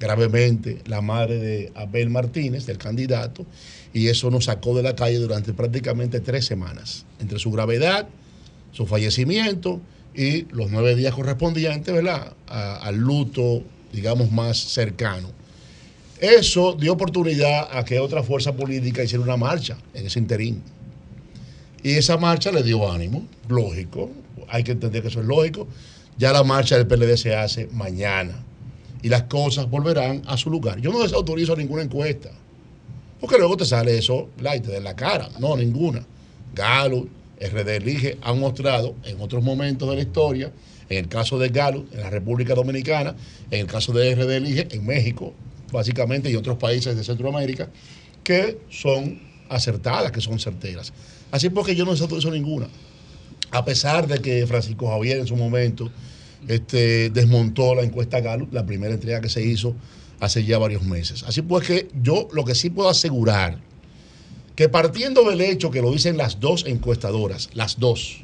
[0.00, 3.46] gravemente la madre de Abel Martínez, del candidato,
[3.94, 8.08] y eso nos sacó de la calle durante prácticamente tres semanas, entre su gravedad,
[8.72, 9.80] su fallecimiento
[10.12, 12.32] y los nueve días correspondientes, ¿verdad?
[12.48, 13.62] Al luto,
[13.92, 15.28] digamos, más cercano.
[16.22, 20.62] Eso dio oportunidad a que otra fuerza política hiciera una marcha en ese interín.
[21.82, 24.08] Y esa marcha le dio ánimo, lógico,
[24.46, 25.66] hay que entender que eso es lógico.
[26.16, 28.40] Ya la marcha del PLD se hace mañana
[29.02, 30.80] y las cosas volverán a su lugar.
[30.80, 32.30] Yo no desautorizo ninguna encuesta,
[33.20, 35.28] porque luego te sale eso, da en la cara.
[35.40, 36.06] No, ninguna.
[36.54, 37.08] Galo,
[37.40, 40.52] RD Elige han mostrado en otros momentos de la historia,
[40.88, 43.16] en el caso de Galo, en la República Dominicana,
[43.50, 45.34] en el caso de RD Elige, en México,
[45.72, 47.70] básicamente, y otros países de Centroamérica,
[48.22, 50.92] que son acertadas, que son certeras.
[51.30, 52.68] Así porque yo no desautorizo ninguna.
[53.50, 55.90] A pesar de que Francisco Javier en su momento
[56.48, 59.74] este, desmontó la encuesta Gallup, la primera entrega que se hizo
[60.20, 61.24] hace ya varios meses.
[61.24, 61.68] Así pues
[62.02, 63.58] yo lo que sí puedo asegurar,
[64.54, 68.22] que partiendo del hecho que lo dicen las dos encuestadoras, las dos,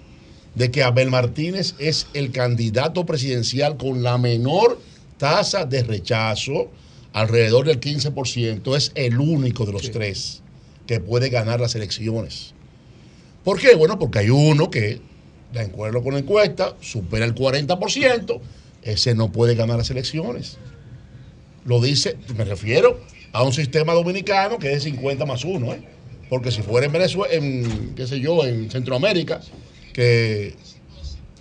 [0.55, 4.81] de que Abel Martínez es el candidato presidencial con la menor
[5.19, 6.71] tasa de rechazo,
[7.13, 10.43] alrededor del 15%, es el único de los tres
[10.87, 12.55] que puede ganar las elecciones.
[13.45, 13.75] ¿Por qué?
[13.75, 15.01] Bueno, porque hay uno que,
[15.53, 18.41] de acuerdo con la encuesta, supera el 40%,
[18.83, 20.59] ese no puede ganar las elecciones.
[21.65, 23.01] Lo dice, me refiero
[23.33, 25.83] a un sistema dominicano que es 50 más 1, ¿eh?
[26.31, 29.41] Porque si fuera en Venezuela, en, qué sé yo, en Centroamérica,
[29.93, 30.55] que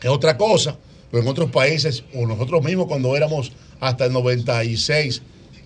[0.02, 0.78] es otra cosa,
[1.12, 5.22] pero en otros países, o nosotros mismos cuando éramos hasta el 96,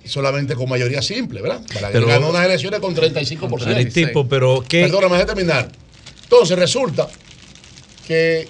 [0.05, 1.61] solamente con mayoría simple, ¿verdad?
[1.73, 3.77] Balaguer Pero- ganó unas elecciones con 35%.
[3.77, 4.81] El tipo, pero ¿qué?
[4.83, 5.71] Perdóname, déjame terminar.
[6.23, 7.07] Entonces resulta
[8.07, 8.47] que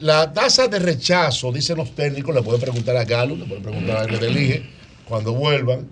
[0.00, 4.02] la tasa de rechazo, dicen los técnicos, le pueden preguntar a Galo, le pueden preguntar
[4.02, 4.62] a que te elige,
[5.06, 5.88] cuando vuelvan,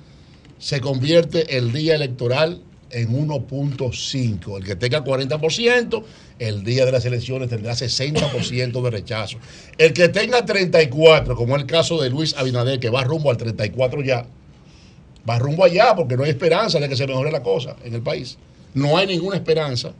[0.58, 2.60] se convierte el día electoral
[2.90, 4.58] en 1.5.
[4.58, 6.04] El que tenga 40%,
[6.38, 9.38] el día de las elecciones tendrá 60% de rechazo.
[9.78, 13.36] El que tenga 34, como es el caso de Luis Abinader, que va rumbo al
[13.36, 14.26] 34 ya,
[15.28, 18.02] va rumbo allá porque no hay esperanza de que se mejore la cosa en el
[18.02, 18.38] país.
[18.74, 19.92] No hay ninguna esperanza.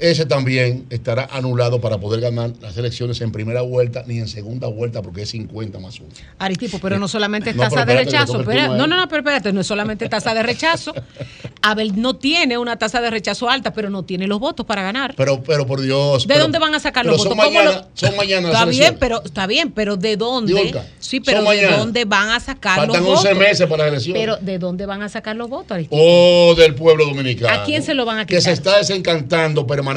[0.00, 4.68] Ese también estará anulado para poder ganar las elecciones en primera vuelta ni en segunda
[4.68, 6.08] vuelta porque es 50 más 1.
[6.38, 8.42] Aritipo, pero no solamente es No, tasa de rechazo.
[8.42, 10.92] no, no, no, pero espérate, no es solamente tasa de rechazo.
[11.62, 15.14] Abel no tiene una tasa de rechazo alta, pero no tiene los votos para ganar.
[15.16, 16.22] Pero, pero por Dios.
[16.26, 17.44] ¿De pero- dónde van a sacar los son votos?
[17.46, 20.72] ¿Cómo Mañana, lo- Son mañana Está bien, pero está bien, pero ¿de dónde?
[21.00, 21.76] Sí, pero son ¿de mañana.
[21.78, 23.24] dónde van a sacar Faltan los votos?
[23.24, 24.22] 11 meses para las elecciones.
[24.22, 25.72] Pero ¿de dónde van a sacar los votos?
[25.72, 26.00] Aristide?
[26.00, 27.60] o del pueblo dominicano.
[27.60, 28.52] ¿A quién se lo van a Que se quitar?
[28.54, 29.87] está desencantando permanentemente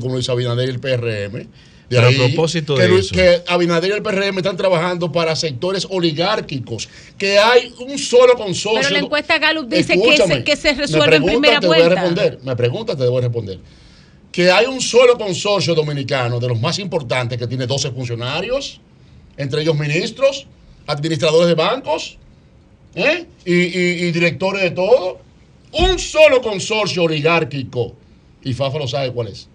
[0.00, 1.32] con Luis Abinader y el PRM.
[1.90, 3.14] De Pero a propósito que de Luis- eso.
[3.16, 6.88] Que Abinader y el PRM están trabajando para sectores oligárquicos.
[7.18, 8.80] Que hay un solo consorcio.
[8.82, 12.00] Pero la encuesta Gallup dice que se, que resuelve en primera te voy a vuelta.
[12.00, 12.38] responder.
[12.44, 13.58] Me pregunta, te debo responder.
[14.30, 18.80] Que hay un solo consorcio dominicano de los más importantes que tiene 12 funcionarios,
[19.36, 20.46] entre ellos ministros,
[20.86, 22.16] administradores de bancos
[22.94, 23.26] ¿eh?
[23.44, 25.18] y, y- y directores de todo.
[25.72, 27.96] Un solo consorcio oligárquico.
[28.42, 29.48] Y Fafa lo sabe cuál es.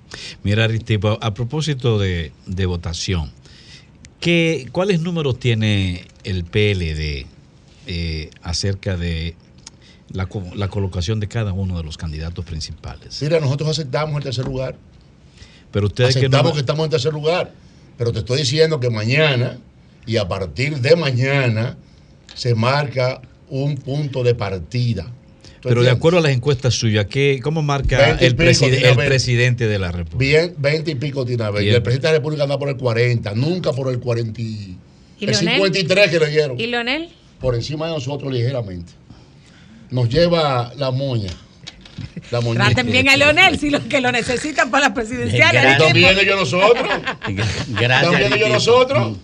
[0.43, 3.31] Mira, Aristipo, a propósito de, de votación,
[4.19, 7.25] ¿qué, ¿cuáles números tiene el PLD
[7.87, 9.35] eh, acerca de
[10.11, 13.21] la, co- la colocación de cada uno de los candidatos principales?
[13.21, 14.75] Mira, nosotros aceptamos el tercer lugar.
[15.71, 16.53] Pero ustedes que aceptamos no...
[16.53, 17.51] que estamos en tercer lugar.
[17.97, 19.57] Pero te estoy diciendo que mañana
[20.05, 21.77] y a partir de mañana
[22.33, 25.11] se marca un punto de partida.
[25.65, 28.95] ¿Tú Pero de acuerdo a las encuestas suyas, ¿qué, ¿cómo marca 20 y el, preside-
[28.95, 30.17] presidente de la República?
[30.19, 31.43] Bien, 20 y pico tiene.
[31.59, 34.39] Y Y el- presidente de la República anda por el 40, nunca por el 40.
[34.41, 34.77] y-
[35.19, 35.55] ¿Y el Leonel?
[35.55, 36.59] 53 que le dieron.
[36.59, 37.09] ¿Y Leonel?
[37.39, 38.93] Por encima de nosotros ligeramente.
[39.89, 41.31] Nos lleva la moña.
[42.31, 42.41] La.
[42.41, 45.49] Traten bien a Leonel, si lo que lo necesitan para la presidencial.
[45.55, 45.77] Y Gracias.
[45.79, 46.87] también ellos nosotros.
[47.27, 47.65] Gracias.
[47.67, 48.49] También ellos Aristide.
[48.49, 49.17] nosotros.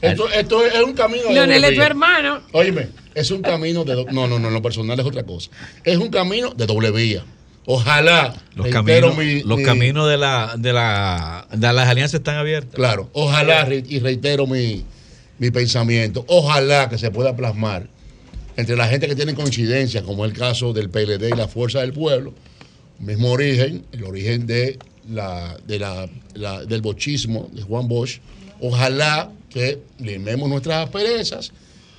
[0.00, 1.86] Esto, esto es un camino de Leonel doble es tu vía.
[1.86, 2.40] hermano.
[2.52, 4.04] Óyeme, es un camino de...
[4.12, 5.50] No, no, no, en lo personal es otra cosa.
[5.84, 7.24] Es un camino de doble vía.
[7.66, 8.34] Ojalá...
[8.54, 12.74] Los, caminos, mi- los mi- caminos de, la, de, la, de las alianzas están abiertos.
[12.74, 14.84] Claro, ojalá, y reitero mi,
[15.38, 17.88] mi pensamiento, ojalá que se pueda plasmar
[18.56, 21.92] entre la gente que tiene coincidencias, como el caso del PLD y la Fuerza del
[21.92, 22.34] Pueblo,
[23.00, 24.78] mismo origen, el origen de
[25.10, 28.20] la, de la, la- del bochismo de Juan Bosch,
[28.60, 31.52] ojalá que limemos nuestras asperezas,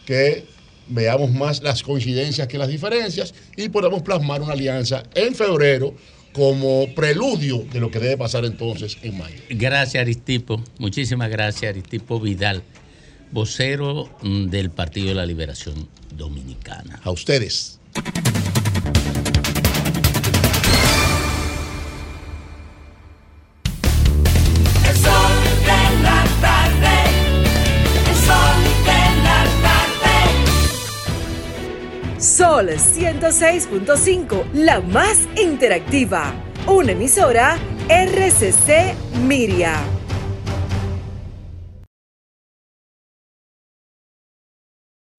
[0.06, 0.46] que
[0.88, 5.94] veamos más las coincidencias que las diferencias y podamos plasmar una alianza en febrero
[6.34, 9.42] como preludio de lo que debe pasar entonces en mayo.
[9.50, 10.64] Gracias, Aristipo.
[10.78, 12.64] Muchísimas gracias, Aristipo Vidal,
[13.32, 17.00] vocero mm, del Partido de la Liberación Dominicana.
[17.04, 17.80] A ustedes.
[32.60, 36.34] Sol 106.5, la más interactiva.
[36.68, 37.58] Una emisora
[37.88, 38.96] RCC
[39.26, 39.76] Miria.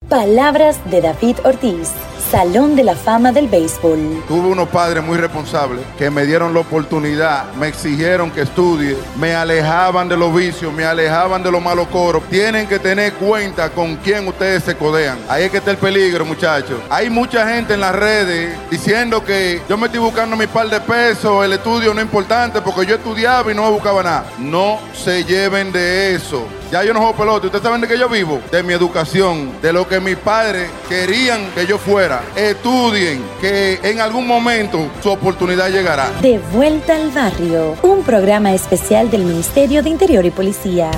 [0.07, 1.89] Palabras de David Ortiz,
[2.31, 4.23] Salón de la Fama del Béisbol.
[4.25, 9.35] Tuve unos padres muy responsables que me dieron la oportunidad, me exigieron que estudie, me
[9.35, 12.23] alejaban de los vicios, me alejaban de los malos coros.
[12.29, 15.17] Tienen que tener cuenta con quién ustedes se codean.
[15.27, 16.79] Ahí es que está el peligro, muchachos.
[16.89, 20.79] Hay mucha gente en las redes diciendo que yo me estoy buscando mi par de
[20.79, 24.25] pesos, el estudio no es importante porque yo estudiaba y no buscaba nada.
[24.39, 26.45] No se lleven de eso.
[26.71, 27.47] Ya yo no juego pelota.
[27.47, 28.39] ¿Ustedes saben de qué yo vivo?
[28.49, 32.23] De mi educación, de lo que mis padres querían que yo fuera.
[32.33, 36.09] Estudien, que en algún momento su oportunidad llegará.
[36.21, 40.91] De vuelta al barrio, un programa especial del Ministerio de Interior y Policía.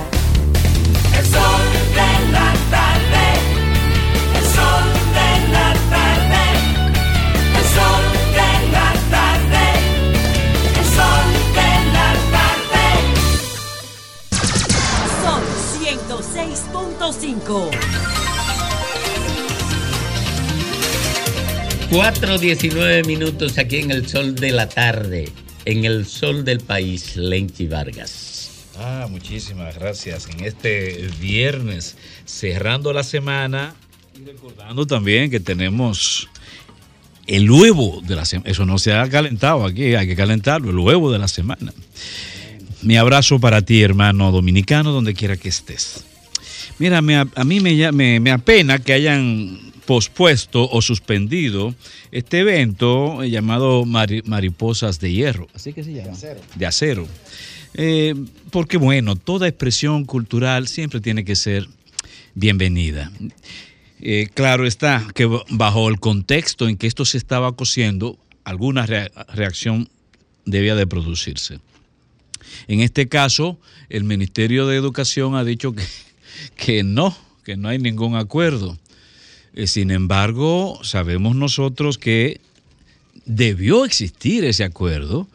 [21.93, 25.29] 4.19 minutos aquí en el sol de la tarde,
[25.65, 28.49] en el sol del país, Lenchi Vargas.
[28.79, 30.27] Ah, muchísimas gracias.
[30.27, 31.95] En este viernes,
[32.25, 33.75] cerrando la semana
[34.19, 36.27] y recordando también que tenemos
[37.27, 38.49] el huevo de la semana.
[38.49, 41.71] Eso no se ha calentado aquí, hay que calentarlo, el huevo de la semana.
[42.81, 46.03] Mi abrazo para ti, hermano dominicano, donde quiera que estés.
[46.79, 51.75] Mira, a, mí me- me apena que hayan pospuesto o suspendido
[52.11, 55.47] este evento llamado Mari- Mariposas de Hierro.
[55.53, 56.17] Así que se llama.
[56.55, 57.07] De acero.
[57.75, 58.13] Eh,
[58.51, 61.67] porque bueno, toda expresión cultural siempre tiene que ser
[62.35, 63.11] bienvenida.
[64.01, 69.09] Eh, claro está que bajo el contexto en que esto se estaba cociendo, alguna rea-
[69.33, 69.89] reacción
[70.45, 71.59] debía de producirse.
[72.67, 73.57] En este caso,
[73.89, 75.83] el Ministerio de Educación ha dicho que,
[76.57, 78.77] que no, que no hay ningún acuerdo.
[79.53, 82.41] Eh, Sin embargo, sabemos nosotros que
[83.25, 85.27] debió existir ese acuerdo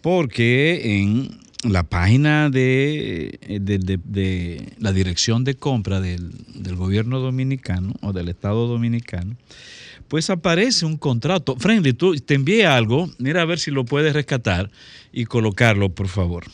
[0.00, 8.12] porque en la página de, de la dirección de compra del, del gobierno dominicano o
[8.12, 9.36] del Estado dominicano,
[10.08, 11.56] pues aparece un contrato.
[11.56, 14.70] Friendly, tú te envié algo, mira a ver si lo puedes rescatar
[15.12, 16.44] y colocarlo, por favor.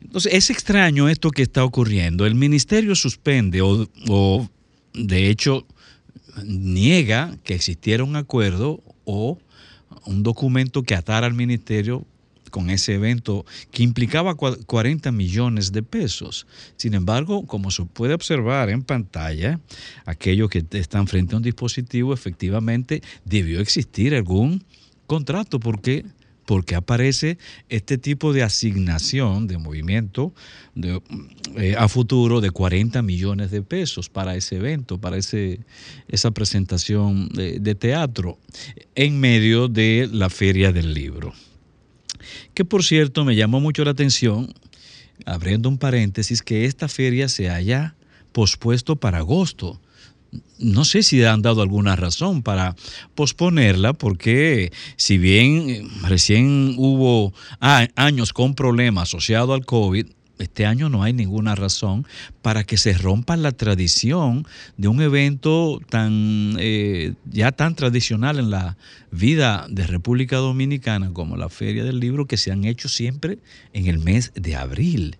[0.00, 2.24] Entonces, es extraño esto que está ocurriendo.
[2.24, 4.48] El ministerio suspende o, o,
[4.94, 5.66] de hecho,
[6.44, 9.38] niega que existiera un acuerdo o
[10.04, 12.04] un documento que atara al ministerio
[12.50, 16.46] con ese evento que implicaba cua- 40 millones de pesos.
[16.76, 19.60] Sin embargo, como se puede observar en pantalla,
[20.06, 24.64] aquellos que están frente a un dispositivo, efectivamente debió existir algún
[25.06, 26.06] contrato porque
[26.48, 27.36] porque aparece
[27.68, 30.32] este tipo de asignación de movimiento
[30.82, 37.60] eh, a futuro de 40 millones de pesos para ese evento, para esa presentación de,
[37.60, 38.38] de teatro
[38.94, 41.34] en medio de la feria del libro.
[42.54, 44.50] Que por cierto me llamó mucho la atención,
[45.26, 47.94] abriendo un paréntesis, que esta feria se haya
[48.32, 49.82] pospuesto para agosto.
[50.58, 52.76] No sé si han dado alguna razón para
[53.14, 60.06] posponerla, porque si bien eh, recién hubo años con problemas asociados al COVID,
[60.38, 62.06] este año no hay ninguna razón
[62.42, 64.46] para que se rompa la tradición
[64.76, 68.76] de un evento tan eh, ya tan tradicional en la
[69.10, 73.38] vida de República Dominicana como la Feria del Libro que se han hecho siempre
[73.72, 75.16] en el mes de abril.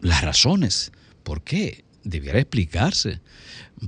[0.00, 0.92] Las razones,
[1.22, 1.84] ¿por qué?
[2.04, 3.20] Debiera explicarse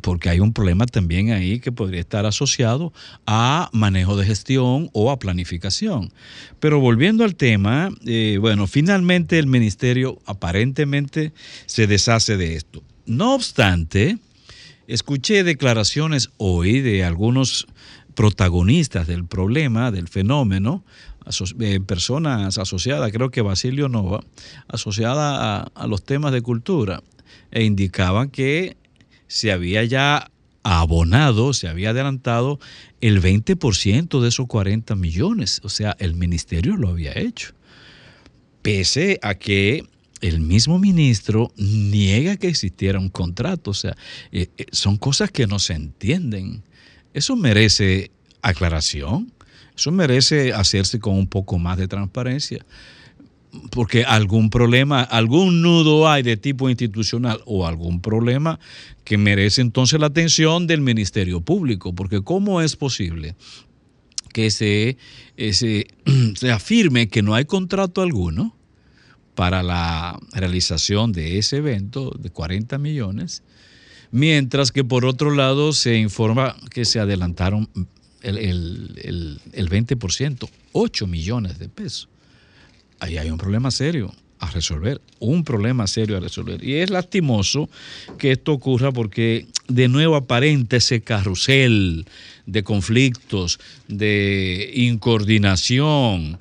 [0.02, 2.93] porque hay un problema también ahí que podría estar asociado
[3.27, 6.12] a manejo de gestión o a planificación.
[6.60, 11.32] Pero volviendo al tema, eh, bueno, finalmente el ministerio aparentemente
[11.66, 12.82] se deshace de esto.
[13.06, 14.19] No obstante,
[14.86, 17.66] escuché declaraciones hoy de algunos
[18.15, 20.85] protagonistas del problema, del fenómeno,
[21.60, 24.20] eh, personas asociadas, creo que Basilio Nova,
[24.66, 27.02] asociada a, a los temas de cultura,
[27.51, 28.77] e indicaban que
[29.28, 30.30] se había ya
[30.62, 32.59] abonado, se había adelantado
[33.00, 35.60] el 20% de esos 40 millones.
[35.62, 37.55] O sea, el ministerio lo había hecho.
[38.62, 39.84] Pese a que
[40.20, 43.70] el mismo ministro niega que existiera un contrato.
[43.70, 43.96] O sea,
[44.32, 46.62] eh, eh, son cosas que no se entienden.
[47.14, 48.10] Eso merece
[48.42, 49.32] aclaración.
[49.76, 52.66] Eso merece hacerse con un poco más de transparencia.
[53.70, 58.61] Porque algún problema, algún nudo hay de tipo institucional o algún problema
[59.05, 61.95] que merece entonces la atención del Ministerio Público.
[61.95, 63.37] Porque ¿cómo es posible
[64.33, 64.99] que se,
[65.53, 65.87] se,
[66.35, 68.59] se afirme que no hay contrato alguno?
[69.39, 73.45] para la realización de ese evento de 40 millones,
[74.11, 77.69] mientras que por otro lado se informa que se adelantaron
[78.23, 82.09] el, el, el, 20%, 8 millones de pesos.
[83.01, 86.62] Ahí hay un problema serio a resolver, un problema serio a resolver.
[86.62, 87.69] Y es lastimoso
[88.19, 92.07] que esto ocurra porque de nuevo aparenta ese carrusel
[92.47, 93.59] de conflictos,
[93.89, 96.39] de incoordinación,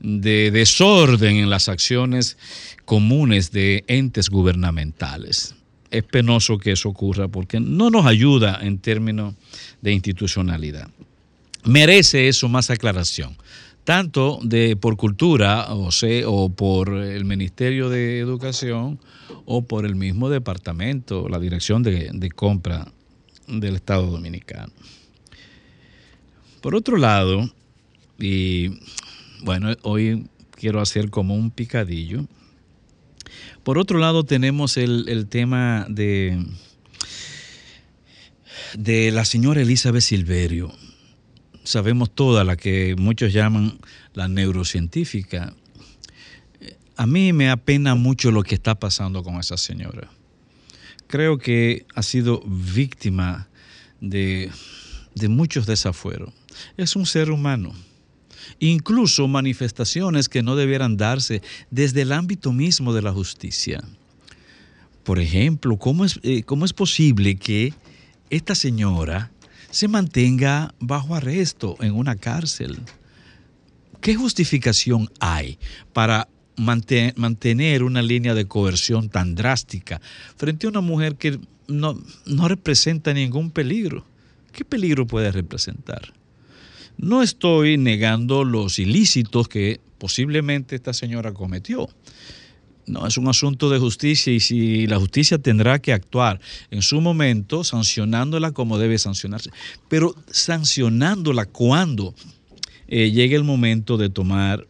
[0.00, 2.38] de desorden en las acciones
[2.84, 5.54] comunes de entes gubernamentales.
[5.90, 9.34] Es penoso que eso ocurra porque no nos ayuda en términos
[9.82, 10.88] de institucionalidad.
[11.64, 13.36] Merece eso más aclaración,
[13.84, 19.00] tanto de por cultura o, sé, o por el Ministerio de Educación
[19.44, 22.86] o por el mismo departamento, la Dirección de, Compra
[23.48, 24.72] del Estado Dominicano.
[26.60, 27.50] Por otro lado,
[28.18, 28.78] y
[29.42, 32.26] bueno, hoy quiero hacer como un picadillo.
[33.62, 36.44] Por otro lado, tenemos el, tema de,
[38.76, 40.70] de la señora Elizabeth Silverio.
[41.64, 43.78] Sabemos toda la que muchos llaman
[44.14, 45.54] la neurocientífica.
[46.96, 50.10] A mí me apena mucho lo que está pasando con esa señora.
[51.06, 53.48] Creo que ha sido víctima
[54.00, 54.50] de,
[55.14, 56.32] de muchos desafueros.
[56.76, 57.74] Es un ser humano
[58.58, 63.82] incluso manifestaciones que no debieran darse desde el ámbito mismo de la justicia.
[65.04, 67.74] Por ejemplo, ¿cómo es, eh, cómo es posible que
[68.28, 69.30] esta señora
[69.70, 72.78] se mantenga bajo arresto en una cárcel?
[74.00, 75.58] ¿Qué justificación hay
[75.92, 80.00] para mantener una línea de coerción tan drástica
[80.36, 81.38] frente a una mujer que
[81.68, 84.04] no, no representa ningún peligro?
[84.52, 86.12] ¿Qué peligro puede representar?
[86.96, 91.88] No estoy negando los ilícitos que posiblemente esta señora cometió.
[92.90, 96.40] No, es un asunto de justicia y si la justicia tendrá que actuar
[96.72, 99.50] en su momento sancionándola como debe sancionarse,
[99.88, 102.14] pero sancionándola cuando
[102.88, 104.66] eh, llegue el momento de tomar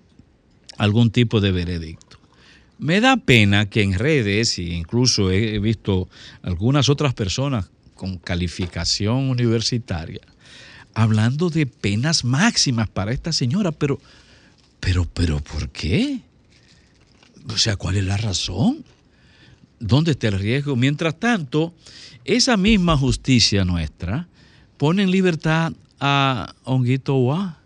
[0.77, 2.19] algún tipo de veredicto.
[2.79, 6.09] Me da pena que en redes, e incluso he visto
[6.43, 10.21] algunas otras personas con calificación universitaria,
[10.93, 13.99] hablando de penas máximas para esta señora, pero,
[14.79, 16.21] pero, pero, ¿por qué?
[17.53, 18.85] O sea, ¿cuál es la razón?
[19.81, 20.77] ¿Dónde está el riesgo?
[20.77, 21.75] Mientras tanto,
[22.25, 24.29] esa misma justicia nuestra
[24.77, 27.59] pone en libertad a Honguito Wa.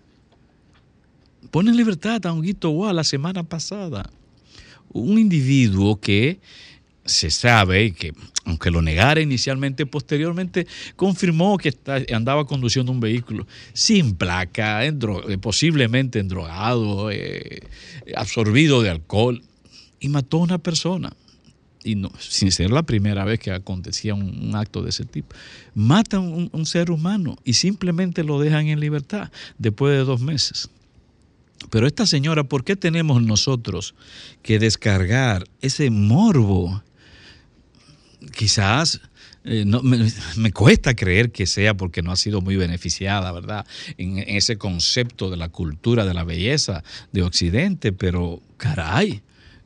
[1.50, 4.10] Pone en libertad a Honguito Wa la semana pasada.
[4.92, 6.38] Un individuo que
[7.04, 8.12] se sabe que,
[8.44, 10.66] aunque lo negara inicialmente, posteriormente
[10.96, 11.74] confirmó que
[12.12, 14.98] andaba conduciendo un vehículo sin placa, en
[15.40, 17.60] posiblemente endrogado, eh,
[18.16, 19.42] absorbido de alcohol,
[20.04, 21.14] y mató a una persona.
[21.82, 25.34] Y no, sin ser la primera vez que acontecía un, acto de ese tipo.
[25.74, 30.68] Matan un, un ser humano y simplemente lo dejan en libertad después de dos meses.
[31.70, 33.94] Pero esta señora, ¿por qué tenemos nosotros
[34.42, 36.82] que descargar ese morbo
[38.36, 39.00] quizás
[39.46, 43.66] eh, no, me, cuesta creer que sea porque no ha sido muy beneficiada, ¿verdad?
[43.98, 46.82] En, ese concepto de la cultura de la belleza
[47.12, 49.22] de Occidente, pero caray,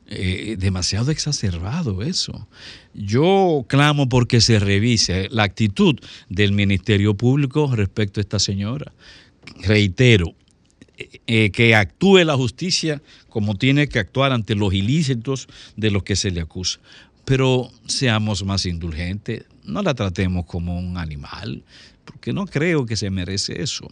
[0.09, 2.47] eh, demasiado exacerbado eso.
[2.93, 5.95] Yo clamo porque se revise la actitud
[6.27, 8.91] del Ministerio Público respecto a esta señora.
[9.61, 10.33] Reitero,
[11.27, 16.15] eh, que actúe la justicia como tiene que actuar ante los ilícitos de los que
[16.15, 16.79] se le acusa
[17.29, 21.63] pero seamos más indulgentes, no la tratemos como un animal,
[22.03, 23.87] porque no creo que se merece eso.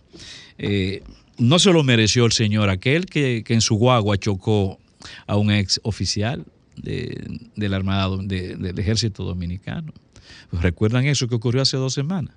[0.57, 1.03] Eh,
[1.37, 4.79] no se lo mereció el señor aquel que, en su guagua chocó
[5.25, 9.93] a un ex oficial de, del Armada del Ejército Dominicano.
[10.51, 12.35] ¿Recuerdan eso que ocurrió hace dos semanas?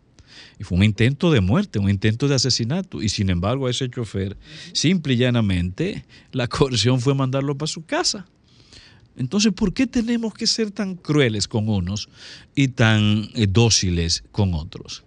[0.59, 3.03] Y fue un intento de muerte, un intento de asesinato.
[3.03, 4.37] Y sin embargo, a ese chofer,
[4.73, 8.27] simple y llanamente, la coerción fue mandarlo para su casa.
[9.17, 12.09] Entonces, ¿por qué tenemos que ser tan crueles con unos
[12.55, 15.05] y tan eh, dóciles con otros?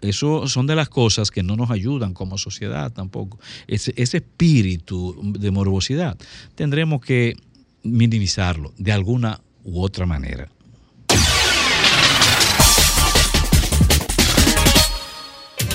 [0.00, 3.38] Eso son de las cosas que no nos ayudan como sociedad tampoco.
[3.66, 6.16] Ese, ese espíritu de morbosidad
[6.54, 7.34] tendremos que
[7.82, 10.48] minimizarlo de alguna u otra manera.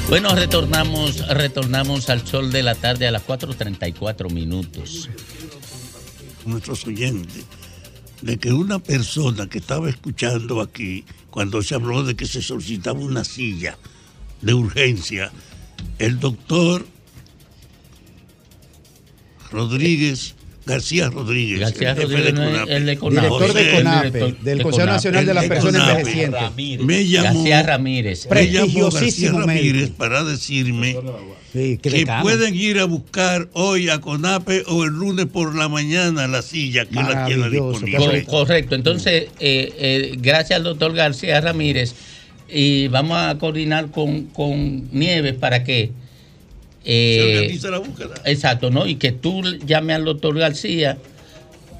[0.10, 5.10] Bueno, retornamos, retornamos al sol de la tarde a las 4.34 minutos.
[6.46, 7.46] nuestros oyentes
[8.22, 13.00] de que una persona que estaba escuchando aquí, cuando se habló de que se solicitaba
[13.00, 13.78] una silla
[14.44, 15.32] de urgencia,
[16.00, 16.86] el doctor
[19.52, 23.22] Rodríguez, García Rodríguez, García el jefe Rodríguez, de CONAPE, el de CONAPE.
[23.28, 25.90] Director de CONAPE, director del de Consejo Nacional de las Personas.
[26.00, 26.86] Envejecientes.
[26.86, 28.28] Me llamó, García Ramírez.
[28.32, 29.98] me llamó García Ramírez médico.
[29.98, 30.98] para decirme
[31.52, 32.24] Sí, que decano.
[32.24, 36.86] pueden ir a buscar hoy a CONAPE o el lunes por la mañana la silla
[36.86, 38.24] que la tiene disponible.
[38.24, 38.74] Co- correcto.
[38.74, 41.94] Entonces, eh, eh, gracias al doctor García Ramírez,
[42.54, 45.92] y vamos a coordinar con, con Nieves para que...
[46.86, 48.14] eh, Se la búsqueda.
[48.26, 48.88] Exacto, ¿no?
[48.88, 50.98] Y que tú llame al doctor García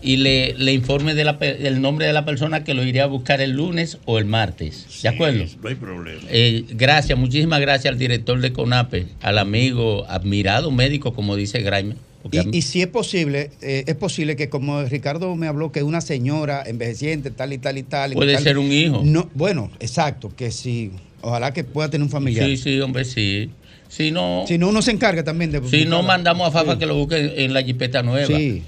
[0.02, 3.04] y le, le informe de la pe- del nombre de la persona que lo iría
[3.04, 4.86] a buscar el lunes o el martes.
[5.02, 5.46] ¿De acuerdo?
[5.62, 6.22] No hay problema.
[6.30, 11.96] Eh, gracias, muchísimas gracias al director de CONAPE, al amigo admirado médico, como dice Graeme.
[12.32, 16.00] Y, y si es posible, eh, es posible que como Ricardo me habló que una
[16.02, 18.14] señora envejeciente, tal y tal y tal.
[18.14, 19.02] y Puede tal, ser un hijo.
[19.04, 20.92] No, bueno, exacto, que sí.
[21.22, 22.46] Ojalá que pueda tener un familiar.
[22.48, 23.50] Sí, sí, hombre, sí.
[23.90, 25.62] Si no, Si no, uno se encarga también de.
[25.70, 26.80] si no mandamos a Fafa Sí.
[26.80, 28.26] que lo busque en, en la jipeta nueva.
[28.28, 28.64] Sí.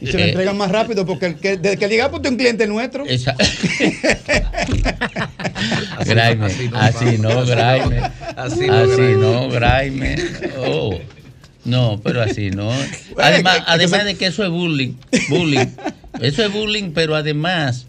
[0.00, 2.36] Y se lo Eh, entregan más rápido porque el que, desde que llega pues, un
[2.38, 3.04] cliente nuestro.
[3.04, 3.36] Esa-
[6.06, 7.98] Graime, así no, Graime.
[8.00, 9.16] Así Así no, Graime.
[9.16, 10.16] no, Graime.
[10.58, 10.98] Oh.
[11.70, 12.70] No, pero así no.
[13.18, 14.94] Además, además de que eso es bullying,
[15.28, 15.66] bullying.
[16.20, 17.86] Eso es bullying, pero además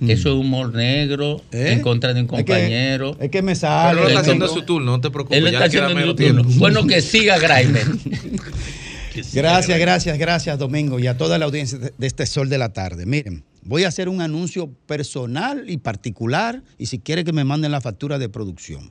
[0.00, 2.34] eso es humor negro en contra de un Mm.
[2.34, 3.16] Es que- compañero.
[3.20, 4.06] Es que me Pero sale.
[4.08, 5.38] está haciendo su turno, no te preocupes.
[5.38, 6.42] Él está haciendo su turno.
[6.58, 7.80] Bueno, que siga Graime.
[9.34, 12.72] Gracias, gracias, gracias, Domingo, y a toda la audiencia de de este Sol de la
[12.72, 13.04] Tarde.
[13.04, 17.72] Miren, voy a hacer un anuncio personal y particular, y si quiere que me manden
[17.72, 18.90] la factura de producción.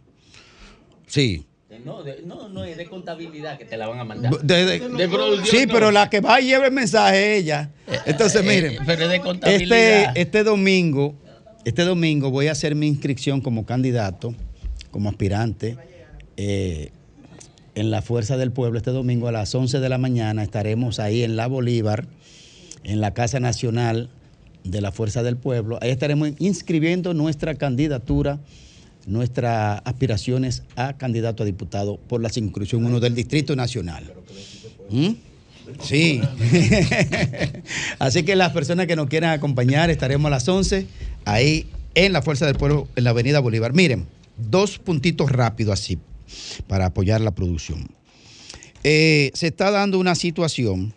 [1.07, 1.45] Sí.
[1.85, 4.31] No, de- no, no, es de contabilidad que te la van a mandar.
[4.41, 7.69] De- de- De producción, sí, pero la que va y lleva el mensaje es ella.
[8.05, 9.77] Entonces, Eh, miren, eh, pero es de contabilidad.
[10.09, 11.15] este, este domingo,
[11.65, 14.33] este domingo voy a hacer mi inscripción como candidato,
[14.91, 15.77] como aspirante,
[16.37, 16.91] eh,
[17.75, 18.77] en la Fuerza del Pueblo.
[18.77, 22.05] Este domingo a las 11 de la mañana estaremos ahí en La Bolívar,
[22.83, 24.09] en la Casa Nacional
[24.63, 25.79] de la Fuerza del Pueblo.
[25.81, 28.39] Ahí estaremos inscribiendo nuestra candidatura,
[29.05, 34.11] nuestras aspiraciones a candidato a diputado por la circunscripción 1 del Distrito Nacional.
[34.89, 35.11] ¿Mm?
[35.81, 36.21] Sí.
[37.99, 40.87] Así que las personas que nos quieran acompañar, estaremos a las 11
[41.25, 43.73] ahí en la Fuerza del Pueblo, en la Avenida Bolívar.
[43.73, 44.07] Miren,
[44.37, 45.99] dos puntitos rápidos así
[46.67, 47.89] para apoyar la producción.
[48.83, 50.93] Eh, se está dando una situación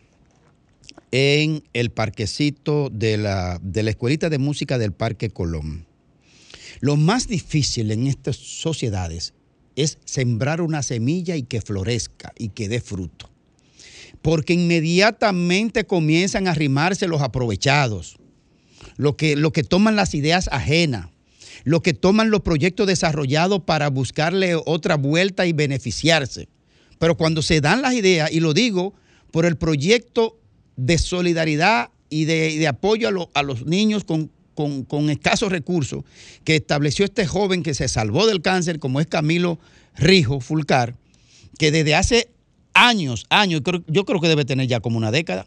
[1.11, 5.87] en el parquecito de la, de la Escuelita de Música del Parque Colón.
[6.81, 9.35] Lo más difícil en estas sociedades
[9.77, 13.31] es sembrar una semilla y que florezca y que dé fruto.
[14.23, 18.17] Porque inmediatamente comienzan a arrimarse los aprovechados,
[18.97, 21.09] los que, que toman las ideas ajenas,
[21.65, 26.49] los que toman los proyectos desarrollados para buscarle otra vuelta y beneficiarse.
[26.99, 28.95] Pero cuando se dan las ideas, y lo digo
[29.31, 30.39] por el proyecto
[30.77, 36.05] de solidaridad y de, de apoyo a, a los niños con, con- escasos recursos
[36.45, 39.59] que estableció este joven que se salvó del cáncer, como es Camilo
[39.97, 40.95] Rijo Fulcar,
[41.59, 42.29] que desde hace
[42.73, 45.47] años, años, yo creo que debe tener ya como una década,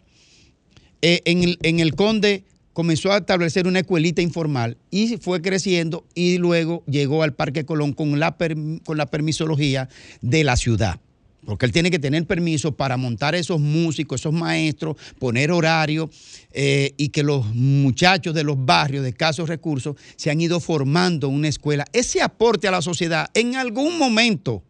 [1.01, 2.43] eh, en, el, Conde
[2.73, 7.93] comenzó a establecer una escuelita informal y fue creciendo y luego llegó al Parque Colón
[7.93, 9.89] con la permisología
[10.21, 10.99] de la ciudad.
[11.47, 16.09] Porque él tiene que tener permiso para montar esos músicos, esos maestros, poner horario
[16.51, 21.29] eh, y que los muchachos de los barrios de escasos recursos se han ido formando
[21.29, 21.85] una escuela.
[21.93, 24.61] Ese aporte a la sociedad en algún momento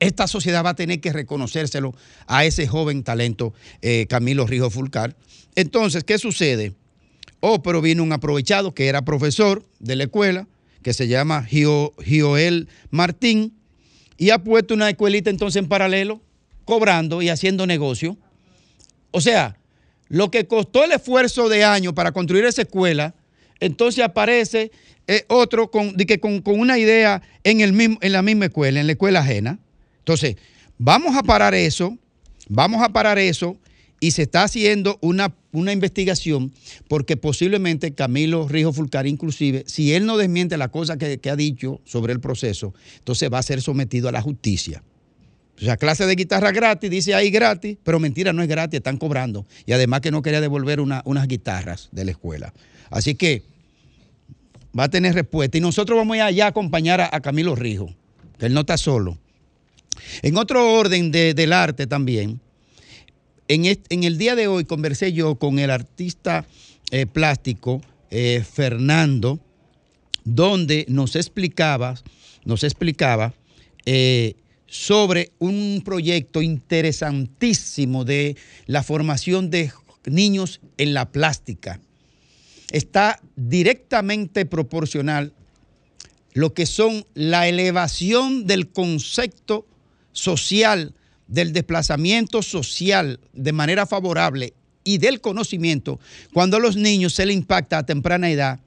[0.00, 1.94] esta sociedad va a tener que reconocérselo
[2.26, 5.14] a ese joven talento, eh, Camilo Rijo Fulcar.
[5.54, 6.74] Entonces, ¿qué sucede?
[7.40, 10.48] Oh, pero vino un aprovechado que era profesor de la escuela,
[10.82, 13.52] que se llama Gio- Gioel Martín,
[14.16, 16.20] y ha puesto una escuelita entonces en paralelo,
[16.64, 18.16] cobrando y haciendo negocio.
[19.10, 19.56] O sea,
[20.08, 23.14] lo que costó el esfuerzo de años para construir esa escuela,
[23.60, 24.70] entonces aparece
[25.06, 28.46] eh, otro con, de que con, con una idea en, el mismo, en la misma
[28.46, 29.58] escuela, en la escuela ajena.
[29.98, 30.36] Entonces,
[30.78, 31.96] vamos a parar eso,
[32.48, 33.56] vamos a parar eso
[34.00, 36.52] y se está haciendo una, una investigación
[36.88, 41.36] porque posiblemente Camilo Rijo Fulcar, inclusive, si él no desmiente la cosa que, que ha
[41.36, 44.82] dicho sobre el proceso, entonces va a ser sometido a la justicia.
[45.56, 48.98] O sea, clase de guitarra gratis, dice ahí gratis, pero mentira, no es gratis, están
[48.98, 49.46] cobrando.
[49.64, 52.52] Y además que no quería devolver una- unas guitarras de la escuela.
[52.90, 53.42] Así que
[54.78, 55.56] va a tener respuesta.
[55.56, 57.88] Y nosotros vamos allá a acompañar a, a Camilo Rijo,
[58.38, 59.16] que él no está solo.
[60.20, 62.38] En otro orden de- del arte también,
[63.48, 66.46] en, el día de hoy conversé yo con el artista
[66.90, 69.40] eh, plástico eh, Fernando,
[70.24, 71.94] donde nos explicaba,
[72.44, 73.34] nos explicaba
[73.84, 74.34] eh,
[74.66, 78.36] sobre un proyecto interesantísimo de
[78.66, 79.72] la formación de
[80.04, 81.80] niños en la plástica.
[82.70, 85.32] Está directamente proporcional
[86.32, 89.66] lo que son la elevación del concepto
[90.12, 90.94] social,
[91.28, 94.54] del desplazamiento social de manera favorable
[94.84, 95.98] y del conocimiento,
[96.32, 98.60] cuando a los niños se les impacta a temprana edad,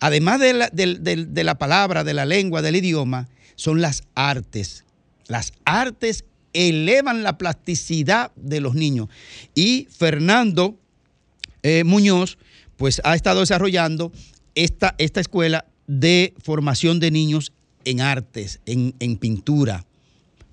[0.00, 4.84] además de la, de la palabra, de la lengua, del idioma, son las artes.
[5.26, 9.08] Las artes elevan la plasticidad de los niños.
[9.54, 10.78] Y Fernando
[11.62, 12.38] eh, Muñoz,
[12.76, 14.12] pues ha estado desarrollando
[14.54, 17.52] esta, esta escuela de formación de niños
[17.84, 19.84] en artes, en, en pintura.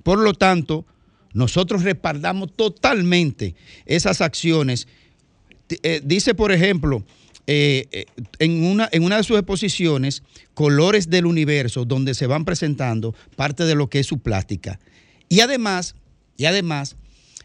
[0.06, 0.86] Por lo tanto,
[1.34, 3.56] nosotros respaldamos totalmente
[3.88, 4.88] esas acciones.
[5.82, 7.04] Eh, dice, por ejemplo,
[7.48, 8.06] eh, eh,
[8.38, 10.22] en, una, en una de sus exposiciones,
[10.54, 14.80] Colores del Universo, donde se van presentando parte de lo que es su plástica.
[15.28, 15.96] Y además,
[16.38, 16.98] y además,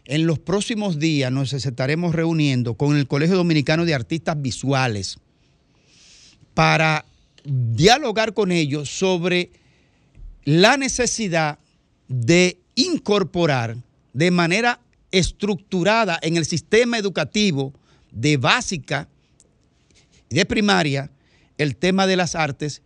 [0.05, 5.17] en los próximos días nos estaremos reuniendo con el Colegio Dominicano de Artistas Visuales
[6.53, 7.05] para
[7.43, 9.49] dialogar con ellos sobre
[10.43, 11.57] la necesidad
[12.11, 13.77] de incorporar
[14.11, 14.81] de manera
[15.11, 17.73] estructurada en el sistema educativo
[18.11, 19.07] de básica
[20.29, 21.09] y de primaria
[21.57, 22.81] el tema de las artes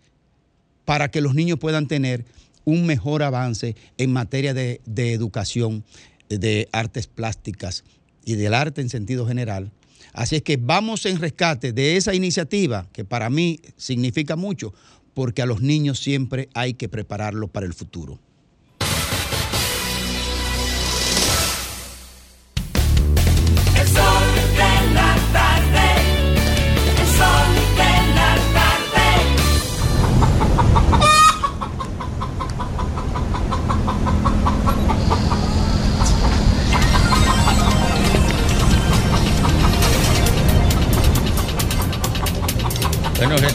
[0.85, 2.23] para que los niños puedan tener
[2.65, 5.83] un mejor avance en materia de, de educación
[6.29, 7.83] de artes plásticas
[8.25, 9.71] y del arte en sentido general.
[10.13, 14.71] Así es que vamos en rescate de esa iniciativa que para mí significa mucho,
[15.15, 18.19] porque a los niños siempre hay que prepararlos para el futuro.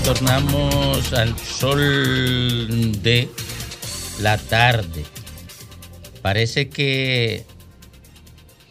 [0.00, 1.78] Retornamos al sol
[3.02, 3.28] de
[4.22, 5.04] la tarde.
[6.22, 7.44] Parece que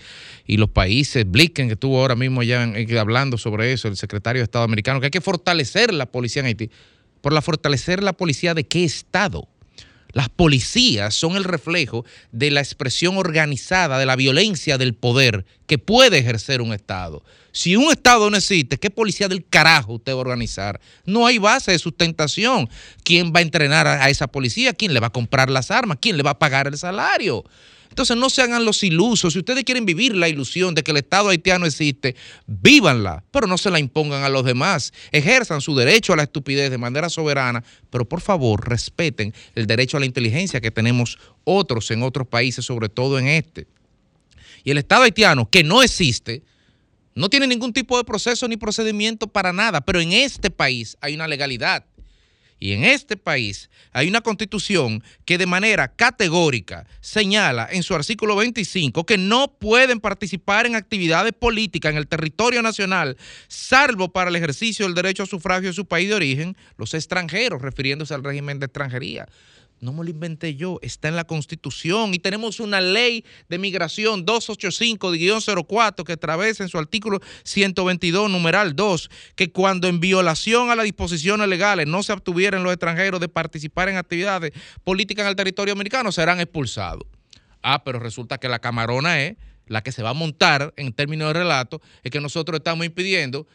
[0.47, 2.63] y los países, Blinken, que estuvo ahora mismo ya
[3.01, 6.47] hablando sobre eso, el secretario de Estado americano, que hay que fortalecer la policía en
[6.47, 6.71] Haití.
[7.21, 9.49] ¿Por la fortalecer la policía de qué Estado?
[10.17, 15.77] Las policías son el reflejo de la expresión organizada de la violencia del poder que
[15.77, 17.23] puede ejercer un Estado.
[17.53, 20.81] Si un Estado no existe, ¿qué policía del carajo usted va a organizar?
[21.05, 22.71] No hay base de sustentación.
[23.05, 24.73] ¿Quién va a entrenar a esa policía?
[24.73, 25.99] ¿Quién le va a comprar las armas?
[26.01, 27.45] ¿Quién le va a pagar el salario?
[27.97, 29.33] Entonces no se hagan los ilusos.
[29.33, 32.15] Si ustedes quieren vivir la ilusión de que el Estado haitiano existe,
[32.47, 34.93] vívanla, pero no se la impongan a los demás.
[35.13, 39.97] Ejerzan su derecho a la estupidez de manera soberana, pero por favor respeten el derecho
[39.97, 43.67] a la inteligencia que tenemos otros en otros países, sobre todo en este.
[44.63, 46.43] Y el Estado haitiano, que no existe,
[47.15, 51.15] no tiene ningún tipo de proceso ni procedimiento para nada, pero en este país hay
[51.15, 51.87] una legalidad.
[52.59, 58.35] Y en este país hay una constitución que de manera categórica señala en su artículo
[58.37, 63.17] 25 que no pueden participar en actividades políticas en el territorio nacional,
[63.49, 67.61] salvo para el ejercicio del derecho a sufragio de su país de origen, los extranjeros,
[67.61, 69.29] refiriéndose al régimen de extranjería.
[69.81, 74.25] No me lo inventé yo, está en la Constitución y tenemos una ley de migración
[74.25, 80.85] 285-04 que atraviesa en su artículo 122, numeral 2, que cuando en violación a las
[80.85, 85.73] disposiciones legales no se obtuvieran los extranjeros de participar en actividades políticas en el territorio
[85.73, 87.07] americano, serán expulsados.
[87.63, 89.37] Ah, pero resulta que la camarona es
[89.67, 93.47] la que se va a montar en términos de relato, es que nosotros estamos impidiendo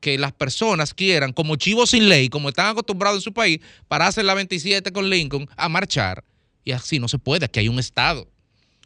[0.00, 4.06] que las personas quieran, como chivos sin ley, como están acostumbrados en su país, para
[4.06, 6.24] hacer la 27 con Lincoln, a marchar.
[6.64, 8.26] Y así no se puede, aquí hay un Estado.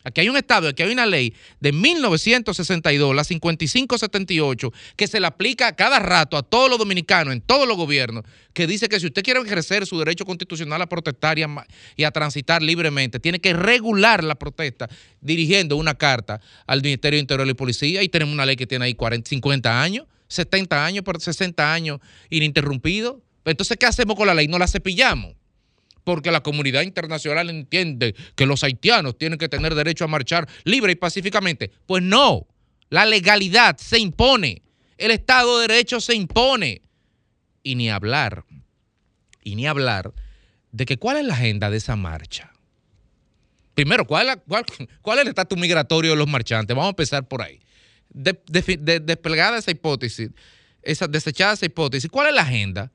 [0.07, 5.27] Aquí hay un Estado, aquí hay una ley de 1962, la 5578, que se le
[5.27, 8.23] aplica a cada rato a todos los dominicanos, en todos los gobiernos,
[8.53, 11.67] que dice que si usted quiere ejercer su derecho constitucional a protestar y a,
[11.97, 14.91] y a transitar libremente, tiene que regular la protesta
[15.23, 18.03] dirigiendo una carta al Ministerio de Interior y Policía.
[18.03, 22.01] Y tenemos una ley que tiene ahí 40, 50 años, 70 años, por 60 años
[22.31, 23.23] ininterrumpido.
[23.45, 24.49] Entonces, ¿qué hacemos con la ley?
[24.49, 25.35] No la cepillamos
[26.05, 30.93] porque la comunidad internacional entiende que los haitianos tienen que tener derecho a marchar libre
[30.93, 31.71] y pacíficamente.
[31.87, 32.47] Pues no,
[32.91, 34.61] la legalidad se impone,
[34.99, 36.83] el Estado de Derecho se impone.
[37.63, 38.45] Y ni hablar,
[39.43, 40.13] y ni hablar
[40.73, 42.53] de que cuál es la agenda de esa marcha.
[43.75, 44.65] Primero, ¿cuál, cuál-
[45.03, 46.77] cuál es el estatus migratorio de los marchantes?
[46.77, 47.61] Vamos a empezar por ahí.
[48.15, 50.31] De- de- de- desplegada esa hipótesis,
[50.83, 52.91] esa, desechada esa hipótesis, ¿cuál es la agenda?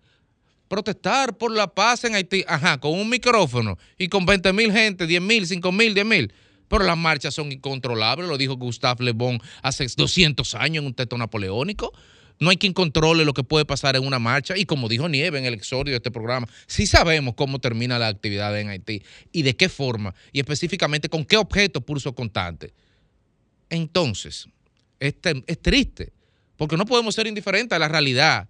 [0.69, 5.07] protestar por la paz en Haití, ajá, con un micrófono y con 20 mil gente,
[5.07, 6.31] 10 mil, 5 mil, 10 mil.
[6.67, 10.93] Pero las marchas son incontrolables, lo dijo Gustave Le Bon hace 200 años en un
[10.93, 11.91] texto napoleónico.
[12.39, 14.55] No hay quien controle lo que puede pasar en una marcha.
[14.55, 18.07] Y como dijo Nieve en el exordio de este programa, sí sabemos cómo termina la
[18.07, 19.01] actividad en Haití
[19.31, 22.73] y de qué forma, y específicamente con qué objeto pulso constante.
[23.71, 24.47] Entonces,
[24.99, 26.13] es triste,
[26.57, 28.49] porque no podemos ser indiferentes a la realidad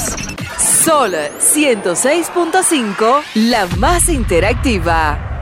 [0.60, 5.35] Sol 106.5, la más interactiva.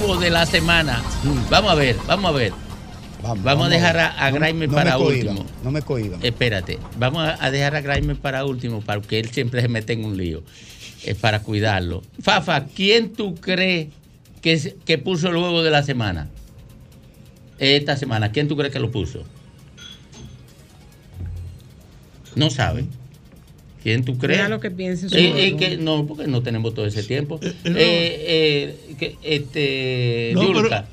[0.00, 1.02] Huevo de la semana.
[1.50, 2.52] Vamos a ver, vamos a ver.
[3.22, 5.50] Vamos, Vamos, a dejar a, a Graeme no para cohiban, último.
[5.64, 6.24] No me cohiban.
[6.24, 9.92] Espérate, vamos a a dejar a Graeme para último, para que él siempre se mete
[9.92, 10.42] en un lío.
[11.04, 12.02] Es para cuidarlo.
[12.22, 13.88] Fafa, ¿quién tú crees
[14.40, 16.28] que, que puso el huevo de la semana?
[17.58, 19.24] Esta semana, ¿quién tú crees que lo puso?
[22.36, 22.86] No sabe.
[23.82, 24.38] ¿Quién tú crees?
[24.38, 27.38] Deja lo que piense su Eh, eh, que no, porque no tenemos todo ese tiempo.
[27.42, 27.76] Eh, no.
[27.78, 30.84] eh, que, este, No, pero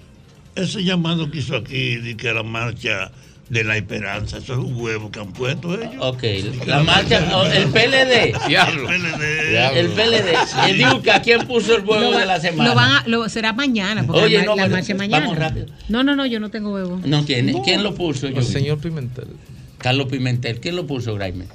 [0.55, 3.11] ese llamado que hizo aquí de que la marcha
[3.49, 5.93] de la esperanza, eso es un huevo que han puesto ellos.
[5.99, 6.23] Ok,
[6.65, 8.33] la marcha, oh, el PLD.
[8.47, 8.89] Diablo.
[8.89, 9.79] El PLD.
[9.79, 10.69] El PLD.
[10.69, 12.69] El Yulka, ¿quién puso el huevo va- de la semana?
[12.69, 15.25] Lo van a- lo- será mañana, porque Oye, la, no, la marcha es mañana.
[15.25, 15.67] vamos rápido.
[15.89, 16.99] No, no, no, yo no tengo huevo.
[17.05, 17.53] No tiene.
[17.63, 18.27] ¿Quién lo puso?
[18.27, 19.27] El señor Pimentel.
[19.77, 20.59] Carlos Pimentel.
[20.59, 21.45] ¿Quién lo puso, Graime?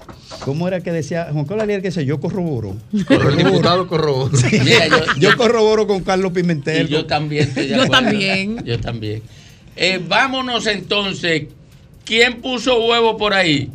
[0.45, 2.77] ¿Cómo era que decía Juan Carlos Alier que sé yo corroboro?
[2.93, 4.31] El diputado corroboro.
[4.53, 4.87] Mira,
[5.19, 6.87] yo, Yo corroboro con Carlos Pimentel.
[6.87, 7.91] Y yo también Yo acuerdo.
[7.91, 8.65] también.
[8.65, 9.23] Yo también.
[9.77, 11.45] Eh, vámonos entonces.
[12.05, 13.69] ¿Quién puso huevo por ahí?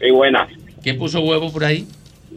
[0.00, 0.48] Sí, buenas.
[0.82, 1.86] ¿Quién puso huevo por ahí?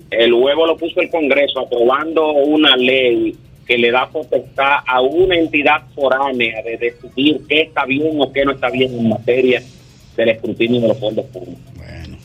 [0.10, 5.38] El huevo lo puso el Congreso aprobando una ley que le da potestad a una
[5.38, 9.64] entidad foránea de decidir qué está bien o qué no está bien en materia
[10.18, 11.60] del escrutinio de los fondos públicos.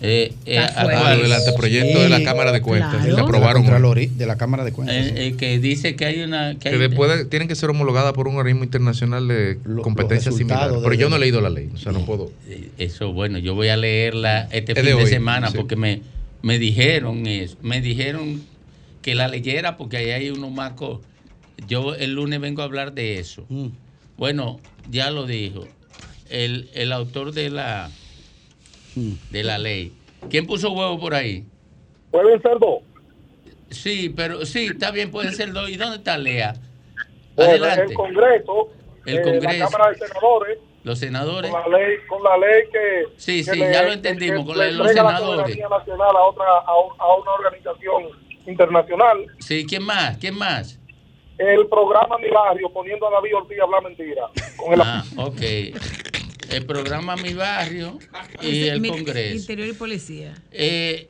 [0.01, 1.23] Eh, eh, Ah, ¿cuál?
[1.23, 3.05] del anteproyecto de la Cámara de Cuentas.
[3.05, 3.65] Que aprobaron.
[3.67, 4.95] De la, de la Cámara de Cuentas.
[4.97, 6.53] Eh, eh, que dice que hay una.
[6.55, 10.31] Que Que hay- después de- tienen que ser homologadas por un organismo internacional de competencia
[10.31, 10.59] los similar.
[10.69, 12.31] resultados Pero yo no he leído la ley, o sea, no puedo.
[12.49, 15.57] Eh, Eso, bueno, yo voy a leerla este Es fin de semana sí.
[15.57, 16.01] porque me,
[16.43, 17.57] me dijeron eso.
[17.63, 18.41] Me dijeron
[19.03, 21.01] que la leyera porque ahí hay unos marcos.
[21.67, 23.45] Yo el lunes vengo a hablar de eso.
[23.49, 23.67] Mm.
[24.17, 25.67] Bueno, ya lo dijo.
[26.31, 27.91] El, el autor de la,
[28.95, 29.93] de la ley.
[30.31, 31.45] ¿Quién puso huevo por ahí?
[32.11, 32.83] ¿Pueden ser dos?
[33.71, 35.69] Sí, pero sí, está bien, puede ser dos.
[35.71, 36.55] ¿Y dónde está Lea?
[37.37, 37.83] Adelante.
[37.85, 38.69] el Congreso,
[39.07, 39.59] El eh, Congreso.
[39.59, 41.51] la Cámara de Senadores, Los senadores.
[41.51, 43.05] con la ley, con la ley que...
[43.17, 45.57] Sí, que sí, le- ya lo entendimos, que con la de los la senadores.
[45.71, 48.05] nacional a, otra, a, un- a una organización
[48.47, 49.27] internacional.
[49.39, 50.17] Sí, ¿quién más?
[50.19, 50.79] ¿Quién más?
[51.37, 54.23] El programa Mi Barrio, poniendo a David Ortiz a hablar mentira.
[54.57, 55.41] Con el Ah, ok.
[56.51, 57.99] El programa Mi Barrio
[58.43, 59.37] y el Congreso.
[59.37, 60.35] Interior y policía.
[60.53, 61.09] Eh,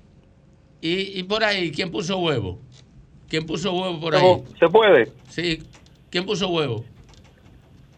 [0.80, 2.58] y, y por ahí, ¿quién puso huevo?
[3.28, 4.36] ¿Quién puso huevo por ahí?
[4.58, 5.12] ¿Se puede?
[5.28, 5.62] Sí,
[6.10, 6.84] ¿quién puso huevo?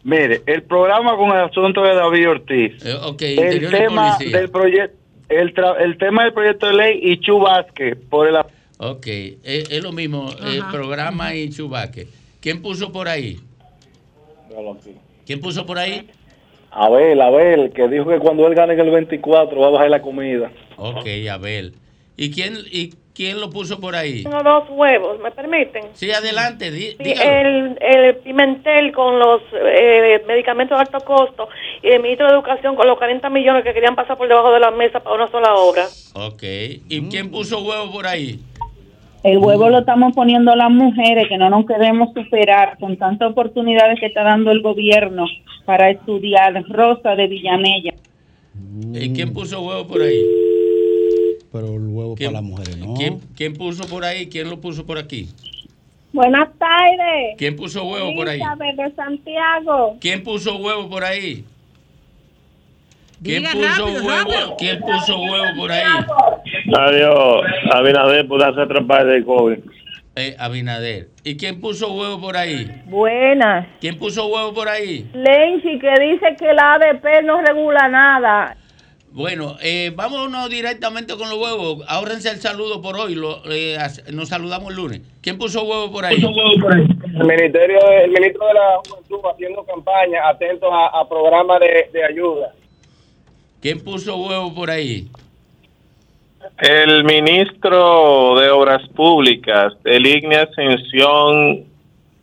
[0.03, 2.85] Mire, el programa con el asunto de David Ortiz.
[2.85, 4.37] Eh, ok, el Interior y tema Policía.
[4.39, 4.97] del proyecto
[5.29, 8.35] el, tra- el tema del proyecto de ley y Chu Vázquez por el
[8.79, 12.07] Ok, es, es lo mismo, el programa y Chubaque.
[12.41, 13.39] ¿Quién puso por ahí?
[15.25, 16.09] ¿Quién puso por ahí?
[16.71, 20.01] Abel, Abel, que dijo que cuando él gane en el 24 va a bajar la
[20.01, 20.51] comida.
[20.77, 21.73] Ok, Abel.
[22.17, 24.23] ¿Y quién, y quién lo puso por ahí?
[24.23, 25.85] Tengo dos huevos, ¿me permiten?
[25.93, 31.49] Sí, adelante, di- Sí, el, el Pimentel con los eh, medicamentos de alto costo
[31.81, 34.59] y el ministro de Educación con los 40 millones que querían pasar por debajo de
[34.59, 35.85] la mesa para una sola obra.
[36.13, 38.39] Ok, ¿y quién puso huevo por ahí?
[39.23, 43.99] El huevo lo estamos poniendo las mujeres, que no nos queremos superar con tantas oportunidades
[43.99, 45.25] que está dando el gobierno
[45.65, 46.63] para estudiar.
[46.67, 47.93] Rosa de Villamella.
[48.93, 50.21] ¿Y quién puso huevo por ahí?
[51.51, 52.93] Pero el huevo ¿Quién- para las mujeres, ¿no?
[52.95, 54.27] ¿Quién, quién puso por ahí?
[54.27, 55.29] ¿Quién lo puso por aquí?
[56.13, 57.35] Buenas tardes.
[57.37, 58.39] ¿Quién puso huevo por ahí?
[58.41, 59.97] Elizabeth de Santiago.
[60.01, 61.45] ¿Quién puso huevo por ahí?
[63.23, 64.09] ¿Quién Diga puso rápido, huevo?
[64.31, 64.55] rápido.
[64.57, 65.83] ¿Quién puso huevo por ahí?
[66.77, 69.57] Adiós, Abinader puede hacer trabajo de COVID.
[70.15, 71.07] Eh, Abinader.
[71.23, 72.67] ¿Y quién puso huevo por ahí?
[72.85, 73.67] Buenas.
[73.79, 75.09] ¿Quién puso huevo por ahí?
[75.13, 78.57] Lenchi que dice que la ADP no regula nada.
[79.13, 81.85] Bueno, eh, vámonos directamente con los huevos.
[81.87, 83.13] Ahórrense el saludo por hoy.
[83.15, 83.77] Lo, eh,
[84.13, 85.01] nos saludamos el lunes.
[85.21, 86.15] ¿Quién puso huevo por ahí?
[86.15, 92.03] El ministerio, el ministro de la Juventud haciendo campaña, atento a, a programas de, de
[92.05, 92.53] ayuda.
[93.61, 95.07] ¿Quién puso huevo por ahí?
[96.57, 101.65] El ministro de Obras Públicas, Elignia Ascensión,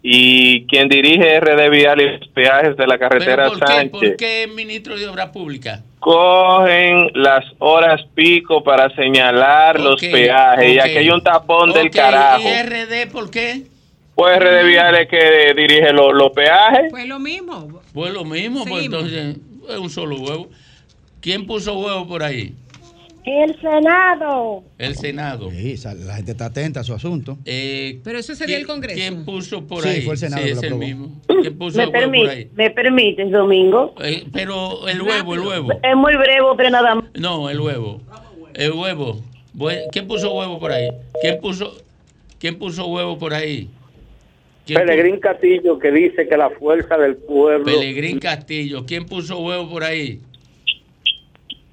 [0.02, 3.72] y quien dirige RD Vial y los peajes de la carretera ¿Pero por qué?
[3.72, 5.82] Sánchez, ¿Por qué ministro de Obras Públicas?
[6.00, 10.74] cogen las horas pico para señalar los peajes.
[10.74, 12.48] Y aquí hay un tapón del carajo.
[12.48, 13.64] ¿Y RD por qué?
[14.14, 16.86] Pues RD Vial es que dirige los, los peajes.
[16.90, 17.82] Pues lo mismo.
[17.92, 19.36] Pues lo mismo, pues entonces
[19.68, 20.48] es un solo huevo.
[21.28, 22.54] ¿Quién puso huevo por ahí?
[23.22, 24.64] El Senado.
[24.78, 25.50] El Senado.
[25.50, 25.74] Sí,
[26.06, 27.36] la gente está atenta a su asunto.
[27.44, 28.96] Eh, Pero eso sería el Congreso.
[28.98, 30.00] ¿Quién puso por Sí, ahí?
[30.00, 31.20] fue el Senado Sí, que lo es el mismo.
[31.42, 32.50] ¿Quién puso Me, el huevo por ahí?
[32.54, 33.94] me permites, Domingo.
[34.02, 35.72] Eh, pero el huevo, el huevo.
[35.82, 37.04] Es muy breve, pero nada más.
[37.12, 38.00] No, el huevo.
[38.54, 39.20] El huevo.
[39.92, 40.88] ¿Quién puso huevo por ahí?
[41.20, 41.74] ¿Quién puso,
[42.38, 43.68] quién puso huevo por ahí?
[44.66, 47.66] Pelegrín Castillo que dice que la fuerza del pueblo.
[47.66, 48.86] Pelegrín Castillo.
[48.86, 50.20] ¿Quién puso huevo por ahí?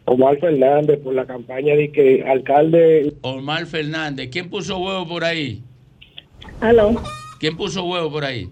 [0.06, 3.14] Omar Fernández por la campaña de que alcalde.
[3.22, 4.30] Omar Fernández.
[4.32, 5.64] ¿Quién puso huevo por ahí?
[6.62, 6.96] Aló.
[7.40, 8.50] ¿Quién puso huevo por ahí?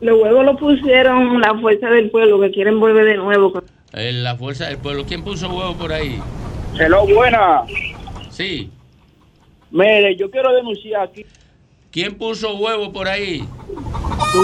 [0.00, 3.62] Los huevos lo pusieron la fuerza del pueblo que quieren volver de nuevo.
[3.92, 5.04] Eh, la fuerza del pueblo.
[5.06, 6.20] ¿Quién puso huevo por ahí?
[6.78, 7.64] Hello, buena.
[8.30, 8.70] Sí.
[9.72, 11.26] Mire, yo quiero denunciar aquí.
[11.90, 13.44] ¿Quién puso huevo por ahí?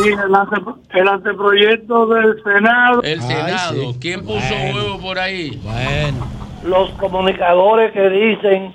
[0.02, 3.02] Sí, el, ante- el anteproyecto del Senado.
[3.02, 3.94] El Senado.
[4.00, 5.60] ¿Quién puso huevo por ahí?
[5.62, 6.26] Bueno.
[6.64, 8.74] Los comunicadores que dicen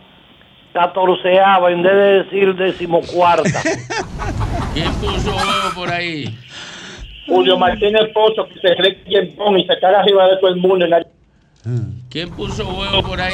[0.74, 3.62] catorceava en vez de decir decimocuarta.
[4.74, 6.38] ¿Quién puso huevo por ahí?
[7.28, 10.58] Julio Martínez Pozo que se cree quien pone y se caga arriba de todo el
[10.58, 10.86] mundo.
[10.86, 11.06] en la-
[12.10, 13.34] ¿Quién puso huevo por ahí?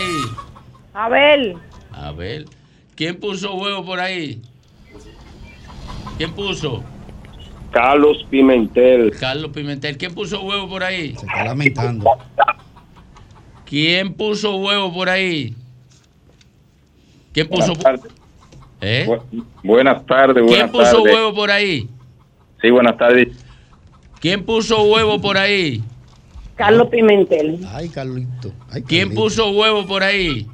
[0.93, 1.55] A ver.
[1.91, 2.45] A ver.
[2.95, 4.41] ¿Quién puso huevo por ahí?
[6.17, 6.83] ¿Quién puso?
[7.71, 9.11] Carlos Pimentel.
[9.19, 9.97] Carlos Pimentel.
[9.97, 11.15] ¿Quién puso huevo por ahí?
[11.15, 12.09] Se está lamentando.
[13.65, 15.53] ¿Quién puso huevo por ahí?
[17.33, 18.11] ¿Quién puso Buenas tardes.
[18.81, 19.05] ¿Eh?
[19.07, 21.89] Bu- buenas tardes, buenas ¿Quién puso huevo por ahí?
[22.61, 23.29] Sí, buenas tardes.
[24.19, 25.81] ¿Quién puso huevo por ahí?
[26.55, 27.59] Carlos Pimentel.
[27.73, 28.53] Ay, Carlito.
[28.71, 30.47] Ay, ¿Quién puso huevo por ahí?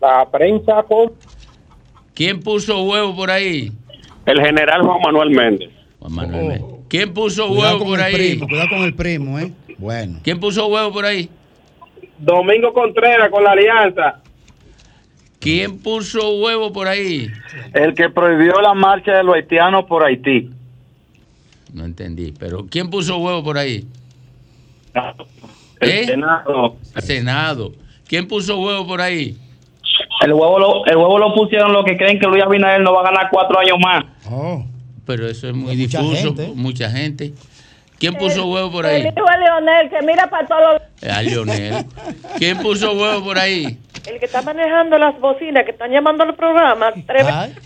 [0.00, 1.12] La prensa con
[2.14, 3.72] ¿Quién puso huevo por ahí?
[4.26, 5.70] el general Juan Manuel Méndez.
[6.04, 6.62] Juan Manuel Méndez.
[6.88, 8.14] ¿Quién puso Cuidado huevo por el ahí?
[8.14, 9.52] primo, cuidado con el primo, ¿eh?
[9.78, 10.20] Bueno.
[10.22, 11.30] ¿Quién puso huevo por ahí?
[12.18, 14.20] Domingo Contreras con la alianza.
[15.40, 17.30] ¿Quién puso huevo por ahí?
[17.72, 20.50] El que prohibió la marcha de los haitianos por Haití.
[21.72, 23.86] No entendí, pero ¿quién puso huevo por ahí?
[25.80, 26.04] El ¿Eh?
[26.06, 26.76] Senado.
[26.98, 27.72] Senado.
[28.06, 29.36] ¿Quién puso huevo por ahí?
[30.22, 33.00] El huevo, lo, el huevo lo pusieron los que creen que Luis Abinader no va
[33.00, 34.04] a ganar cuatro años más.
[34.30, 34.64] Oh.
[35.06, 36.52] Pero eso es muy mucha difuso, gente.
[36.54, 37.32] mucha gente.
[37.98, 39.00] ¿Quién puso huevo por El ahí?
[39.02, 40.62] hijo de Leonel que mira para todos
[41.02, 41.10] los...
[41.10, 41.84] A Lionel.
[42.38, 43.78] ¿Quién puso huevo por ahí?
[44.06, 46.92] El que está manejando las bocinas que están llamando al programa.
[47.06, 47.24] Tres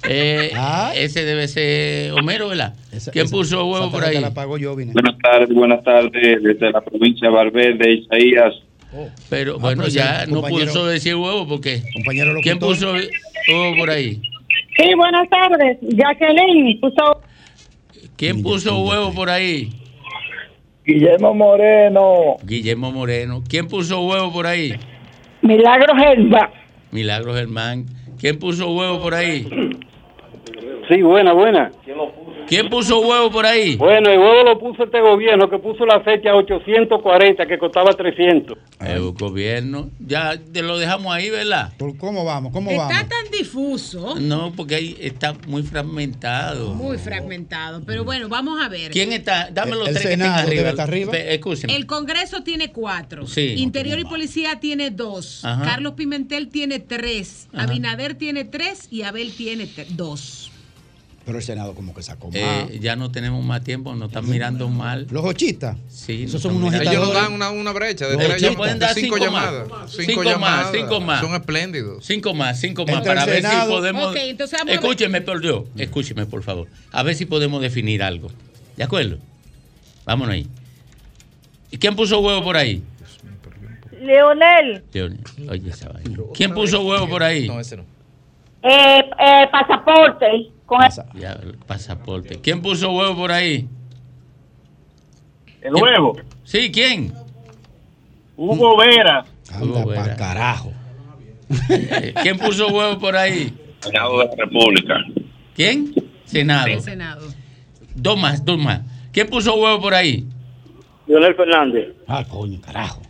[0.08, 0.52] Eh,
[0.94, 2.74] ese debe ser Homero, ¿verdad?
[3.10, 4.20] ¿Quién puso huevo por ahí?
[4.20, 4.92] La pago yo, vine.
[4.92, 8.54] Buenas tardes, buenas tardes desde la provincia de Valverde, Isaías.
[9.28, 11.82] Pero bueno, pero ya sí, no puso decir huevo porque.
[11.94, 14.20] Compañero ¿Quién puso huevo por ahí?
[14.76, 15.78] Sí, buenas tardes.
[15.82, 17.22] Jacqueline puso...
[18.18, 19.70] ¿Quién puso huevo por ahí?
[20.84, 22.34] Guillermo Moreno.
[22.42, 23.44] Guillermo Moreno.
[23.48, 24.74] ¿Quién puso huevo por ahí?
[25.40, 26.50] Milagro Gerba.
[26.90, 27.86] Milagro Germán.
[28.18, 29.46] ¿Quién puso huevo por ahí?
[30.88, 31.70] Sí, buena, buena.
[31.84, 31.96] ¿Quién
[32.70, 33.76] puso huevo por ahí?
[33.76, 38.56] Bueno, el huevo lo puso este gobierno que puso la fecha 840 que costaba 300.
[38.80, 39.90] El gobierno.
[39.98, 41.72] Ya te lo dejamos ahí, ¿verdad?
[41.98, 42.52] ¿Cómo vamos?
[42.52, 43.08] ¿Cómo Está vamos?
[43.08, 46.74] tan difuso, No, porque ahí está muy fragmentado.
[46.74, 47.82] muy fragmentado.
[47.84, 48.90] Pero bueno, vamos a ver.
[48.92, 49.50] ¿Quién está?
[49.52, 50.56] Dame los El tres que están Senado arriba.
[50.62, 51.12] debe estar arriba.
[51.12, 51.76] Pe- Escúcheme.
[51.76, 53.26] El Congreso tiene cuatro.
[53.26, 53.54] Sí.
[53.58, 55.44] Interior y Policía tiene dos.
[55.44, 55.64] Ajá.
[55.64, 57.48] Carlos Pimentel tiene tres.
[57.52, 57.64] Ajá.
[57.64, 60.47] Abinader tiene tres y Abel tiene dos.
[61.28, 62.40] Pero el Senado como que sacó más.
[62.40, 65.06] Eh, ya no tenemos más tiempo, nos están mirando mal.
[65.10, 65.76] Los ochistas.
[65.86, 66.22] Sí.
[66.22, 69.30] Esos son unos Ellos dan una, una brecha de, tres llamadas, Pueden dar cinco, cinco
[69.30, 69.44] más.
[69.44, 69.92] llamadas.
[69.92, 70.70] Cinco más, llamadas.
[70.72, 71.20] cinco más.
[71.20, 72.06] Son espléndidos.
[72.06, 74.16] Cinco más, cinco más, Entre para ver si podemos.
[74.16, 74.74] Entonces vamos.
[74.74, 76.66] Escúcheme, por Dios, escúcheme, por favor.
[76.92, 78.30] A ver si podemos definir algo.
[78.78, 79.18] ¿De acuerdo?
[80.06, 80.46] Vámonos ahí.
[81.70, 82.82] ¿Y quién puso huevo por ahí?
[84.00, 84.82] Leonel.
[84.94, 85.20] Leonel.
[85.50, 86.20] Oye, esa vaina.
[86.32, 87.46] ¿Quién puso huevo por ahí?
[87.46, 87.84] No, ese no.
[88.62, 90.52] Eh, eh, pasaporte.
[90.68, 90.90] Con el-
[91.20, 92.38] Ya, el pasaporte.
[92.42, 93.66] ¿Quién puso huevo por ahí?
[95.62, 96.16] El huevo.
[96.44, 97.12] Sí, ¿quién?
[98.36, 99.24] Hugo Vera.
[99.50, 100.16] Anda Hugo pa' Vera.
[100.16, 100.72] carajo.
[101.70, 103.52] Eh, ¿Quién puso huevo por ahí?
[103.80, 104.94] Senado de la República.
[105.54, 105.94] ¿Quién?
[106.26, 106.66] Senado.
[106.66, 107.26] El Senado.
[107.94, 108.82] Dos más, dos más.
[109.10, 110.26] ¿Quién puso huevo por ahí?
[111.06, 111.94] Leonel Fernández.
[112.06, 113.00] Ah, coño, carajo.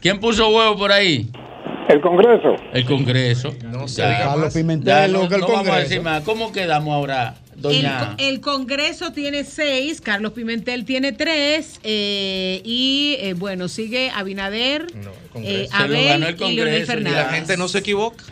[0.00, 1.30] ¿Quién puso huevo por ahí?
[1.88, 2.56] El Congreso.
[2.72, 3.54] El Congreso.
[3.64, 4.54] No diga Carlos.
[4.54, 5.88] Pimentel, Ya, lo no, que el no vamos a Congreso.
[5.88, 6.22] decir más.
[6.24, 8.14] ¿Cómo quedamos ahora, El, doña?
[8.18, 15.10] el Congreso tiene seis, Carlos Pimentel tiene tres, eh, y eh, bueno, sigue Abinader, No,
[15.40, 15.76] el eh, Congreso.
[15.76, 17.30] Se lo ganó Abel el y Leonel Congreso, Y la Fernández.
[17.36, 18.24] gente no se equivoca.